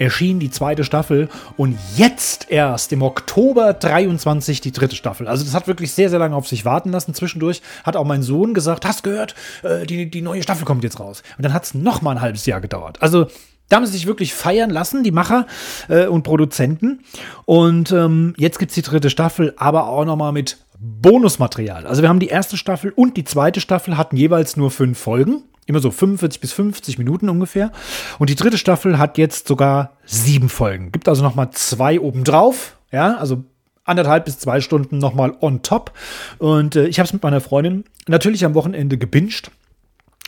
erschien 0.00 0.40
die 0.40 0.50
zweite 0.50 0.82
Staffel 0.82 1.28
und 1.56 1.78
jetzt 1.94 2.50
erst 2.50 2.92
im 2.92 3.02
Oktober 3.02 3.74
23 3.74 4.60
die 4.60 4.72
dritte 4.72 4.96
Staffel. 4.96 5.28
Also 5.28 5.44
das 5.44 5.54
hat 5.54 5.68
wirklich 5.68 5.92
sehr, 5.92 6.08
sehr 6.08 6.18
lange 6.18 6.34
auf 6.34 6.48
sich 6.48 6.64
warten 6.64 6.90
lassen. 6.90 7.14
Zwischendurch 7.14 7.60
hat 7.84 7.96
auch 7.96 8.06
mein 8.06 8.22
Sohn 8.22 8.54
gesagt, 8.54 8.86
hast 8.86 9.02
gehört, 9.02 9.34
äh, 9.62 9.86
die, 9.86 10.10
die 10.10 10.22
neue 10.22 10.42
Staffel 10.42 10.64
kommt 10.64 10.84
jetzt 10.84 10.98
raus. 10.98 11.22
Und 11.36 11.44
dann 11.44 11.52
hat 11.52 11.64
es 11.64 11.74
noch 11.74 12.00
mal 12.00 12.12
ein 12.12 12.20
halbes 12.22 12.46
Jahr 12.46 12.62
gedauert. 12.62 13.00
Also 13.02 13.26
da 13.68 13.76
haben 13.76 13.86
sie 13.86 13.92
sich 13.92 14.06
wirklich 14.06 14.32
feiern 14.34 14.70
lassen, 14.70 15.04
die 15.04 15.12
Macher 15.12 15.46
äh, 15.88 16.06
und 16.06 16.22
Produzenten. 16.22 17.04
Und 17.44 17.92
ähm, 17.92 18.32
jetzt 18.38 18.58
gibt 18.58 18.70
es 18.70 18.74
die 18.74 18.82
dritte 18.82 19.10
Staffel, 19.10 19.52
aber 19.58 19.86
auch 19.88 20.06
noch 20.06 20.16
mal 20.16 20.32
mit 20.32 20.56
Bonusmaterial. 20.78 21.86
Also 21.86 22.00
wir 22.00 22.08
haben 22.08 22.20
die 22.20 22.28
erste 22.28 22.56
Staffel 22.56 22.90
und 22.90 23.18
die 23.18 23.24
zweite 23.24 23.60
Staffel 23.60 23.98
hatten 23.98 24.16
jeweils 24.16 24.56
nur 24.56 24.70
fünf 24.70 24.98
Folgen. 24.98 25.44
Immer 25.66 25.80
so 25.80 25.90
45 25.90 26.40
bis 26.40 26.52
50 26.52 26.98
Minuten 26.98 27.28
ungefähr. 27.28 27.70
Und 28.18 28.30
die 28.30 28.34
dritte 28.34 28.58
Staffel 28.58 28.98
hat 28.98 29.18
jetzt 29.18 29.48
sogar 29.48 29.92
sieben 30.04 30.48
Folgen. 30.48 30.90
Gibt 30.92 31.08
also 31.08 31.22
noch 31.22 31.34
mal 31.34 31.50
zwei 31.52 32.00
obendrauf. 32.00 32.76
Ja, 32.90 33.16
also 33.16 33.44
anderthalb 33.84 34.24
bis 34.24 34.38
zwei 34.38 34.60
Stunden 34.60 34.98
noch 34.98 35.14
mal 35.14 35.34
on 35.40 35.62
top. 35.62 35.92
Und 36.38 36.76
äh, 36.76 36.86
ich 36.86 36.98
habe 36.98 37.06
es 37.06 37.12
mit 37.12 37.22
meiner 37.22 37.40
Freundin 37.40 37.84
natürlich 38.08 38.44
am 38.44 38.54
Wochenende 38.54 38.98
gebinged. 38.98 39.50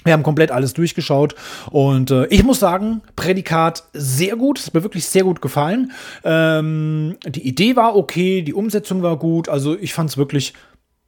Wir 0.05 0.12
haben 0.14 0.25
komplett 0.25 0.51
alles 0.51 0.73
durchgeschaut 0.73 1.37
und 1.71 2.11
äh, 2.11 2.27
ich 2.27 2.42
muss 2.42 2.59
sagen, 2.59 3.03
Prädikat 3.14 3.85
sehr 3.92 4.35
gut, 4.35 4.59
es 4.59 4.66
hat 4.66 4.75
mir 4.75 4.83
wirklich 4.83 5.07
sehr 5.07 5.23
gut 5.23 5.40
gefallen. 5.40 5.92
Ähm, 6.25 7.16
die 7.25 7.47
Idee 7.47 7.77
war 7.77 7.95
okay, 7.95 8.42
die 8.42 8.55
Umsetzung 8.55 9.03
war 9.03 9.16
gut, 9.16 9.49
also 9.49 9.79
ich 9.79 9.95
fand 9.95 10.11
es 10.11 10.16
wirklich 10.16 10.55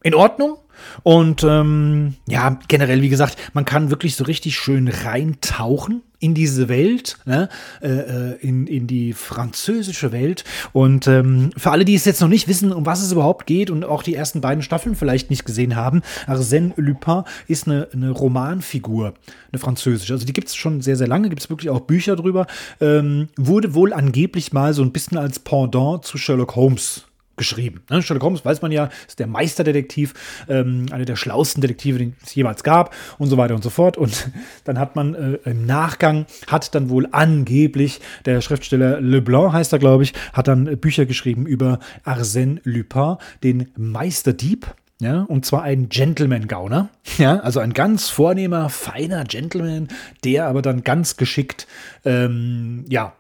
in 0.05 0.15
Ordnung. 0.15 0.59
Und 1.03 1.43
ähm, 1.45 2.15
ja, 2.29 2.59
generell, 2.69 3.03
wie 3.03 3.09
gesagt, 3.09 3.37
man 3.53 3.65
kann 3.65 3.91
wirklich 3.91 4.17
so 4.17 4.25
richtig 4.25 4.57
schön 4.57 4.89
reintauchen 4.89 6.03
in 6.19 6.35
diese 6.35 6.69
Welt, 6.69 7.19
ne? 7.27 7.49
äh, 7.81 7.89
äh 7.89 8.37
in, 8.41 8.67
in 8.67 8.87
die 8.87 9.13
französische 9.13 10.13
Welt. 10.13 10.45
Und 10.73 11.07
ähm, 11.07 11.51
für 11.57 11.71
alle, 11.71 11.85
die 11.85 11.95
es 11.95 12.05
jetzt 12.05 12.21
noch 12.21 12.29
nicht 12.29 12.49
wissen, 12.49 12.73
um 12.73 12.87
was 12.87 13.03
es 13.03 13.13
überhaupt 13.13 13.47
geht 13.47 13.71
und 13.71 13.85
auch 13.85 14.03
die 14.03 14.15
ersten 14.15 14.41
beiden 14.41 14.63
Staffeln 14.63 14.95
vielleicht 14.95 15.31
nicht 15.31 15.47
gesehen 15.47 15.77
haben, 15.77 16.03
Arsène 16.27 16.73
Lupin 16.77 17.23
ist 17.47 17.67
eine, 17.67 17.89
eine 17.93 18.11
Romanfigur, 18.11 19.15
eine 19.53 19.59
französische. 19.59 20.13
Also 20.13 20.27
die 20.27 20.33
gibt 20.33 20.49
es 20.49 20.55
schon 20.55 20.83
sehr, 20.83 20.97
sehr 20.97 21.09
lange, 21.09 21.29
gibt 21.29 21.43
es 21.43 21.51
wirklich 21.51 21.71
auch 21.71 21.81
Bücher 21.81 22.17
drüber. 22.17 22.47
Ähm, 22.81 23.29
wurde 23.37 23.75
wohl 23.75 23.93
angeblich 23.93 24.53
mal 24.53 24.75
so 24.75 24.83
ein 24.83 24.93
bisschen 24.93 25.19
als 25.19 25.39
Pendant 25.39 26.05
zu 26.05 26.19
Sherlock 26.19 26.57
Holmes 26.57 27.07
geschrieben. 27.37 27.83
Ne? 27.91 28.03
Sherlock 28.03 28.23
Holmes, 28.23 28.45
weiß 28.45 28.63
man 28.63 28.73
ja, 28.73 28.89
ist 29.07 29.19
der 29.19 29.27
Meisterdetektiv, 29.27 30.15
ähm, 30.49 30.87
einer 30.91 31.05
der 31.05 31.17
schlauesten 31.17 31.61
Detektive, 31.61 31.99
den 31.99 32.17
es 32.23 32.35
jemals 32.35 32.63
gab 32.63 32.95
und 33.19 33.29
so 33.29 33.37
weiter 33.37 33.55
und 33.55 33.63
so 33.63 33.71
fort. 33.71 33.97
Und 33.97 34.31
dann 34.65 34.79
hat 34.79 34.97
man 34.97 35.15
äh, 35.15 35.39
im 35.45 35.67
Nachgang, 35.67 36.27
hat 36.47 36.75
dann 36.75 36.91
wohl 36.91 37.09
angeblich 37.13 38.01
der 38.25 38.41
Schriftsteller 38.41 39.01
Leblanc, 39.01 39.53
heißt 39.53 39.73
er, 39.73 39.79
glaube 39.79 40.03
ich, 40.05 40.13
hat 40.33 40.49
dann 40.49 40.65
Bücher 40.79 41.07
geschrieben 41.07 41.47
über 41.47 41.79
Arsène 42.05 42.61
Lupin, 42.65 43.17
den 43.43 43.71
Meisterdieb. 43.77 44.75
Ja, 45.01 45.23
und 45.23 45.45
zwar 45.45 45.63
ein 45.63 45.89
Gentleman-Gauner. 45.89 46.89
Ja, 47.19 47.39
also 47.41 47.61
ein 47.61 47.75
ganz 47.75 48.09
vornehmer, 48.09 48.71
feiner 48.71 49.25
Gentleman, 49.25 49.89
der 50.25 50.47
aber 50.47 50.63
dann 50.63 50.83
ganz 50.83 51.17
geschickt, 51.17 51.69
ähm, 52.05 52.85
ja, 52.89 53.13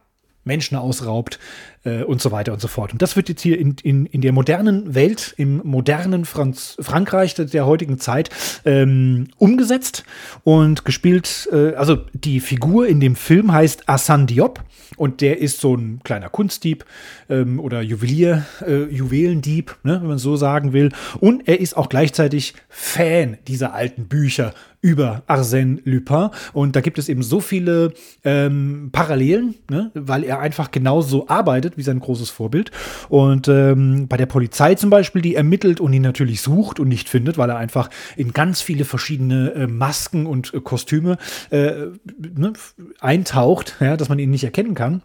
Menschen 0.44 0.76
ausraubt 0.76 1.38
äh, 1.84 2.02
und 2.02 2.20
so 2.20 2.32
weiter 2.32 2.52
und 2.52 2.60
so 2.60 2.68
fort. 2.68 2.92
Und 2.92 3.02
das 3.02 3.16
wird 3.16 3.28
jetzt 3.28 3.42
hier 3.42 3.58
in, 3.58 3.76
in, 3.82 4.06
in 4.06 4.20
der 4.20 4.32
modernen 4.32 4.94
Welt, 4.94 5.34
im 5.36 5.60
modernen 5.64 6.24
Franz 6.24 6.76
Frankreich 6.80 7.34
der 7.34 7.66
heutigen 7.66 7.98
Zeit 7.98 8.30
ähm, 8.64 9.28
umgesetzt 9.38 10.04
und 10.42 10.84
gespielt. 10.84 11.48
Äh, 11.52 11.74
also 11.74 11.98
die 12.12 12.40
Figur 12.40 12.86
in 12.86 13.00
dem 13.00 13.16
Film 13.16 13.52
heißt 13.52 13.86
Hassan 13.86 14.26
Diop 14.26 14.62
und 14.96 15.20
der 15.20 15.38
ist 15.40 15.60
so 15.60 15.74
ein 15.74 16.00
kleiner 16.04 16.28
Kunstdieb 16.28 16.84
ähm, 17.28 17.58
oder 17.60 17.82
Juwelier, 17.82 18.44
äh, 18.66 18.84
Juwelendieb, 18.84 19.76
ne, 19.82 20.00
wenn 20.00 20.08
man 20.08 20.18
so 20.18 20.36
sagen 20.36 20.72
will. 20.72 20.90
Und 21.20 21.48
er 21.48 21.60
ist 21.60 21.76
auch 21.76 21.88
gleichzeitig 21.88 22.54
Fan 22.68 23.38
dieser 23.48 23.74
alten 23.74 24.06
Bücher 24.06 24.54
über 24.80 25.22
Arsène 25.28 25.80
Lupin. 25.84 26.28
Und 26.52 26.76
da 26.76 26.82
gibt 26.82 26.98
es 26.98 27.08
eben 27.08 27.22
so 27.22 27.40
viele 27.40 27.94
ähm, 28.22 28.90
Parallelen, 28.92 29.54
ne, 29.70 29.90
weil 29.94 30.24
er 30.24 30.40
einfach 30.40 30.70
genauso 30.70 31.26
arbeitet 31.28 31.73
wie 31.76 31.82
sein 31.82 32.00
großes 32.00 32.30
Vorbild. 32.30 32.70
Und 33.08 33.48
ähm, 33.48 34.08
bei 34.08 34.16
der 34.16 34.26
Polizei 34.26 34.74
zum 34.74 34.90
Beispiel, 34.90 35.22
die 35.22 35.34
ermittelt 35.34 35.80
und 35.80 35.92
ihn 35.92 36.02
natürlich 36.02 36.40
sucht 36.40 36.80
und 36.80 36.88
nicht 36.88 37.08
findet, 37.08 37.38
weil 37.38 37.50
er 37.50 37.56
einfach 37.56 37.90
in 38.16 38.32
ganz 38.32 38.60
viele 38.60 38.84
verschiedene 38.84 39.52
äh, 39.52 39.66
Masken 39.66 40.26
und 40.26 40.52
äh, 40.54 40.60
Kostüme 40.60 41.18
äh, 41.50 41.86
ne, 42.18 42.52
eintaucht, 43.00 43.76
ja, 43.80 43.96
dass 43.96 44.08
man 44.08 44.18
ihn 44.18 44.30
nicht 44.30 44.44
erkennen 44.44 44.74
kann. 44.74 45.02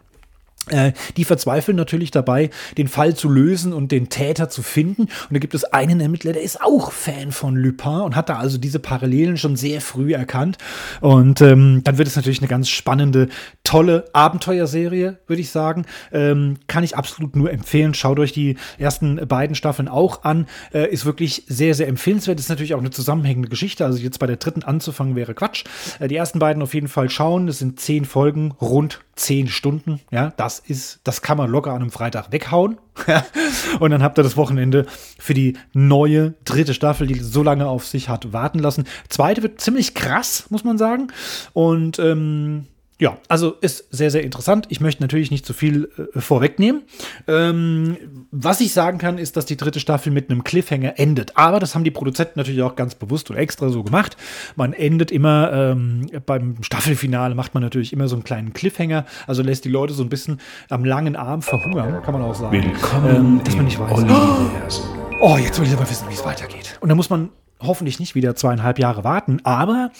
Äh, 0.70 0.92
die 1.16 1.24
verzweifeln 1.24 1.76
natürlich 1.76 2.10
dabei, 2.10 2.50
den 2.78 2.88
Fall 2.88 3.14
zu 3.14 3.28
lösen 3.28 3.72
und 3.72 3.92
den 3.92 4.08
Täter 4.08 4.48
zu 4.48 4.62
finden. 4.62 5.02
Und 5.02 5.10
da 5.30 5.38
gibt 5.38 5.54
es 5.54 5.64
einen 5.64 6.00
Ermittler, 6.00 6.32
der 6.32 6.42
ist 6.42 6.60
auch 6.62 6.92
Fan 6.92 7.32
von 7.32 7.56
Lupin 7.56 8.00
und 8.00 8.16
hat 8.16 8.28
da 8.28 8.38
also 8.38 8.58
diese 8.58 8.78
Parallelen 8.78 9.36
schon 9.36 9.56
sehr 9.56 9.80
früh 9.80 10.14
erkannt. 10.14 10.58
Und 11.00 11.40
ähm, 11.40 11.82
dann 11.84 11.98
wird 11.98 12.08
es 12.08 12.16
natürlich 12.16 12.40
eine 12.40 12.48
ganz 12.48 12.68
spannende, 12.68 13.28
tolle 13.64 14.04
Abenteuerserie, 14.12 15.18
würde 15.26 15.42
ich 15.42 15.50
sagen. 15.50 15.86
Ähm, 16.12 16.56
kann 16.66 16.84
ich 16.84 16.96
absolut 16.96 17.36
nur 17.36 17.50
empfehlen. 17.50 17.94
Schaut 17.94 18.18
euch 18.18 18.32
die 18.32 18.56
ersten 18.78 19.16
beiden 19.28 19.54
Staffeln 19.54 19.88
auch 19.88 20.24
an. 20.24 20.46
Äh, 20.72 20.90
ist 20.90 21.04
wirklich 21.04 21.44
sehr, 21.48 21.74
sehr 21.74 21.88
empfehlenswert. 21.88 22.38
Ist 22.40 22.48
natürlich 22.48 22.74
auch 22.74 22.80
eine 22.80 22.90
zusammenhängende 22.90 23.48
Geschichte. 23.48 23.84
Also 23.84 23.98
jetzt 23.98 24.18
bei 24.18 24.26
der 24.26 24.36
dritten 24.36 24.62
anzufangen 24.62 25.16
wäre 25.16 25.34
Quatsch. 25.34 25.64
Äh, 25.98 26.08
die 26.08 26.16
ersten 26.16 26.38
beiden 26.38 26.62
auf 26.62 26.74
jeden 26.74 26.88
Fall 26.88 27.10
schauen. 27.10 27.46
Das 27.46 27.58
sind 27.58 27.80
zehn 27.80 28.04
Folgen, 28.04 28.52
rund 28.60 29.00
zehn 29.20 29.48
Stunden. 29.48 30.00
Ja, 30.10 30.32
das 30.36 30.58
ist, 30.58 31.00
das 31.04 31.22
kann 31.22 31.36
man 31.36 31.50
locker 31.50 31.72
an 31.72 31.82
einem 31.82 31.90
Freitag 31.90 32.32
weghauen. 32.32 32.78
und 33.80 33.90
dann 33.90 34.02
habt 34.02 34.18
ihr 34.18 34.22
das 34.22 34.36
Wochenende 34.36 34.86
für 35.18 35.34
die 35.34 35.56
neue 35.72 36.34
dritte 36.44 36.74
Staffel, 36.74 37.06
die 37.06 37.20
so 37.20 37.42
lange 37.42 37.66
auf 37.66 37.86
sich 37.86 38.08
hat 38.08 38.32
warten 38.32 38.58
lassen. 38.58 38.84
Zweite 39.08 39.42
wird 39.42 39.60
ziemlich 39.60 39.94
krass, 39.94 40.46
muss 40.48 40.64
man 40.64 40.78
sagen. 40.78 41.08
Und 41.52 41.98
ähm, 41.98 42.66
ja, 43.00 43.16
also 43.28 43.54
ist 43.62 43.86
sehr, 43.90 44.10
sehr 44.10 44.22
interessant. 44.22 44.66
Ich 44.68 44.80
möchte 44.80 45.02
natürlich 45.02 45.30
nicht 45.30 45.46
zu 45.46 45.54
viel 45.54 45.90
äh, 46.14 46.20
vorwegnehmen. 46.20 46.82
Ähm, 47.26 47.96
was 48.30 48.60
ich 48.60 48.74
sagen 48.74 48.98
kann, 48.98 49.16
ist, 49.16 49.38
dass 49.38 49.46
die 49.46 49.56
dritte 49.56 49.80
Staffel 49.80 50.12
mit 50.12 50.30
einem 50.30 50.44
Cliffhanger 50.44 50.98
endet. 50.98 51.36
Aber 51.36 51.60
das 51.60 51.74
haben 51.74 51.82
die 51.82 51.90
Produzenten 51.90 52.38
natürlich 52.38 52.62
auch 52.62 52.76
ganz 52.76 52.94
bewusst 52.94 53.30
und 53.30 53.36
extra 53.36 53.70
so 53.70 53.82
gemacht. 53.82 54.18
Man 54.54 54.74
endet 54.74 55.10
immer 55.10 55.50
ähm, 55.50 56.08
beim 56.26 56.62
Staffelfinale, 56.62 57.34
macht 57.34 57.54
man 57.54 57.62
natürlich 57.62 57.94
immer 57.94 58.06
so 58.06 58.16
einen 58.16 58.24
kleinen 58.24 58.52
Cliffhanger. 58.52 59.06
Also 59.26 59.42
lässt 59.42 59.64
die 59.64 59.70
Leute 59.70 59.94
so 59.94 60.02
ein 60.02 60.10
bisschen 60.10 60.38
am 60.68 60.84
langen 60.84 61.16
Arm 61.16 61.40
verhungern, 61.40 62.02
kann 62.02 62.12
man 62.12 62.22
auch 62.22 62.34
sagen. 62.34 62.52
Willkommen 62.52 63.16
ähm, 63.16 63.40
dass 63.42 63.56
man 63.56 63.64
nicht 63.64 63.80
weiß. 63.80 64.82
Oh, 65.20 65.38
jetzt 65.38 65.58
will 65.58 65.66
ich 65.66 65.72
aber 65.72 65.88
wissen, 65.88 66.06
wie 66.10 66.14
es 66.14 66.24
weitergeht. 66.24 66.78
Und 66.82 66.90
da 66.90 66.94
muss 66.94 67.08
man 67.08 67.30
hoffentlich 67.60 67.98
nicht 67.98 68.14
wieder 68.14 68.36
zweieinhalb 68.36 68.78
Jahre 68.78 69.04
warten. 69.04 69.40
Aber 69.44 69.90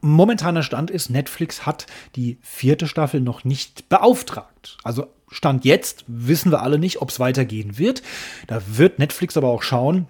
momentaner 0.00 0.62
Stand 0.62 0.90
ist, 0.90 1.10
Netflix 1.10 1.66
hat 1.66 1.86
die 2.14 2.38
vierte 2.42 2.86
Staffel 2.86 3.20
noch 3.20 3.44
nicht 3.44 3.88
beauftragt. 3.88 4.78
Also 4.82 5.06
Stand 5.30 5.64
jetzt 5.64 6.04
wissen 6.06 6.52
wir 6.52 6.62
alle 6.62 6.78
nicht, 6.78 7.02
ob 7.02 7.10
es 7.10 7.20
weitergehen 7.20 7.78
wird. 7.78 8.02
Da 8.46 8.62
wird 8.66 8.98
Netflix 8.98 9.36
aber 9.36 9.48
auch 9.48 9.62
schauen, 9.62 10.06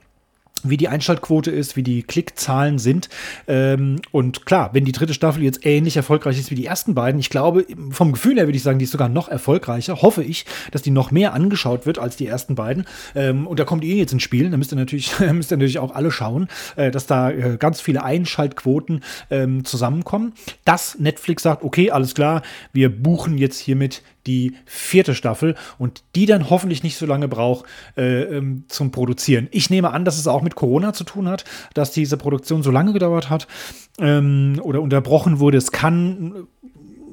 wie 0.62 0.76
die 0.76 0.88
Einschaltquote 0.88 1.50
ist, 1.50 1.76
wie 1.76 1.82
die 1.82 2.02
Klickzahlen 2.02 2.78
sind. 2.78 3.08
Ähm, 3.46 4.00
und 4.10 4.46
klar, 4.46 4.70
wenn 4.72 4.84
die 4.84 4.92
dritte 4.92 5.14
Staffel 5.14 5.42
jetzt 5.42 5.64
ähnlich 5.64 5.96
erfolgreich 5.96 6.38
ist 6.38 6.50
wie 6.50 6.54
die 6.54 6.66
ersten 6.66 6.94
beiden, 6.94 7.20
ich 7.20 7.30
glaube, 7.30 7.66
vom 7.90 8.12
Gefühl 8.12 8.36
her 8.36 8.46
würde 8.46 8.56
ich 8.56 8.62
sagen, 8.62 8.78
die 8.78 8.84
ist 8.84 8.92
sogar 8.92 9.08
noch 9.08 9.28
erfolgreicher. 9.28 10.02
Hoffe 10.02 10.22
ich, 10.22 10.46
dass 10.70 10.82
die 10.82 10.90
noch 10.90 11.10
mehr 11.10 11.34
angeschaut 11.34 11.86
wird 11.86 11.98
als 11.98 12.16
die 12.16 12.26
ersten 12.26 12.54
beiden. 12.54 12.86
Ähm, 13.14 13.46
und 13.46 13.58
da 13.58 13.64
kommt 13.64 13.84
ihr 13.84 13.96
jetzt 13.96 14.12
ins 14.12 14.22
Spiel. 14.22 14.50
Da 14.50 14.56
müsst 14.56 14.72
ihr 14.72 14.76
natürlich, 14.76 15.18
müsst 15.32 15.52
ihr 15.52 15.56
natürlich 15.56 15.78
auch 15.78 15.94
alle 15.94 16.10
schauen, 16.10 16.48
äh, 16.76 16.90
dass 16.90 17.06
da 17.06 17.30
äh, 17.30 17.56
ganz 17.58 17.80
viele 17.80 18.02
Einschaltquoten 18.02 19.02
ähm, 19.30 19.64
zusammenkommen. 19.64 20.32
Dass 20.64 20.98
Netflix 20.98 21.42
sagt, 21.42 21.62
okay, 21.62 21.90
alles 21.90 22.14
klar, 22.14 22.42
wir 22.72 22.88
buchen 22.90 23.38
jetzt 23.38 23.58
hiermit 23.58 24.02
die 24.26 24.54
vierte 24.64 25.14
Staffel 25.14 25.54
und 25.78 26.02
die 26.14 26.26
dann 26.26 26.50
hoffentlich 26.50 26.82
nicht 26.82 26.96
so 26.96 27.06
lange 27.06 27.28
braucht 27.28 27.66
äh, 27.96 28.22
ähm, 28.22 28.64
zum 28.68 28.90
Produzieren. 28.90 29.48
Ich 29.50 29.70
nehme 29.70 29.90
an, 29.90 30.04
dass 30.04 30.18
es 30.18 30.26
auch 30.26 30.42
mit 30.42 30.54
Corona 30.54 30.92
zu 30.92 31.04
tun 31.04 31.28
hat, 31.28 31.44
dass 31.74 31.92
diese 31.92 32.16
Produktion 32.16 32.62
so 32.62 32.70
lange 32.70 32.92
gedauert 32.92 33.30
hat 33.30 33.46
ähm, 33.98 34.60
oder 34.62 34.82
unterbrochen 34.82 35.38
wurde. 35.38 35.58
Es 35.58 35.72
kann 35.72 36.46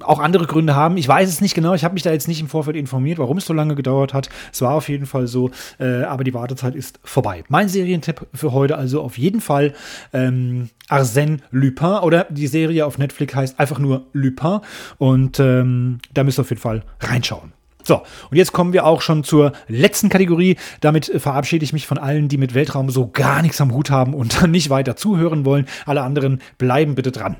auch 0.03 0.19
andere 0.19 0.45
Gründe 0.45 0.75
haben. 0.75 0.97
Ich 0.97 1.07
weiß 1.07 1.29
es 1.29 1.41
nicht 1.41 1.55
genau. 1.55 1.73
Ich 1.73 1.83
habe 1.83 1.93
mich 1.93 2.03
da 2.03 2.11
jetzt 2.11 2.27
nicht 2.27 2.41
im 2.41 2.47
Vorfeld 2.47 2.77
informiert, 2.77 3.19
warum 3.19 3.37
es 3.37 3.45
so 3.45 3.53
lange 3.53 3.75
gedauert 3.75 4.13
hat. 4.13 4.29
Es 4.51 4.61
war 4.61 4.73
auf 4.73 4.89
jeden 4.89 5.05
Fall 5.05 5.27
so, 5.27 5.51
äh, 5.79 6.03
aber 6.03 6.23
die 6.23 6.33
Wartezeit 6.33 6.75
ist 6.75 6.99
vorbei. 7.03 7.43
Mein 7.49 7.69
Serientipp 7.69 8.27
für 8.33 8.51
heute 8.51 8.77
also 8.77 9.01
auf 9.01 9.17
jeden 9.17 9.41
Fall 9.41 9.73
ähm, 10.13 10.69
Arsène 10.89 11.39
Lupin 11.51 11.99
oder 12.01 12.27
die 12.29 12.47
Serie 12.47 12.85
auf 12.85 12.97
Netflix 12.97 13.35
heißt 13.35 13.59
einfach 13.59 13.79
nur 13.79 14.05
Lupin 14.13 14.59
und 14.97 15.39
ähm, 15.39 15.99
da 16.13 16.23
müsst 16.23 16.39
ihr 16.39 16.41
auf 16.41 16.49
jeden 16.49 16.61
Fall 16.61 16.83
reinschauen. 16.99 17.53
So, 17.83 18.01
und 18.31 18.37
jetzt 18.37 18.53
kommen 18.53 18.71
wir 18.71 18.85
auch 18.85 19.01
schon 19.01 19.25
zur 19.25 19.51
letzten 19.67 20.07
Kategorie. 20.07 20.55
Damit 20.79 21.11
verabschiede 21.17 21.65
ich 21.65 21.73
mich 21.73 21.85
von 21.85 21.97
allen, 21.97 22.29
die 22.29 22.37
mit 22.37 22.53
Weltraum 22.53 22.89
so 22.89 23.09
gar 23.09 23.41
nichts 23.41 23.59
am 23.59 23.73
Hut 23.73 23.89
haben 23.89 24.13
und 24.13 24.47
nicht 24.47 24.69
weiter 24.69 24.95
zuhören 24.95 25.43
wollen. 25.43 25.65
Alle 25.85 26.01
anderen 26.01 26.41
bleiben 26.57 26.95
bitte 26.95 27.11
dran. 27.11 27.37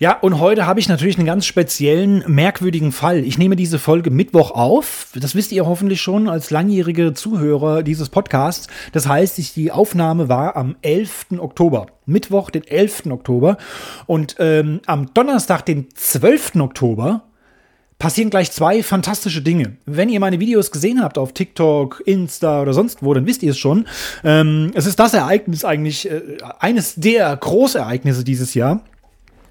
Ja, 0.00 0.12
und 0.12 0.38
heute 0.38 0.64
habe 0.64 0.78
ich 0.78 0.88
natürlich 0.88 1.16
einen 1.18 1.26
ganz 1.26 1.44
speziellen, 1.44 2.22
merkwürdigen 2.28 2.92
Fall. 2.92 3.24
Ich 3.24 3.36
nehme 3.36 3.56
diese 3.56 3.80
Folge 3.80 4.12
Mittwoch 4.12 4.52
auf. 4.52 5.08
Das 5.20 5.34
wisst 5.34 5.50
ihr 5.50 5.66
hoffentlich 5.66 6.00
schon 6.00 6.28
als 6.28 6.50
langjährige 6.50 7.14
Zuhörer 7.14 7.82
dieses 7.82 8.08
Podcasts. 8.08 8.68
Das 8.92 9.08
heißt, 9.08 9.40
ich, 9.40 9.54
die 9.54 9.72
Aufnahme 9.72 10.28
war 10.28 10.54
am 10.54 10.76
11. 10.82 11.38
Oktober. 11.38 11.86
Mittwoch, 12.06 12.50
den 12.50 12.64
11. 12.64 13.06
Oktober. 13.10 13.56
Und 14.06 14.36
ähm, 14.38 14.82
am 14.86 15.12
Donnerstag, 15.14 15.66
den 15.66 15.88
12. 15.92 16.54
Oktober, 16.60 17.24
passieren 17.98 18.30
gleich 18.30 18.52
zwei 18.52 18.84
fantastische 18.84 19.42
Dinge. 19.42 19.78
Wenn 19.84 20.10
ihr 20.10 20.20
meine 20.20 20.38
Videos 20.38 20.70
gesehen 20.70 21.02
habt 21.02 21.18
auf 21.18 21.32
TikTok, 21.32 22.04
Insta 22.06 22.62
oder 22.62 22.72
sonst 22.72 23.02
wo, 23.02 23.14
dann 23.14 23.26
wisst 23.26 23.42
ihr 23.42 23.50
es 23.50 23.58
schon. 23.58 23.88
Ähm, 24.22 24.70
es 24.74 24.86
ist 24.86 25.00
das 25.00 25.12
Ereignis 25.12 25.64
eigentlich, 25.64 26.08
äh, 26.08 26.22
eines 26.60 26.94
der 26.94 27.36
Großereignisse 27.36 28.22
dieses 28.22 28.54
Jahr 28.54 28.84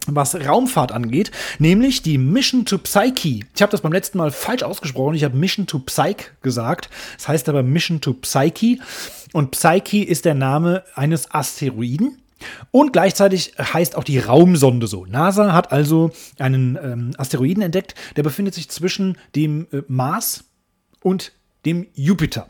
was 0.08 0.36
Raumfahrt 0.36 0.92
angeht, 0.92 1.32
nämlich 1.60 2.02
die 2.02 2.18
Mission 2.18 2.66
to 2.66 2.78
Psyche. 2.78 3.42
Ich 3.56 3.62
habe 3.62 3.72
das 3.72 3.82
beim 3.82 3.94
letzten 3.94 4.18
Mal 4.18 4.32
falsch 4.32 4.64
ausgesprochen. 4.64 5.16
Ich 5.16 5.24
habe 5.24 5.38
Mission 5.38 5.68
to 5.68 5.80
Psyche 5.80 6.32
gesagt. 6.42 6.90
Das 7.18 7.28
heißt 7.28 7.50
aber 7.50 7.64
Mission 7.64 8.02
to 8.02 8.14
Psyche. 8.14 8.80
Und 9.34 9.52
Psyche 9.52 10.04
ist 10.04 10.26
der 10.26 10.36
Name 10.36 10.84
eines 10.96 11.32
Asteroiden. 11.32 12.22
Und 12.72 12.94
gleichzeitig 12.94 13.54
heißt 13.58 13.96
auch 13.96 14.04
die 14.04 14.20
Raumsonde 14.20 14.88
so. 14.88 15.06
NASA 15.06 15.54
hat 15.54 15.72
also 15.72 16.12
einen 16.38 16.78
ähm, 16.82 17.12
Asteroiden 17.18 17.64
entdeckt, 17.64 17.96
der 18.16 18.24
befindet 18.24 18.54
sich 18.54 18.70
zwischen 18.70 19.18
dem 19.36 19.68
äh, 19.72 19.82
Mars 19.88 20.46
und 21.02 21.34
dem 21.66 21.88
Jupiter. 21.96 22.50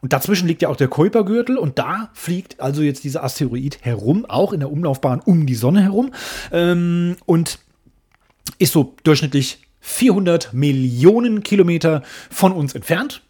Und 0.00 0.12
dazwischen 0.12 0.48
liegt 0.48 0.62
ja 0.62 0.68
auch 0.68 0.76
der 0.76 0.88
Kuipergürtel 0.88 1.56
und 1.56 1.78
da 1.78 2.10
fliegt 2.14 2.60
also 2.60 2.82
jetzt 2.82 3.04
dieser 3.04 3.22
Asteroid 3.24 3.78
herum, 3.82 4.24
auch 4.26 4.52
in 4.52 4.60
der 4.60 4.70
Umlaufbahn 4.70 5.20
um 5.20 5.46
die 5.46 5.54
Sonne 5.54 5.82
herum 5.82 6.12
ähm, 6.52 7.16
und 7.26 7.58
ist 8.58 8.72
so 8.72 8.94
durchschnittlich 9.04 9.62
400 9.80 10.52
Millionen 10.52 11.42
Kilometer 11.42 12.02
von 12.30 12.52
uns 12.52 12.74
entfernt. 12.74 13.22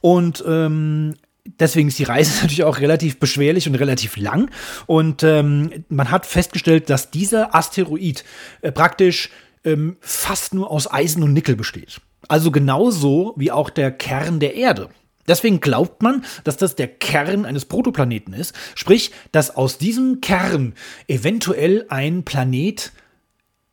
Und 0.00 0.44
ähm, 0.46 1.14
deswegen 1.58 1.88
ist 1.88 1.98
die 1.98 2.04
Reise 2.04 2.32
natürlich 2.42 2.64
auch 2.64 2.78
relativ 2.78 3.18
beschwerlich 3.18 3.68
und 3.68 3.74
relativ 3.76 4.16
lang. 4.16 4.50
Und 4.86 5.22
ähm, 5.22 5.84
man 5.88 6.10
hat 6.10 6.26
festgestellt, 6.26 6.90
dass 6.90 7.10
dieser 7.10 7.54
Asteroid 7.54 8.24
äh, 8.62 8.72
praktisch 8.72 9.30
ähm, 9.64 9.96
fast 10.00 10.54
nur 10.54 10.70
aus 10.70 10.90
Eisen 10.92 11.22
und 11.22 11.32
Nickel 11.32 11.56
besteht. 11.56 12.00
Also 12.28 12.50
genauso 12.50 13.34
wie 13.36 13.52
auch 13.52 13.70
der 13.70 13.92
Kern 13.92 14.40
der 14.40 14.54
Erde. 14.54 14.88
Deswegen 15.28 15.60
glaubt 15.60 16.02
man, 16.02 16.24
dass 16.44 16.56
das 16.56 16.76
der 16.76 16.88
Kern 16.88 17.44
eines 17.44 17.64
Protoplaneten 17.64 18.32
ist. 18.32 18.54
Sprich, 18.74 19.10
dass 19.32 19.54
aus 19.54 19.78
diesem 19.78 20.20
Kern 20.20 20.74
eventuell 21.08 21.86
ein 21.88 22.24
Planet 22.24 22.92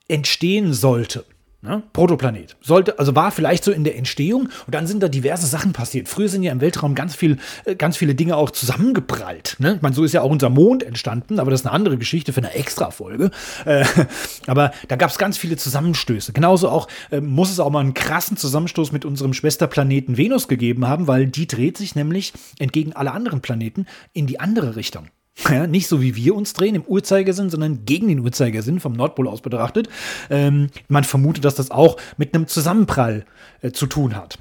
entstehen 0.08 0.74
sollte. 0.74 1.26
Ne? 1.64 1.82
Protoplanet. 1.93 2.57
Sollte, 2.59 2.99
also 2.99 3.16
war 3.16 3.32
vielleicht 3.32 3.64
so 3.64 3.72
in 3.72 3.86
der 3.86 3.97
Entstehung 3.97 4.49
und 4.66 4.76
dann 4.76 4.86
sind 4.86 5.01
da 5.01 5.07
diverse 5.07 5.47
Sachen 5.47 5.72
passiert. 5.72 6.09
Früher 6.09 6.28
sind 6.28 6.43
ja 6.43 6.51
im 6.51 6.59
Weltraum 6.59 6.93
ganz 6.93 7.16
viel, 7.16 7.38
äh, 7.64 7.76
ganz 7.76 7.95
viele 7.95 8.16
Dinge 8.16 8.36
auch 8.36 8.51
zusammengeprallt. 8.51 9.55
Ne? 9.59 9.76
Ich 9.76 9.82
meine, 9.82 9.95
so 9.95 10.03
ist 10.03 10.11
ja 10.11 10.24
auch 10.24 10.30
unser 10.30 10.49
Mond 10.49 10.84
entstanden, 10.84 11.39
aber 11.39 11.51
das 11.51 11.61
ist 11.61 11.66
eine 11.66 11.74
andere 11.74 11.97
Geschichte 11.97 12.34
für 12.34 12.41
eine 12.41 12.53
Extra-Folge. 12.53 13.32
Äh, 13.64 13.86
aber 14.47 14.74
da 14.89 14.97
gab 14.97 15.09
es 15.09 15.18
ganz 15.18 15.38
viele 15.38 15.55
Zusammenstöße. 15.55 16.34
Genauso 16.34 16.68
auch 16.68 16.89
äh, 17.11 17.22
muss 17.22 17.49
es 17.49 17.61
auch 17.61 17.70
mal 17.70 17.80
einen 17.80 17.93
krassen 17.93 18.36
Zusammenstoß 18.36 18.91
mit 18.91 19.05
unserem 19.05 19.34
Schwesterplaneten 19.34 20.18
Venus 20.18 20.49
gegeben 20.49 20.89
haben, 20.89 21.07
weil 21.07 21.28
die 21.28 21.47
dreht 21.47 21.78
sich 21.78 21.95
nämlich 21.95 22.34
entgegen 22.59 22.91
aller 22.91 23.14
anderen 23.14 23.39
Planeten 23.39 23.86
in 24.11 24.28
die 24.28 24.41
andere 24.41 24.76
Richtung. 24.76 25.07
Ja, 25.49 25.67
nicht 25.67 25.88
so 25.88 26.01
wie 26.01 26.15
wir 26.15 26.36
uns 26.36 26.53
drehen 26.53 26.75
im 26.75 26.84
Uhrzeigersinn, 26.84 27.49
sondern 27.49 27.86
gegen 27.86 28.07
den 28.07 28.19
Uhrzeigersinn 28.19 28.79
vom 28.79 28.93
Nordpol 28.93 29.27
aus 29.27 29.41
betrachtet. 29.41 29.89
Ähm, 30.29 30.69
man 30.88 31.03
vermutet, 31.03 31.43
dass 31.43 31.55
das 31.55 31.71
auch 31.71 31.97
mit 32.17 32.34
einem 32.34 32.47
Zusammenprall 32.47 33.25
äh, 33.61 33.71
zu 33.71 33.88
tun 33.88 34.15
hat. 34.15 34.38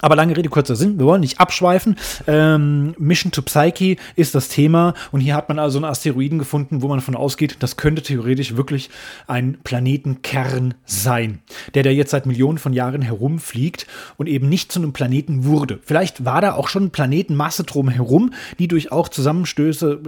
Aber 0.00 0.16
lange 0.16 0.36
Rede, 0.36 0.48
kurzer 0.48 0.76
Sinn, 0.76 0.98
wir 0.98 1.06
wollen 1.06 1.20
nicht 1.20 1.40
abschweifen. 1.40 1.96
Ähm, 2.26 2.94
Mission 2.98 3.32
to 3.32 3.42
Psyche 3.42 3.96
ist 4.14 4.34
das 4.34 4.48
Thema 4.48 4.94
und 5.10 5.20
hier 5.20 5.34
hat 5.34 5.48
man 5.48 5.58
also 5.58 5.78
einen 5.78 5.84
Asteroiden 5.84 6.38
gefunden, 6.38 6.82
wo 6.82 6.88
man 6.88 6.98
davon 6.98 7.16
ausgeht, 7.16 7.56
das 7.60 7.76
könnte 7.76 8.02
theoretisch 8.02 8.56
wirklich 8.56 8.90
ein 9.26 9.58
Planetenkern 9.64 10.74
sein, 10.84 11.40
der 11.74 11.82
da 11.82 11.90
jetzt 11.90 12.10
seit 12.10 12.26
Millionen 12.26 12.58
von 12.58 12.72
Jahren 12.72 13.02
herumfliegt 13.02 13.86
und 14.16 14.28
eben 14.28 14.48
nicht 14.48 14.70
zu 14.70 14.80
einem 14.80 14.92
Planeten 14.92 15.44
wurde. 15.44 15.78
Vielleicht 15.82 16.24
war 16.24 16.40
da 16.40 16.54
auch 16.54 16.68
schon 16.68 16.90
Planetenmasse 16.90 17.64
drum 17.64 17.88
herum, 17.88 18.32
die 18.58 18.68
durch 18.68 18.92
auch 18.92 19.08
Zusammenstöße, 19.08 20.00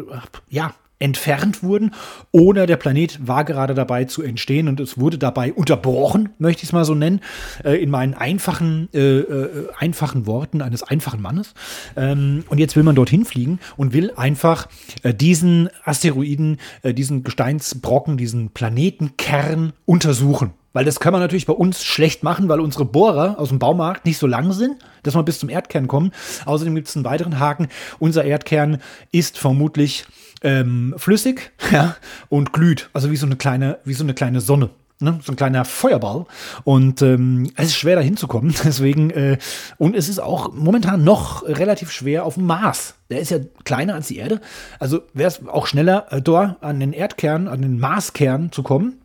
ja, 0.51 0.75
entfernt 0.99 1.63
wurden 1.63 1.93
oder 2.33 2.67
der 2.67 2.77
Planet 2.77 3.27
war 3.27 3.45
gerade 3.45 3.75
dabei 3.75 4.05
zu 4.05 4.23
entstehen 4.23 4.69
und 4.69 4.81
es 4.81 4.99
wurde 4.99 5.19
dabei 5.19 5.53
unterbrochen, 5.53 6.31
möchte 6.39 6.63
ich 6.63 6.69
es 6.69 6.73
mal 6.73 6.85
so 6.85 6.95
nennen, 6.95 7.21
äh, 7.65 7.81
in 7.83 7.91
meinen 7.91 8.15
einfachen, 8.15 8.89
äh, 8.93 9.19
äh, 9.19 9.69
einfachen 9.79 10.27
Worten 10.27 10.63
eines 10.63 10.83
einfachen 10.83 11.23
Mannes. 11.23 11.55
Ähm, 11.97 12.45
und 12.49 12.59
jetzt 12.59 12.77
will 12.77 12.83
man 12.83 12.97
dorthin 12.97 13.25
fliegen 13.25 13.61
und 13.77 13.93
will 13.93 14.13
einfach 14.17 14.69
äh, 15.03 15.15
diesen 15.15 15.69
Asteroiden, 15.85 16.59
äh, 16.83 16.95
diesen 16.95 17.23
Gesteinsbrocken, 17.23 18.17
diesen 18.17 18.51
Planetenkern 18.51 19.73
untersuchen. 19.85 20.53
Weil 20.73 20.85
das 20.85 21.01
kann 21.01 21.13
man 21.13 21.21
natürlich 21.21 21.47
bei 21.47 21.55
uns 21.55 21.83
schlecht 21.83 22.23
machen, 22.23 22.49
weil 22.49 22.61
unsere 22.61 22.85
Bohrer 22.85 23.39
aus 23.39 23.49
dem 23.49 23.59
Baumarkt 23.59 24.05
nicht 24.05 24.19
so 24.19 24.27
lang 24.27 24.53
sind, 24.53 24.77
dass 25.03 25.15
man 25.15 25.25
bis 25.25 25.39
zum 25.39 25.49
Erdkern 25.49 25.89
kommen. 25.89 26.13
Außerdem 26.45 26.75
gibt 26.75 26.89
es 26.89 26.95
einen 26.95 27.05
weiteren 27.05 27.39
Haken. 27.39 27.69
Unser 27.99 28.25
Erdkern 28.25 28.79
ist 29.11 29.39
vermutlich 29.39 30.05
ähm, 30.43 30.95
flüssig 30.97 31.53
ja, 31.71 31.97
und 32.29 32.53
glüht. 32.53 32.91
Also 32.93 33.11
wie 33.11 33.17
so 33.17 33.27
eine 33.27 33.37
kleine, 33.37 33.79
wie 33.85 33.95
so 33.95 34.05
eine 34.05 34.15
kleine 34.15 34.41
Sonne. 34.41 34.71
Ne? 35.01 35.21
So 35.23 35.33
ein 35.33 35.37
kleiner 35.37 35.65
Feuerball. 35.65 36.27
Und 36.65 37.03
ähm, 37.03 37.51
es 37.55 37.67
ist 37.67 37.77
schwer 37.77 37.97
da 37.97 38.03
hinzukommen. 38.03 38.55
Deswegen, 38.65 39.11
äh, 39.11 39.39
und 39.79 39.95
es 39.95 40.09
ist 40.09 40.19
auch 40.19 40.53
momentan 40.53 41.05
noch 41.05 41.45
relativ 41.47 41.93
schwer 41.93 42.25
auf 42.25 42.35
dem 42.35 42.47
Mars. 42.47 42.95
Der 43.11 43.21
ist 43.21 43.31
ja 43.31 43.39
kleiner 43.65 43.95
als 43.95 44.09
die 44.09 44.17
Erde. 44.17 44.41
Also 44.81 45.03
wäre 45.15 45.29
es 45.29 45.47
auch 45.47 45.67
schneller, 45.67 46.07
äh, 46.11 46.21
da 46.21 46.57
an 46.61 46.81
den 46.81 46.93
Erdkern, 46.93 47.47
an 47.47 47.63
den 47.63 47.79
Marskern 47.79 48.51
zu 48.51 48.63
kommen. 48.63 48.99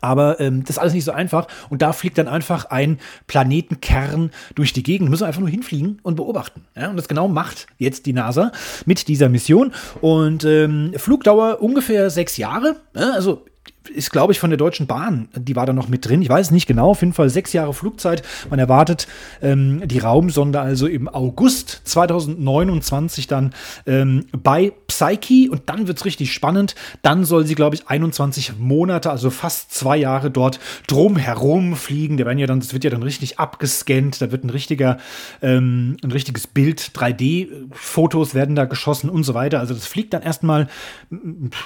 Aber 0.00 0.40
ähm, 0.40 0.62
das 0.62 0.76
ist 0.76 0.78
alles 0.78 0.94
nicht 0.94 1.04
so 1.04 1.12
einfach. 1.12 1.46
Und 1.70 1.82
da 1.82 1.92
fliegt 1.92 2.18
dann 2.18 2.28
einfach 2.28 2.66
ein 2.66 2.98
Planetenkern 3.26 4.30
durch 4.54 4.72
die 4.72 4.82
Gegend. 4.82 5.10
Müssen 5.10 5.24
einfach 5.24 5.40
nur 5.40 5.48
hinfliegen 5.48 5.98
und 6.02 6.16
beobachten. 6.16 6.64
Ja? 6.76 6.90
Und 6.90 6.96
das 6.96 7.08
genau 7.08 7.28
macht 7.28 7.66
jetzt 7.78 8.06
die 8.06 8.12
NASA 8.12 8.52
mit 8.86 9.08
dieser 9.08 9.28
Mission. 9.28 9.72
Und 10.00 10.44
ähm, 10.44 10.92
Flugdauer 10.96 11.60
ungefähr 11.60 12.10
sechs 12.10 12.36
Jahre. 12.36 12.76
Ja? 12.94 13.12
Also 13.12 13.44
ist, 13.88 14.10
glaube 14.10 14.32
ich, 14.32 14.40
von 14.40 14.50
der 14.50 14.56
Deutschen 14.56 14.86
Bahn. 14.86 15.28
Die 15.36 15.56
war 15.56 15.66
da 15.66 15.72
noch 15.72 15.88
mit 15.88 16.06
drin. 16.06 16.22
Ich 16.22 16.28
weiß 16.28 16.50
nicht 16.50 16.66
genau. 16.66 16.90
Auf 16.90 17.00
jeden 17.00 17.12
Fall 17.12 17.28
sechs 17.28 17.52
Jahre 17.52 17.74
Flugzeit. 17.74 18.22
Man 18.50 18.58
erwartet 18.58 19.06
ähm, 19.42 19.86
die 19.86 19.98
Raumsonde 19.98 20.60
also 20.60 20.86
im 20.86 21.08
August 21.08 21.82
2029 21.84 23.26
dann 23.26 23.52
ähm, 23.86 24.26
bei 24.32 24.72
Psyche. 24.86 25.50
Und 25.50 25.62
dann 25.66 25.86
wird 25.86 25.98
es 25.98 26.04
richtig 26.04 26.32
spannend. 26.32 26.74
Dann 27.02 27.24
soll 27.24 27.46
sie, 27.46 27.54
glaube 27.54 27.76
ich, 27.76 27.88
21 27.88 28.58
Monate, 28.58 29.10
also 29.10 29.30
fast 29.30 29.72
zwei 29.72 29.96
Jahre 29.96 30.30
dort 30.30 30.60
drumherum 30.86 31.76
fliegen. 31.76 32.16
Da 32.16 32.26
werden 32.26 32.38
ja 32.38 32.46
dann, 32.46 32.60
das 32.60 32.72
wird 32.72 32.84
ja 32.84 32.90
dann 32.90 33.02
richtig 33.02 33.38
abgescannt. 33.38 34.20
Da 34.20 34.30
wird 34.32 34.44
ein 34.44 34.50
richtiger, 34.50 34.98
ähm, 35.42 35.96
ein 36.02 36.12
richtiges 36.12 36.46
Bild, 36.46 36.92
3D-Fotos 36.94 38.34
werden 38.34 38.54
da 38.54 38.64
geschossen 38.64 39.10
und 39.10 39.24
so 39.24 39.34
weiter. 39.34 39.60
Also 39.60 39.74
das 39.74 39.86
fliegt 39.86 40.14
dann 40.14 40.22
erstmal 40.22 40.68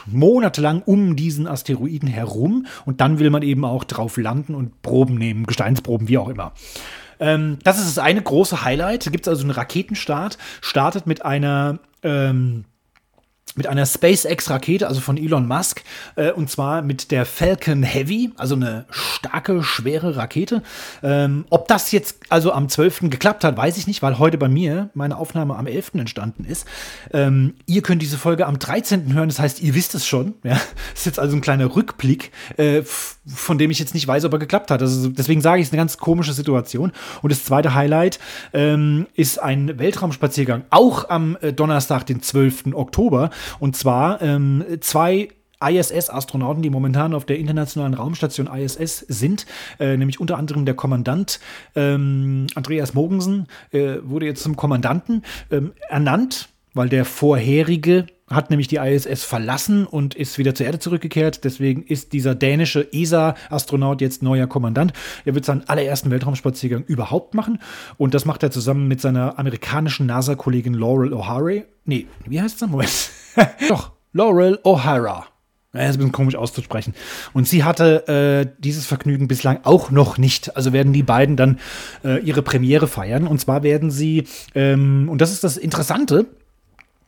monatelang 0.07 0.83
um 0.83 1.17
diesen 1.17 1.47
Asteroiden 1.47 2.06
Planeten 2.07 2.09
herum 2.09 2.67
und 2.85 3.01
dann 3.01 3.19
will 3.19 3.31
man 3.31 3.43
eben 3.43 3.65
auch 3.65 3.85
drauf 3.85 4.17
landen 4.17 4.55
und 4.55 4.83
Proben 4.83 5.17
nehmen, 5.17 5.47
Gesteinsproben, 5.47 6.09
wie 6.09 6.19
auch 6.19 6.29
immer. 6.29 6.53
Ähm, 7.19 7.59
das 7.65 7.79
ist 7.79 7.97
das 7.97 7.99
eine 7.99 8.23
große 8.23 8.65
Highlight. 8.65 9.07
Da 9.07 9.11
gibt 9.11 9.27
es 9.27 9.29
also 9.29 9.43
einen 9.43 9.51
Raketenstart, 9.51 10.39
startet 10.61 11.07
mit 11.07 11.25
einer 11.25 11.79
ähm, 12.03 12.65
mit 13.57 13.67
einer 13.67 13.87
SpaceX-Rakete, 13.87 14.87
also 14.87 15.01
von 15.01 15.17
Elon 15.17 15.47
Musk, 15.47 15.83
äh, 16.17 16.31
und 16.31 16.51
zwar 16.51 16.83
mit 16.83 17.11
der 17.11 17.27
Falcon 17.27 17.83
Heavy, 17.83 18.31
also 18.37 18.55
eine 18.55 18.85
starke, 18.91 19.63
schwere 19.63 20.17
Rakete. 20.17 20.63
Ähm, 21.03 21.47
ob 21.51 21.69
das 21.69 21.91
jetzt 21.93 22.19
also 22.29 22.53
am 22.53 22.69
12. 22.69 23.11
geklappt 23.11 23.45
hat, 23.45 23.57
weiß 23.57 23.77
ich 23.79 23.87
nicht, 23.87 24.03
weil 24.03 24.19
heute 24.19 24.39
bei 24.39 24.49
mir 24.49 24.91
meine 24.95 25.17
Aufnahme 25.17 25.57
am 25.57 25.67
11. 25.67 25.95
entstanden 25.95 26.45
ist. 26.45 26.67
Ähm, 27.13 27.55
ihr 27.67 27.83
könnt 27.83 28.03
diese 28.03 28.19
Folge 28.19 28.47
am 28.47 28.59
13. 28.59 29.13
hören, 29.15 29.29
das 29.29 29.39
heißt, 29.39 29.61
ihr 29.63 29.75
wisst 29.75 29.95
es 29.95 30.07
schon. 30.07 30.35
Ja? 30.43 30.61
Ist 30.95 31.07
jetzt 31.07 31.19
also 31.19 31.37
ein 31.37 31.41
kleiner 31.41 31.75
Rückblick, 31.75 32.31
äh, 32.57 32.83
von 33.27 33.59
dem 33.59 33.71
ich 33.71 33.79
jetzt 33.79 33.95
nicht 33.95 34.07
weiß, 34.07 34.25
ob 34.25 34.33
er 34.33 34.39
geklappt 34.39 34.71
hat. 34.71 34.83
Also 34.83 35.09
deswegen 35.09 35.41
sage 35.41 35.61
ich, 35.61 35.65
es 35.65 35.69
ist 35.69 35.73
eine 35.73 35.81
ganz 35.81 35.99
komische 35.99 36.33
Situation. 36.33 36.93
Und 37.23 37.33
das 37.33 37.45
zweite 37.45 37.75
Highlight 37.75 38.19
ähm, 38.53 39.07
ist 39.15 39.43
ein 39.43 39.79
Weltraumspaziergang, 39.79 40.65
auch 40.71 41.09
am 41.09 41.37
äh, 41.41 41.53
Donnerstag, 41.53 42.07
den 42.07 42.23
12. 42.23 42.75
Oktober. 42.75 43.31
Und 43.59 43.77
zwar 43.77 44.23
ähm, 44.23 44.65
zwei 44.81 45.29
ISS-Astronauten, 45.61 46.63
die 46.63 46.71
momentan 46.71 47.15
auf 47.15 47.25
der 47.25 47.39
internationalen 47.39 47.95
Raumstation 47.95 48.47
ISS 48.47 48.99
sind, 49.09 49.47
äh, 49.81 49.97
nämlich 49.97 50.21
unter 50.21 50.37
anderem 50.37 50.65
der 50.65 50.75
Kommandant 50.75 51.41
ähm, 51.75 52.47
Andreas 52.55 52.95
Mogensen 52.95 53.47
äh, 53.71 53.97
wurde 54.03 54.27
jetzt 54.27 54.43
zum 54.43 54.57
Kommandanten 54.57 55.23
ähm, 55.51 55.73
ernannt, 55.89 56.49
weil 56.75 56.89
der 56.89 57.05
vorherige 57.05 58.07
hat 58.29 58.51
nämlich 58.51 58.67
die 58.67 58.77
ISS 58.77 59.25
verlassen 59.25 59.87
und 59.87 60.15
ist 60.15 60.37
wieder 60.39 60.55
zur 60.55 60.67
Erde 60.67 60.79
zurückgekehrt. 60.79 61.45
Deswegen 61.45 61.85
ist 61.85 62.13
dieser 62.13 62.35
dänische 62.35 62.93
ESA-Astronaut 62.93 64.01
jetzt 64.01 64.23
neuer 64.23 64.49
Kommandant. 64.49 64.93
Er 65.25 65.35
wird 65.35 65.45
seinen 65.45 65.69
allerersten 65.69 66.11
Weltraumspaziergang 66.11 66.85
überhaupt 66.85 67.35
machen. 67.35 67.61
Und 67.99 68.15
das 68.15 68.25
macht 68.25 68.43
er 68.43 68.51
zusammen 68.51 68.89
mit 68.89 69.01
seiner 69.01 69.39
amerikanischen 69.39 70.07
NASA-Kollegin 70.07 70.75
Laurel 70.75 71.13
O'Hara. 71.13 71.65
Nee, 71.85 72.07
wie 72.27 72.41
heißt 72.41 72.59
sie? 72.59 72.67
Moment. 72.67 73.11
Doch, 73.69 73.93
Laurel 74.13 74.59
O'Hara. 74.65 75.25
Ja, 75.73 75.83
ist 75.83 75.97
ein 75.97 75.99
bisschen 75.99 76.13
komisch 76.13 76.37
auszusprechen. 76.37 76.95
Und 77.33 77.47
sie 77.47 77.63
hatte 77.63 78.09
äh, 78.09 78.51
dieses 78.59 78.87
Vergnügen 78.87 79.29
bislang 79.29 79.61
auch 79.63 79.91
noch 79.91 80.19
nicht. 80.19 80.57
Also 80.57 80.73
werden 80.73 80.93
die 80.93 81.03
beiden 81.03 81.37
dann 81.37 81.61
äh, 82.03 82.19
ihre 82.21 82.43
Premiere 82.43 82.89
feiern. 82.89 83.27
Und 83.27 83.41
zwar 83.41 83.63
werden 83.63 83.91
sie, 83.91 84.25
ähm, 84.55 85.09
und 85.09 85.21
das 85.21 85.33
ist 85.33 85.45
das 85.45 85.57
Interessante, 85.57 86.27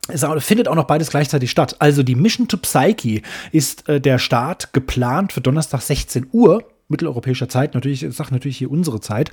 es 0.09 0.25
findet 0.43 0.67
auch 0.67 0.75
noch 0.75 0.87
beides 0.87 1.09
gleichzeitig 1.09 1.51
statt. 1.51 1.75
Also 1.79 2.03
die 2.03 2.15
Mission 2.15 2.47
to 2.47 2.57
Psyche 2.57 3.21
ist 3.51 3.87
äh, 3.89 4.01
der 4.01 4.19
Start 4.19 4.73
geplant 4.73 5.33
für 5.33 5.41
Donnerstag 5.41 5.81
16 5.81 6.27
Uhr 6.31 6.63
mitteleuropäischer 6.89 7.47
Zeit, 7.47 7.75
natürlich, 7.75 8.03
ich 8.03 8.15
sage 8.15 8.33
natürlich 8.33 8.57
hier 8.57 8.71
unsere 8.71 8.99
Zeit. 8.99 9.31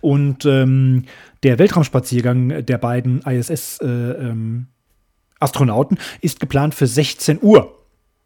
Und 0.00 0.44
ähm, 0.44 1.06
der 1.42 1.58
Weltraumspaziergang 1.58 2.64
der 2.64 2.78
beiden 2.78 3.22
ISS-Astronauten 3.22 5.96
äh, 5.96 6.00
ähm, 6.00 6.06
ist 6.20 6.38
geplant 6.38 6.74
für 6.74 6.86
16 6.86 7.40
Uhr. 7.42 7.77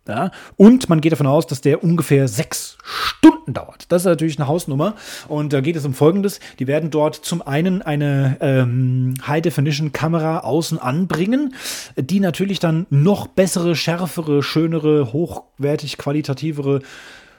Ja, 0.09 0.33
und 0.57 0.89
man 0.89 1.01
geht 1.01 1.13
davon 1.13 1.29
aus, 1.29 1.47
dass 1.47 1.61
der 1.61 1.85
ungefähr 1.85 2.27
sechs 2.27 2.77
Stunden 2.83 3.55
dauert. 3.55 3.85
Das 3.89 4.03
ist 4.03 4.07
natürlich 4.07 4.37
eine 4.37 4.49
Hausnummer. 4.49 4.97
Und 5.29 5.53
da 5.53 5.61
geht 5.61 5.77
es 5.77 5.85
um 5.85 5.95
Folgendes. 5.95 6.41
Die 6.59 6.67
werden 6.67 6.91
dort 6.91 7.15
zum 7.15 7.41
einen 7.41 7.83
eine 7.83 8.37
ähm, 8.41 9.15
High-Definition-Kamera 9.25 10.41
außen 10.41 10.81
anbringen, 10.81 11.55
die 11.97 12.19
natürlich 12.19 12.59
dann 12.59 12.87
noch 12.91 13.29
bessere, 13.29 13.77
schärfere, 13.77 14.43
schönere, 14.43 15.13
hochwertig 15.13 15.99
qualitativere 15.99 16.81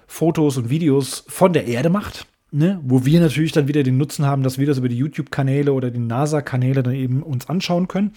Fotos 0.07 0.55
und 0.55 0.69
Videos 0.69 1.25
von 1.27 1.51
der 1.51 1.67
Erde 1.67 1.89
macht. 1.89 2.27
Ne, 2.55 2.79
wo 2.83 3.03
wir 3.03 3.19
natürlich 3.19 3.51
dann 3.51 3.67
wieder 3.67 3.81
den 3.81 3.97
Nutzen 3.97 4.27
haben, 4.27 4.43
dass 4.43 4.59
wir 4.59 4.67
das 4.67 4.77
über 4.77 4.87
die 4.87 4.97
YouTube-Kanäle 4.97 5.73
oder 5.73 5.89
die 5.89 5.97
NASA-Kanäle 5.97 6.83
dann 6.83 6.93
eben 6.93 7.23
uns 7.23 7.49
anschauen 7.49 7.87
können. 7.87 8.13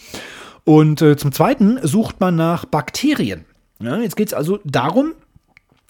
Und 0.63 1.01
äh, 1.01 1.17
zum 1.17 1.33
Zweiten 1.33 1.79
sucht 1.83 2.21
man 2.21 2.37
nach 2.37 2.67
Bakterien. 2.67 3.47
Ja, 3.81 3.99
jetzt 3.99 4.17
geht 4.17 4.29
es 4.29 4.35
also 4.35 4.59
darum, 4.65 5.13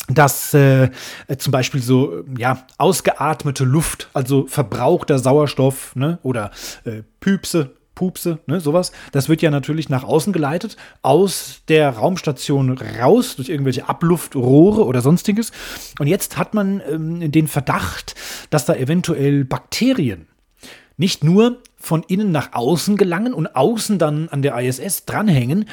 dass 0.09 0.55
äh, 0.55 0.91
zum 1.39 1.51
Beispiel 1.51 1.83
so 1.83 2.25
ja 2.37 2.65
ausgeatmete 2.79 3.65
Luft, 3.65 4.09
also 4.13 4.47
verbrauchter 4.47 5.19
Sauerstoff 5.19 5.95
ne, 5.97 6.19
oder 6.23 6.51
äh, 6.85 7.03
Püpse, 7.21 7.73
Pupse, 7.95 8.39
ne, 8.47 8.61
sowas, 8.61 8.93
das 9.11 9.29
wird 9.29 9.43
ja 9.43 9.51
natürlich 9.51 9.89
nach 9.89 10.05
außen 10.05 10.33
geleitet, 10.33 10.77
aus 11.03 11.63
der 11.69 11.91
Raumstation 11.91 12.71
raus, 13.01 13.37
durch 13.37 13.49
irgendwelche 13.49 13.89
Abluftrohre 13.89 14.85
oder 14.85 15.01
sonstiges. 15.01 15.51
Und 15.99 16.07
jetzt 16.07 16.37
hat 16.37 16.55
man 16.55 16.83
ähm, 16.89 17.33
den 17.33 17.49
Verdacht, 17.49 18.15
dass 18.51 18.67
da 18.67 18.75
eventuell 18.75 19.45
Bakterien 19.45 20.29
nicht 20.99 21.25
nur 21.25 21.59
von 21.87 22.03
innen 22.09 22.33
nach 22.33 22.53
außen 22.53 22.97
gelangen 22.97 23.33
und 23.33 23.55
außen 23.55 23.99
dann 23.99 24.29
an 24.29 24.43
der 24.43 24.59
ISS 24.59 25.05
dranhängen, 25.05 25.67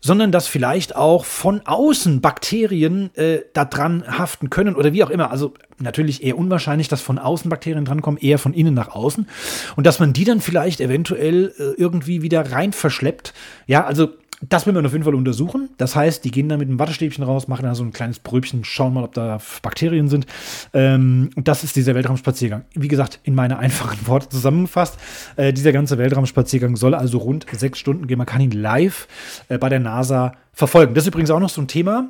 sondern 0.00 0.32
dass 0.32 0.48
vielleicht 0.48 0.96
auch 0.96 1.24
von 1.24 1.60
außen 1.64 2.20
Bakterien 2.20 3.14
äh, 3.14 3.40
da 3.52 3.64
dran 3.64 4.04
haften 4.06 4.50
können 4.50 4.74
oder 4.74 4.92
wie 4.92 5.04
auch 5.04 5.10
immer. 5.10 5.30
Also 5.30 5.54
natürlich 5.78 6.24
eher 6.24 6.38
unwahrscheinlich, 6.38 6.88
dass 6.88 7.00
von 7.00 7.18
außen 7.18 7.48
Bakterien 7.50 7.84
drankommen, 7.84 8.20
eher 8.20 8.38
von 8.38 8.54
innen 8.54 8.74
nach 8.74 8.88
außen. 8.88 9.28
Und 9.76 9.86
dass 9.86 10.00
man 10.00 10.12
die 10.12 10.24
dann 10.24 10.40
vielleicht 10.40 10.80
eventuell 10.80 11.52
äh, 11.58 11.80
irgendwie 11.80 12.22
wieder 12.22 12.52
rein 12.52 12.72
verschleppt. 12.72 13.34
Ja, 13.66 13.84
also 13.84 14.08
das 14.48 14.66
will 14.66 14.72
man 14.72 14.86
auf 14.86 14.92
jeden 14.92 15.04
Fall 15.04 15.14
untersuchen. 15.14 15.68
Das 15.76 15.94
heißt, 15.94 16.24
die 16.24 16.30
gehen 16.30 16.48
dann 16.48 16.58
mit 16.58 16.68
einem 16.68 16.78
Wattestäbchen 16.78 17.22
raus, 17.24 17.46
machen 17.46 17.64
da 17.64 17.74
so 17.74 17.84
ein 17.84 17.92
kleines 17.92 18.18
Bröbchen, 18.20 18.64
schauen 18.64 18.94
mal, 18.94 19.04
ob 19.04 19.12
da 19.12 19.38
Bakterien 19.62 20.08
sind. 20.08 20.26
Ähm, 20.72 21.30
das 21.36 21.62
ist 21.62 21.76
dieser 21.76 21.94
Weltraumspaziergang. 21.94 22.64
Wie 22.74 22.88
gesagt, 22.88 23.20
in 23.24 23.34
meine 23.34 23.58
einfachen 23.58 24.06
Worte 24.06 24.30
zusammengefasst. 24.30 24.98
Äh, 25.36 25.52
dieser 25.52 25.72
ganze 25.72 25.98
Weltraumspaziergang 25.98 26.76
soll 26.76 26.94
also 26.94 27.18
rund 27.18 27.46
sechs 27.52 27.78
Stunden 27.78 28.06
gehen. 28.06 28.18
Man 28.18 28.26
kann 28.26 28.40
ihn 28.40 28.52
live 28.52 29.08
äh, 29.48 29.58
bei 29.58 29.68
der 29.68 29.80
NASA 29.80 30.32
verfolgen. 30.52 30.94
Das 30.94 31.04
ist 31.04 31.08
übrigens 31.08 31.30
auch 31.30 31.40
noch 31.40 31.50
so 31.50 31.60
ein 31.60 31.68
Thema. 31.68 32.08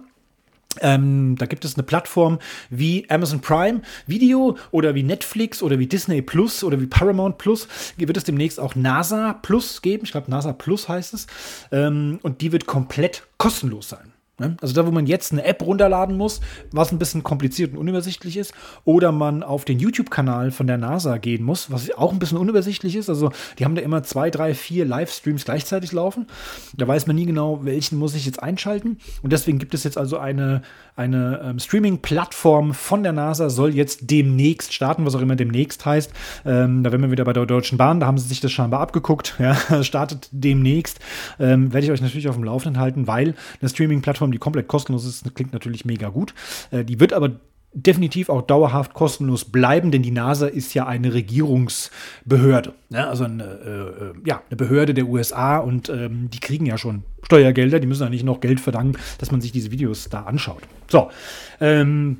Ähm, 0.80 1.36
da 1.36 1.46
gibt 1.46 1.64
es 1.64 1.74
eine 1.74 1.82
Plattform 1.82 2.38
wie 2.70 3.08
Amazon 3.10 3.40
Prime 3.40 3.82
Video 4.06 4.56
oder 4.70 4.94
wie 4.94 5.02
Netflix 5.02 5.62
oder 5.62 5.78
wie 5.78 5.86
Disney 5.86 6.22
Plus 6.22 6.62
oder 6.62 6.80
wie 6.80 6.86
Paramount 6.86 7.38
Plus. 7.38 7.66
Hier 7.96 8.06
wird 8.06 8.16
es 8.16 8.24
demnächst 8.24 8.60
auch 8.60 8.76
NASA 8.76 9.32
Plus 9.34 9.82
geben. 9.82 10.04
Ich 10.04 10.12
glaube, 10.12 10.30
NASA 10.30 10.52
Plus 10.52 10.88
heißt 10.88 11.14
es. 11.14 11.26
Ähm, 11.72 12.20
und 12.22 12.40
die 12.40 12.52
wird 12.52 12.66
komplett 12.66 13.24
kostenlos 13.36 13.88
sein. 13.88 14.12
Ne? 14.40 14.56
Also 14.60 14.74
da, 14.74 14.86
wo 14.86 14.90
man 14.90 15.06
jetzt 15.06 15.32
eine 15.32 15.44
App 15.44 15.62
runterladen 15.62 16.16
muss, 16.16 16.40
was 16.72 16.90
ein 16.90 16.98
bisschen 16.98 17.22
kompliziert 17.22 17.72
und 17.72 17.78
unübersichtlich 17.78 18.38
ist, 18.38 18.54
oder 18.84 19.12
man 19.12 19.42
auf 19.42 19.66
den 19.66 19.78
YouTube-Kanal 19.78 20.50
von 20.50 20.66
der 20.66 20.78
NASA 20.78 21.18
gehen 21.18 21.44
muss, 21.44 21.70
was 21.70 21.92
auch 21.92 22.12
ein 22.12 22.18
bisschen 22.18 22.38
unübersichtlich 22.38 22.96
ist. 22.96 23.10
Also 23.10 23.30
die 23.58 23.64
haben 23.66 23.74
da 23.74 23.82
immer 23.82 24.02
zwei, 24.02 24.30
drei, 24.30 24.54
vier 24.54 24.86
Livestreams 24.86 25.44
gleichzeitig 25.44 25.92
laufen. 25.92 26.26
Da 26.74 26.88
weiß 26.88 27.06
man 27.06 27.16
nie 27.16 27.26
genau, 27.26 27.64
welchen 27.64 27.98
muss 27.98 28.14
ich 28.14 28.24
jetzt 28.24 28.42
einschalten. 28.42 28.98
Und 29.22 29.32
deswegen 29.32 29.58
gibt 29.58 29.74
es 29.74 29.84
jetzt 29.84 29.98
also 29.98 30.16
eine, 30.16 30.62
eine 30.96 31.40
ähm, 31.44 31.58
Streaming-Plattform 31.58 32.72
von 32.72 33.02
der 33.02 33.12
NASA, 33.12 33.50
soll 33.50 33.74
jetzt 33.74 34.10
demnächst 34.10 34.72
starten, 34.72 35.04
was 35.04 35.14
auch 35.14 35.20
immer 35.20 35.36
demnächst 35.36 35.84
heißt. 35.84 36.10
Ähm, 36.46 36.82
da 36.82 36.92
werden 36.92 37.02
wir 37.02 37.10
wieder 37.10 37.24
bei 37.24 37.34
der 37.34 37.44
Deutschen 37.44 37.76
Bahn, 37.76 38.00
da 38.00 38.06
haben 38.06 38.16
sie 38.16 38.28
sich 38.28 38.40
das 38.40 38.52
scheinbar 38.52 38.80
abgeguckt. 38.80 39.34
Ja, 39.50 39.82
startet 39.82 40.28
demnächst. 40.30 41.00
Ähm, 41.40 41.72
Werde 41.72 41.84
ich 41.84 41.90
euch 41.90 42.02
natürlich 42.02 42.28
auf 42.28 42.36
dem 42.36 42.44
Laufenden 42.44 42.80
halten, 42.80 43.06
weil 43.06 43.34
eine 43.60 43.68
Streaming-Plattform 43.68 44.29
Plattform, 44.30 44.32
die 44.32 44.38
komplett 44.38 44.68
kostenlos 44.68 45.04
ist, 45.04 45.34
klingt 45.34 45.52
natürlich 45.52 45.84
mega 45.84 46.08
gut. 46.08 46.34
Äh, 46.70 46.84
die 46.84 47.00
wird 47.00 47.12
aber 47.12 47.40
definitiv 47.72 48.30
auch 48.30 48.42
dauerhaft 48.42 48.94
kostenlos 48.94 49.44
bleiben, 49.44 49.92
denn 49.92 50.02
die 50.02 50.10
NASA 50.10 50.48
ist 50.48 50.74
ja 50.74 50.86
eine 50.86 51.14
Regierungsbehörde, 51.14 52.74
ne? 52.88 53.06
also 53.06 53.24
eine, 53.24 53.44
äh, 53.44 54.04
äh 54.04 54.12
ja, 54.24 54.42
eine 54.48 54.56
Behörde 54.56 54.92
der 54.92 55.06
USA 55.06 55.58
und 55.58 55.88
ähm, 55.88 56.30
die 56.30 56.40
kriegen 56.40 56.66
ja 56.66 56.76
schon 56.78 57.04
Steuergelder, 57.22 57.78
die 57.78 57.86
müssen 57.86 58.02
ja 58.02 58.10
nicht 58.10 58.24
noch 58.24 58.40
Geld 58.40 58.58
verdanken, 58.58 58.98
dass 59.18 59.30
man 59.30 59.40
sich 59.40 59.52
diese 59.52 59.70
Videos 59.70 60.08
da 60.08 60.24
anschaut. 60.24 60.62
So, 60.88 61.10
ähm, 61.60 62.18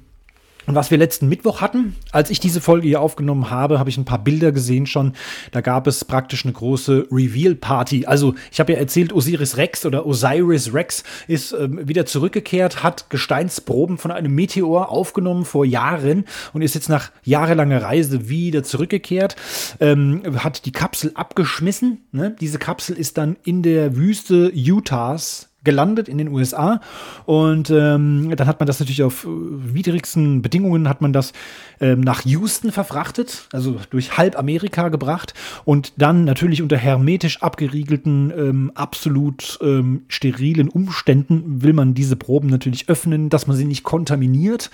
und 0.71 0.77
was 0.77 0.93
wir 0.93 0.99
letzten 0.99 1.29
Mittwoch 1.29 1.61
hatten, 1.61 1.97
als 2.13 2.31
ich 2.31 2.39
diese 2.39 2.61
Folge 2.61 2.87
hier 2.87 3.01
aufgenommen 3.01 3.51
habe, 3.51 3.81
habe 3.81 3.91
ich 3.91 3.99
ein 3.99 4.05
paar 4.05 4.23
Bilder 4.23 4.53
gesehen 4.53 4.87
schon. 4.87 5.15
Da 5.51 5.63
gab 5.63 5.89
es 5.89 6.05
praktisch 6.05 6.45
eine 6.45 6.53
große 6.53 7.09
Reveal-Party. 7.11 8.07
Also 8.07 8.37
ich 8.53 8.61
habe 8.61 8.75
ja 8.75 8.79
erzählt, 8.79 9.13
Osiris 9.13 9.57
Rex 9.57 9.85
oder 9.85 10.07
Osiris 10.07 10.73
Rex 10.73 11.03
ist 11.27 11.53
ähm, 11.55 11.89
wieder 11.89 12.07
zurückgekehrt, 12.07 12.85
hat 12.85 13.11
Gesteinsproben 13.11 13.99
von 13.99 14.13
einem 14.13 14.33
Meteor 14.33 14.91
aufgenommen 14.91 15.45
vor 15.45 15.65
Jahren 15.65 16.25
und 16.53 16.63
ist 16.63 16.77
jetzt 16.77 16.89
nach 16.89 17.11
jahrelanger 17.25 17.83
Reise 17.83 18.29
wieder 18.29 18.63
zurückgekehrt. 18.63 19.35
Ähm, 19.81 20.23
hat 20.37 20.67
die 20.67 20.73
Kapsel 20.73 21.11
abgeschmissen. 21.15 22.05
Ne? 22.13 22.37
Diese 22.41 22.61
Kapsel 22.61 22.97
ist 22.97 23.19
dann 23.19 23.37
in 23.43 23.65
der 23.65 23.97
Wüste 23.97 24.53
Utahs 24.55 25.50
gelandet 25.63 26.09
in 26.09 26.19
den 26.19 26.29
USA 26.29 26.81
und 27.27 27.71
ähm, 27.71 28.35
dann 28.35 28.47
hat 28.47 28.61
man 28.61 28.67
das 28.67 28.81
natürlich 28.81 29.03
auf 29.03 29.25
äh, 29.25 29.29
widrigsten 29.29 30.41
Bedingungen 30.41 30.89
hat 30.89 31.03
man 31.03 31.13
das 31.13 31.33
ähm, 31.81 32.01
nach 32.01 32.25
Houston 32.25 32.73
verfrachtet, 32.73 33.49
also 33.53 33.77
durch 33.91 34.17
halb 34.17 34.39
Amerika 34.39 34.89
gebracht 34.89 35.35
und 35.65 35.93
dann 35.99 36.25
natürlich 36.25 36.63
unter 36.63 36.79
hermetisch 36.79 37.43
abgeriegelten, 37.43 38.33
ähm, 38.37 38.73
absolut 38.75 39.59
ähm, 39.63 40.03
sterilen 40.09 40.69
Umständen 40.69 41.63
will 41.63 41.75
man 41.75 41.93
diese 41.95 42.17
Proben 42.17 42.49
natürlich 42.49 42.89
öffnen, 42.89 43.29
dass 43.29 43.47
man 43.47 43.57
sie 43.57 43.67
nicht 43.67 43.83
kontaminiert, 43.83 44.71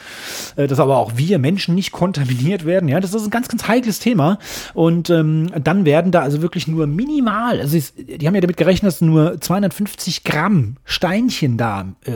äh, 0.55 0.69
dass 0.69 0.79
aber 0.79 0.99
auch 0.99 1.17
wir 1.17 1.39
Menschen 1.39 1.75
nicht 1.75 1.91
kontaminiert 1.91 2.65
werden. 2.65 2.89
Ja, 2.89 3.01
das 3.01 3.13
ist 3.13 3.25
ein 3.25 3.31
ganz, 3.31 3.49
ganz 3.49 3.67
heikles 3.67 3.99
Thema 3.99 4.39
und 4.73 5.11
ähm, 5.11 5.51
dann 5.63 5.85
werden 5.85 6.13
da 6.13 6.23
also 6.23 6.43
wirklich 6.43 6.69
nur 6.69 6.87
minimal, 6.87 7.61
also 7.61 7.77
die 7.97 8.27
haben 8.27 8.35
ja 8.37 8.41
damit 8.41 8.57
gerechnet, 8.57 8.93
dass 8.93 9.01
nur 9.01 9.41
250 9.41 10.23
Gramm 10.23 10.76
Steinchen 10.85 11.57
da 11.57 11.95
äh, 12.05 12.13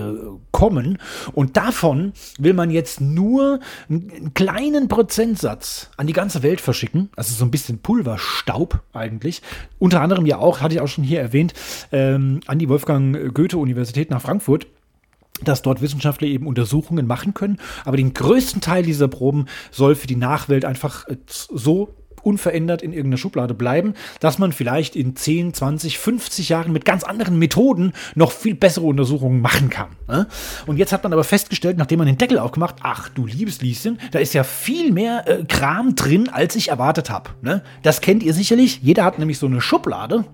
kommen. 0.50 0.98
Und 1.32 1.56
davon 1.56 2.12
will 2.38 2.54
man 2.54 2.70
jetzt 2.70 3.00
nur 3.00 3.60
einen 3.88 4.32
kleinen 4.34 4.88
Prozentsatz 4.88 5.90
an 5.96 6.06
die 6.06 6.12
ganze 6.12 6.42
Welt 6.42 6.60
verschicken. 6.60 7.10
Also 7.16 7.34
so 7.34 7.44
ein 7.44 7.50
bisschen 7.50 7.78
Pulverstaub 7.78 8.80
eigentlich. 8.92 9.42
Unter 9.78 10.00
anderem 10.00 10.26
ja 10.26 10.38
auch, 10.38 10.60
hatte 10.60 10.74
ich 10.74 10.80
auch 10.80 10.88
schon 10.88 11.04
hier 11.04 11.20
erwähnt, 11.20 11.54
ähm, 11.92 12.40
an 12.46 12.58
die 12.58 12.68
Wolfgang 12.68 13.34
Goethe-Universität 13.34 14.10
nach 14.10 14.22
Frankfurt 14.22 14.66
dass 15.42 15.62
dort 15.62 15.80
Wissenschaftler 15.80 16.28
eben 16.28 16.46
Untersuchungen 16.46 17.06
machen 17.06 17.32
können. 17.32 17.58
Aber 17.86 17.96
den 17.96 18.12
größten 18.12 18.60
Teil 18.60 18.82
dieser 18.82 19.08
Proben 19.08 19.46
soll 19.70 19.94
für 19.94 20.06
die 20.06 20.16
Nachwelt 20.16 20.66
einfach 20.66 21.08
äh, 21.08 21.16
so 21.26 21.94
unverändert 22.22 22.82
in 22.82 22.92
irgendeiner 22.92 23.18
Schublade 23.18 23.54
bleiben, 23.54 23.94
dass 24.20 24.38
man 24.38 24.52
vielleicht 24.52 24.96
in 24.96 25.16
10, 25.16 25.54
20, 25.54 25.98
50 25.98 26.48
Jahren 26.48 26.72
mit 26.72 26.84
ganz 26.84 27.04
anderen 27.04 27.38
Methoden 27.38 27.92
noch 28.14 28.32
viel 28.32 28.54
bessere 28.54 28.86
Untersuchungen 28.86 29.40
machen 29.40 29.70
kann. 29.70 29.88
Ne? 30.08 30.26
Und 30.66 30.76
jetzt 30.76 30.92
hat 30.92 31.02
man 31.02 31.12
aber 31.12 31.24
festgestellt, 31.24 31.78
nachdem 31.78 31.98
man 31.98 32.06
den 32.06 32.18
Deckel 32.18 32.38
aufgemacht, 32.38 32.76
ach 32.82 33.08
du 33.08 33.26
liebes 33.26 33.60
Lieschen, 33.60 33.98
da 34.12 34.18
ist 34.18 34.34
ja 34.34 34.44
viel 34.44 34.92
mehr 34.92 35.24
äh, 35.26 35.44
Kram 35.44 35.94
drin, 35.94 36.28
als 36.28 36.56
ich 36.56 36.68
erwartet 36.68 37.10
habe. 37.10 37.30
Ne? 37.42 37.62
Das 37.82 38.00
kennt 38.00 38.22
ihr 38.22 38.34
sicherlich. 38.34 38.80
Jeder 38.82 39.04
hat 39.04 39.18
nämlich 39.18 39.38
so 39.38 39.46
eine 39.46 39.60
Schublade. 39.60 40.24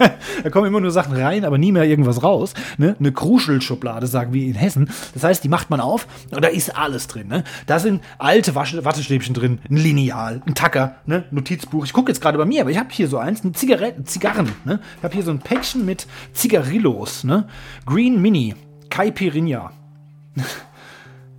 da 0.42 0.50
kommen 0.50 0.66
immer 0.66 0.80
nur 0.80 0.90
Sachen 0.90 1.14
rein, 1.14 1.44
aber 1.44 1.58
nie 1.58 1.72
mehr 1.72 1.84
irgendwas 1.84 2.22
raus. 2.22 2.54
Ne? 2.78 2.96
Eine 2.98 3.12
Kruschelschublade, 3.12 4.06
sagen 4.06 4.32
wir 4.32 4.46
in 4.46 4.54
Hessen. 4.54 4.90
Das 5.14 5.24
heißt, 5.24 5.44
die 5.44 5.48
macht 5.48 5.70
man 5.70 5.80
auf 5.80 6.06
und 6.30 6.42
da 6.42 6.48
ist 6.48 6.76
alles 6.76 7.06
drin. 7.06 7.28
Ne? 7.28 7.44
Da 7.66 7.78
sind 7.78 8.02
alte 8.18 8.54
Wattestäbchen 8.54 9.34
drin, 9.34 9.58
ein 9.68 9.76
Lineal, 9.76 10.42
ein 10.46 10.54
Tacker, 10.54 10.96
ne? 11.06 11.24
Notizbuch. 11.30 11.84
Ich 11.84 11.92
gucke 11.92 12.10
jetzt 12.10 12.20
gerade 12.20 12.38
bei 12.38 12.44
mir, 12.44 12.62
aber 12.62 12.70
ich 12.70 12.78
habe 12.78 12.88
hier 12.90 13.08
so 13.08 13.18
eins, 13.18 13.42
eine 13.42 13.52
Zigarette, 13.52 14.04
Zigarren. 14.04 14.50
Ne? 14.64 14.80
Ich 14.98 15.04
habe 15.04 15.14
hier 15.14 15.22
so 15.22 15.30
ein 15.30 15.40
Päckchen 15.40 15.84
mit 15.84 16.06
Zigarillos. 16.32 17.24
Ne? 17.24 17.46
Green 17.86 18.20
Mini, 18.20 18.54
Caipirinha. 18.88 19.72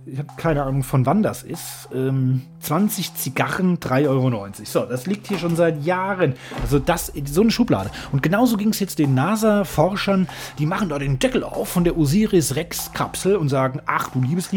ich 0.04 0.18
habe 0.18 0.28
keine 0.36 0.64
Ahnung, 0.64 0.82
von 0.82 1.06
wann 1.06 1.22
das 1.22 1.42
ist. 1.42 1.88
Ähm, 1.94 2.42
20 2.60 3.14
Zigarren, 3.14 3.78
3,90 3.78 4.08
Euro. 4.08 4.48
So, 4.64 4.84
das 4.84 5.06
liegt 5.06 5.28
hier 5.28 5.38
schon 5.38 5.56
seit 5.56 5.84
Jahren. 5.84 6.34
Also 6.60 6.78
das, 6.78 7.12
so 7.26 7.42
eine 7.42 7.50
Schublade. 7.50 7.90
Und 8.10 8.22
genauso 8.22 8.56
ging 8.56 8.70
es 8.70 8.80
jetzt 8.80 8.98
den 8.98 9.14
NASA-Forschern, 9.14 10.28
die 10.58 10.66
machen 10.66 10.88
da 10.88 10.98
den 10.98 11.18
Deckel 11.18 11.44
auf 11.44 11.68
von 11.68 11.84
der 11.84 11.96
Osiris-Rex-Kapsel 11.96 13.36
und 13.36 13.48
sagen, 13.48 13.80
ach 13.86 14.10
du 14.10 14.22
liebes 14.22 14.50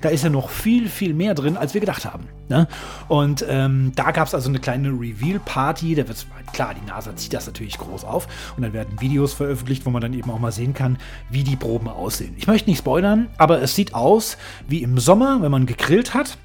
da 0.00 0.08
ist 0.08 0.24
ja 0.24 0.30
noch 0.30 0.50
viel, 0.50 0.88
viel 0.88 1.14
mehr 1.14 1.34
drin, 1.34 1.56
als 1.56 1.72
wir 1.74 1.80
gedacht 1.80 2.04
haben. 2.04 2.28
Ne? 2.48 2.66
Und 3.08 3.44
ähm, 3.48 3.92
da 3.94 4.10
gab 4.10 4.26
es 4.26 4.34
also 4.34 4.48
eine 4.48 4.58
kleine 4.58 4.88
Reveal-Party. 4.88 5.94
Da 5.94 6.08
wird 6.08 6.26
klar, 6.52 6.74
die 6.74 6.86
NASA 6.86 7.14
zieht 7.16 7.32
das 7.32 7.46
natürlich 7.46 7.78
groß 7.78 8.04
auf. 8.04 8.28
Und 8.56 8.62
dann 8.62 8.72
werden 8.72 9.00
Videos 9.00 9.34
veröffentlicht, 9.34 9.86
wo 9.86 9.90
man 9.90 10.02
dann 10.02 10.14
eben 10.14 10.30
auch 10.30 10.38
mal 10.38 10.52
sehen 10.52 10.74
kann, 10.74 10.98
wie 11.30 11.44
die 11.44 11.56
Proben 11.56 11.88
aussehen. 11.88 12.34
Ich 12.38 12.46
möchte 12.46 12.70
nicht 12.70 12.78
spoilern, 12.78 13.28
aber 13.38 13.62
es 13.62 13.74
sieht 13.74 13.94
aus 13.94 14.36
wie 14.68 14.85
im 14.86 14.98
Sommer, 14.98 15.42
wenn 15.42 15.50
man 15.50 15.66
gegrillt 15.66 16.14
hat 16.14 16.38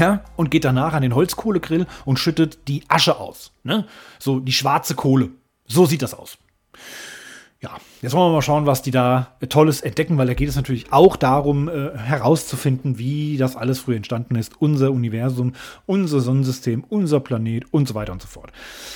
ja, 0.00 0.24
und 0.36 0.50
geht 0.50 0.64
danach 0.64 0.92
an 0.92 1.02
den 1.02 1.14
Holzkohlegrill 1.14 1.86
und 2.04 2.18
schüttet 2.18 2.66
die 2.66 2.82
Asche 2.88 3.16
aus. 3.18 3.52
Ne? 3.62 3.86
So 4.18 4.40
die 4.40 4.52
schwarze 4.52 4.96
Kohle. 4.96 5.30
So 5.66 5.86
sieht 5.86 6.02
das 6.02 6.14
aus. 6.14 6.38
Ja, 7.60 7.76
jetzt 8.02 8.12
wollen 8.12 8.30
wir 8.30 8.36
mal 8.36 8.42
schauen, 8.42 8.66
was 8.66 8.82
die 8.82 8.90
da 8.90 9.28
Tolles 9.48 9.80
entdecken, 9.80 10.18
weil 10.18 10.26
da 10.26 10.34
geht 10.34 10.48
es 10.48 10.56
natürlich 10.56 10.92
auch 10.92 11.16
darum, 11.16 11.68
äh, 11.68 11.96
herauszufinden, 11.96 12.98
wie 12.98 13.36
das 13.36 13.56
alles 13.56 13.80
früher 13.80 13.96
entstanden 13.96 14.36
ist. 14.36 14.52
Unser 14.60 14.92
Universum, 14.92 15.54
unser 15.86 16.20
Sonnensystem, 16.20 16.84
unser 16.88 17.20
Planet 17.20 17.64
und 17.72 17.88
so 17.88 17.94
weiter 17.94 18.12
und 18.12 18.22
so 18.22 18.28
fort. 18.28 18.52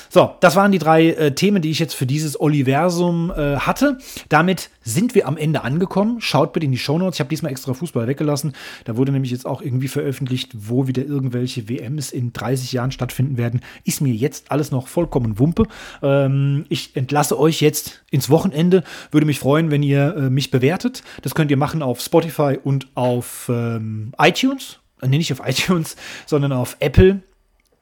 So, 0.09 0.35
das 0.41 0.57
waren 0.57 0.73
die 0.73 0.79
drei 0.79 1.11
äh, 1.11 1.35
Themen, 1.35 1.63
die 1.63 1.71
ich 1.71 1.79
jetzt 1.79 1.95
für 1.95 2.07
dieses 2.07 2.37
Universum 2.37 3.31
äh, 3.31 3.57
hatte. 3.57 3.99
Damit 4.29 4.71
sind 4.83 5.15
wir 5.15 5.27
am 5.27 5.37
Ende 5.37 5.63
angekommen. 5.65 6.21
Schaut 6.21 6.53
bitte 6.53 6.67
in 6.67 6.73
die 6.73 6.79
Shownotes. 6.79 7.17
Ich 7.17 7.21
habe 7.21 7.31
diesmal 7.31 7.53
extra 7.53 7.75
Fußball 7.75 8.07
weggelassen. 8.07 8.53
Da 8.85 8.97
wurde 8.97 9.13
nämlich 9.13 9.31
jetzt 9.31 9.47
auch 9.47 9.63
irgendwie 9.63 9.89
veröffentlicht, 9.89 10.53
wo 10.55 10.87
wieder 10.87 11.05
irgendwelche 11.05 11.69
WMs 11.69 12.13
in 12.13 12.33
30 12.33 12.73
Jahren 12.73 12.93
stattfinden 12.93 13.37
werden. 13.37 13.61
Ist 13.85 14.01
mir 14.01 14.13
jetzt 14.13 14.51
alles 14.51 14.71
noch 14.71 14.89
vollkommen 14.89 15.39
Wumpe. 15.39 15.65
Ähm, 16.03 16.67
ich 16.69 16.97
entlasse 16.97 17.39
euch 17.39 17.61
jetzt 17.61 18.03
ins 18.11 18.29
Wochenende. 18.31 18.85
Würde 19.11 19.27
mich 19.27 19.39
freuen, 19.39 19.71
wenn 19.71 19.83
ihr 19.83 20.17
äh, 20.17 20.31
mich 20.31 20.51
bewertet. 20.51 21.03
Das 21.23 21.35
könnt 21.35 21.51
ihr 21.51 21.57
machen 21.57 21.83
auf 21.83 22.01
Spotify 22.01 22.59
und 22.63 22.89
auf 22.95 23.49
ähm, 23.49 24.13
iTunes. 24.19 24.79
Äh, 25.01 25.09
nee, 25.09 25.19
nicht 25.19 25.33
auf 25.33 25.43
iTunes, 25.47 25.97
sondern 26.27 26.53
auf 26.53 26.77
Apple. 26.81 27.23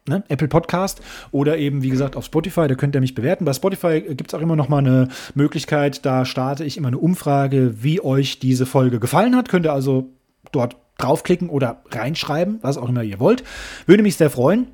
Ne, 0.08 0.24
Apple 0.28 0.48
Podcast 0.48 1.02
oder 1.30 1.58
eben, 1.58 1.82
wie 1.82 1.90
gesagt, 1.90 2.16
auf 2.16 2.24
Spotify, 2.24 2.66
da 2.66 2.74
könnt 2.74 2.94
ihr 2.94 3.02
mich 3.02 3.14
bewerten. 3.14 3.44
Bei 3.44 3.52
Spotify 3.52 4.00
gibt 4.00 4.32
es 4.32 4.34
auch 4.34 4.40
immer 4.40 4.56
noch 4.56 4.70
mal 4.70 4.78
eine 4.78 5.08
Möglichkeit, 5.34 6.06
da 6.06 6.24
starte 6.24 6.64
ich 6.64 6.78
immer 6.78 6.88
eine 6.88 6.96
Umfrage, 6.96 7.82
wie 7.82 8.02
euch 8.02 8.38
diese 8.38 8.64
Folge 8.64 8.98
gefallen 8.98 9.36
hat. 9.36 9.50
Könnt 9.50 9.66
ihr 9.66 9.74
also 9.74 10.08
dort 10.52 10.76
draufklicken 10.96 11.50
oder 11.50 11.82
reinschreiben, 11.90 12.58
was 12.62 12.78
auch 12.78 12.88
immer 12.88 13.02
ihr 13.02 13.20
wollt. 13.20 13.44
Würde 13.86 14.02
mich 14.02 14.16
sehr 14.16 14.30
freuen. 14.30 14.68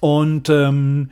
Und 0.00 0.48
ähm, 0.48 1.10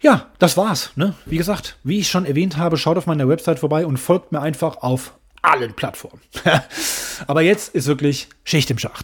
ja, 0.00 0.26
das 0.38 0.56
war's. 0.56 0.92
Ne? 0.96 1.14
Wie 1.26 1.36
gesagt, 1.36 1.76
wie 1.82 1.98
ich 1.98 2.08
schon 2.08 2.24
erwähnt 2.24 2.56
habe, 2.56 2.76
schaut 2.76 2.96
auf 2.96 3.06
meiner 3.06 3.28
Website 3.28 3.58
vorbei 3.58 3.84
und 3.86 3.96
folgt 3.96 4.32
mir 4.32 4.40
einfach 4.40 4.78
auf 4.78 5.14
allen 5.42 5.74
Plattformen. 5.74 6.20
Aber 7.26 7.42
jetzt 7.42 7.74
ist 7.74 7.86
wirklich 7.86 8.28
Schicht 8.44 8.70
im 8.70 8.78
Schacht. 8.78 8.96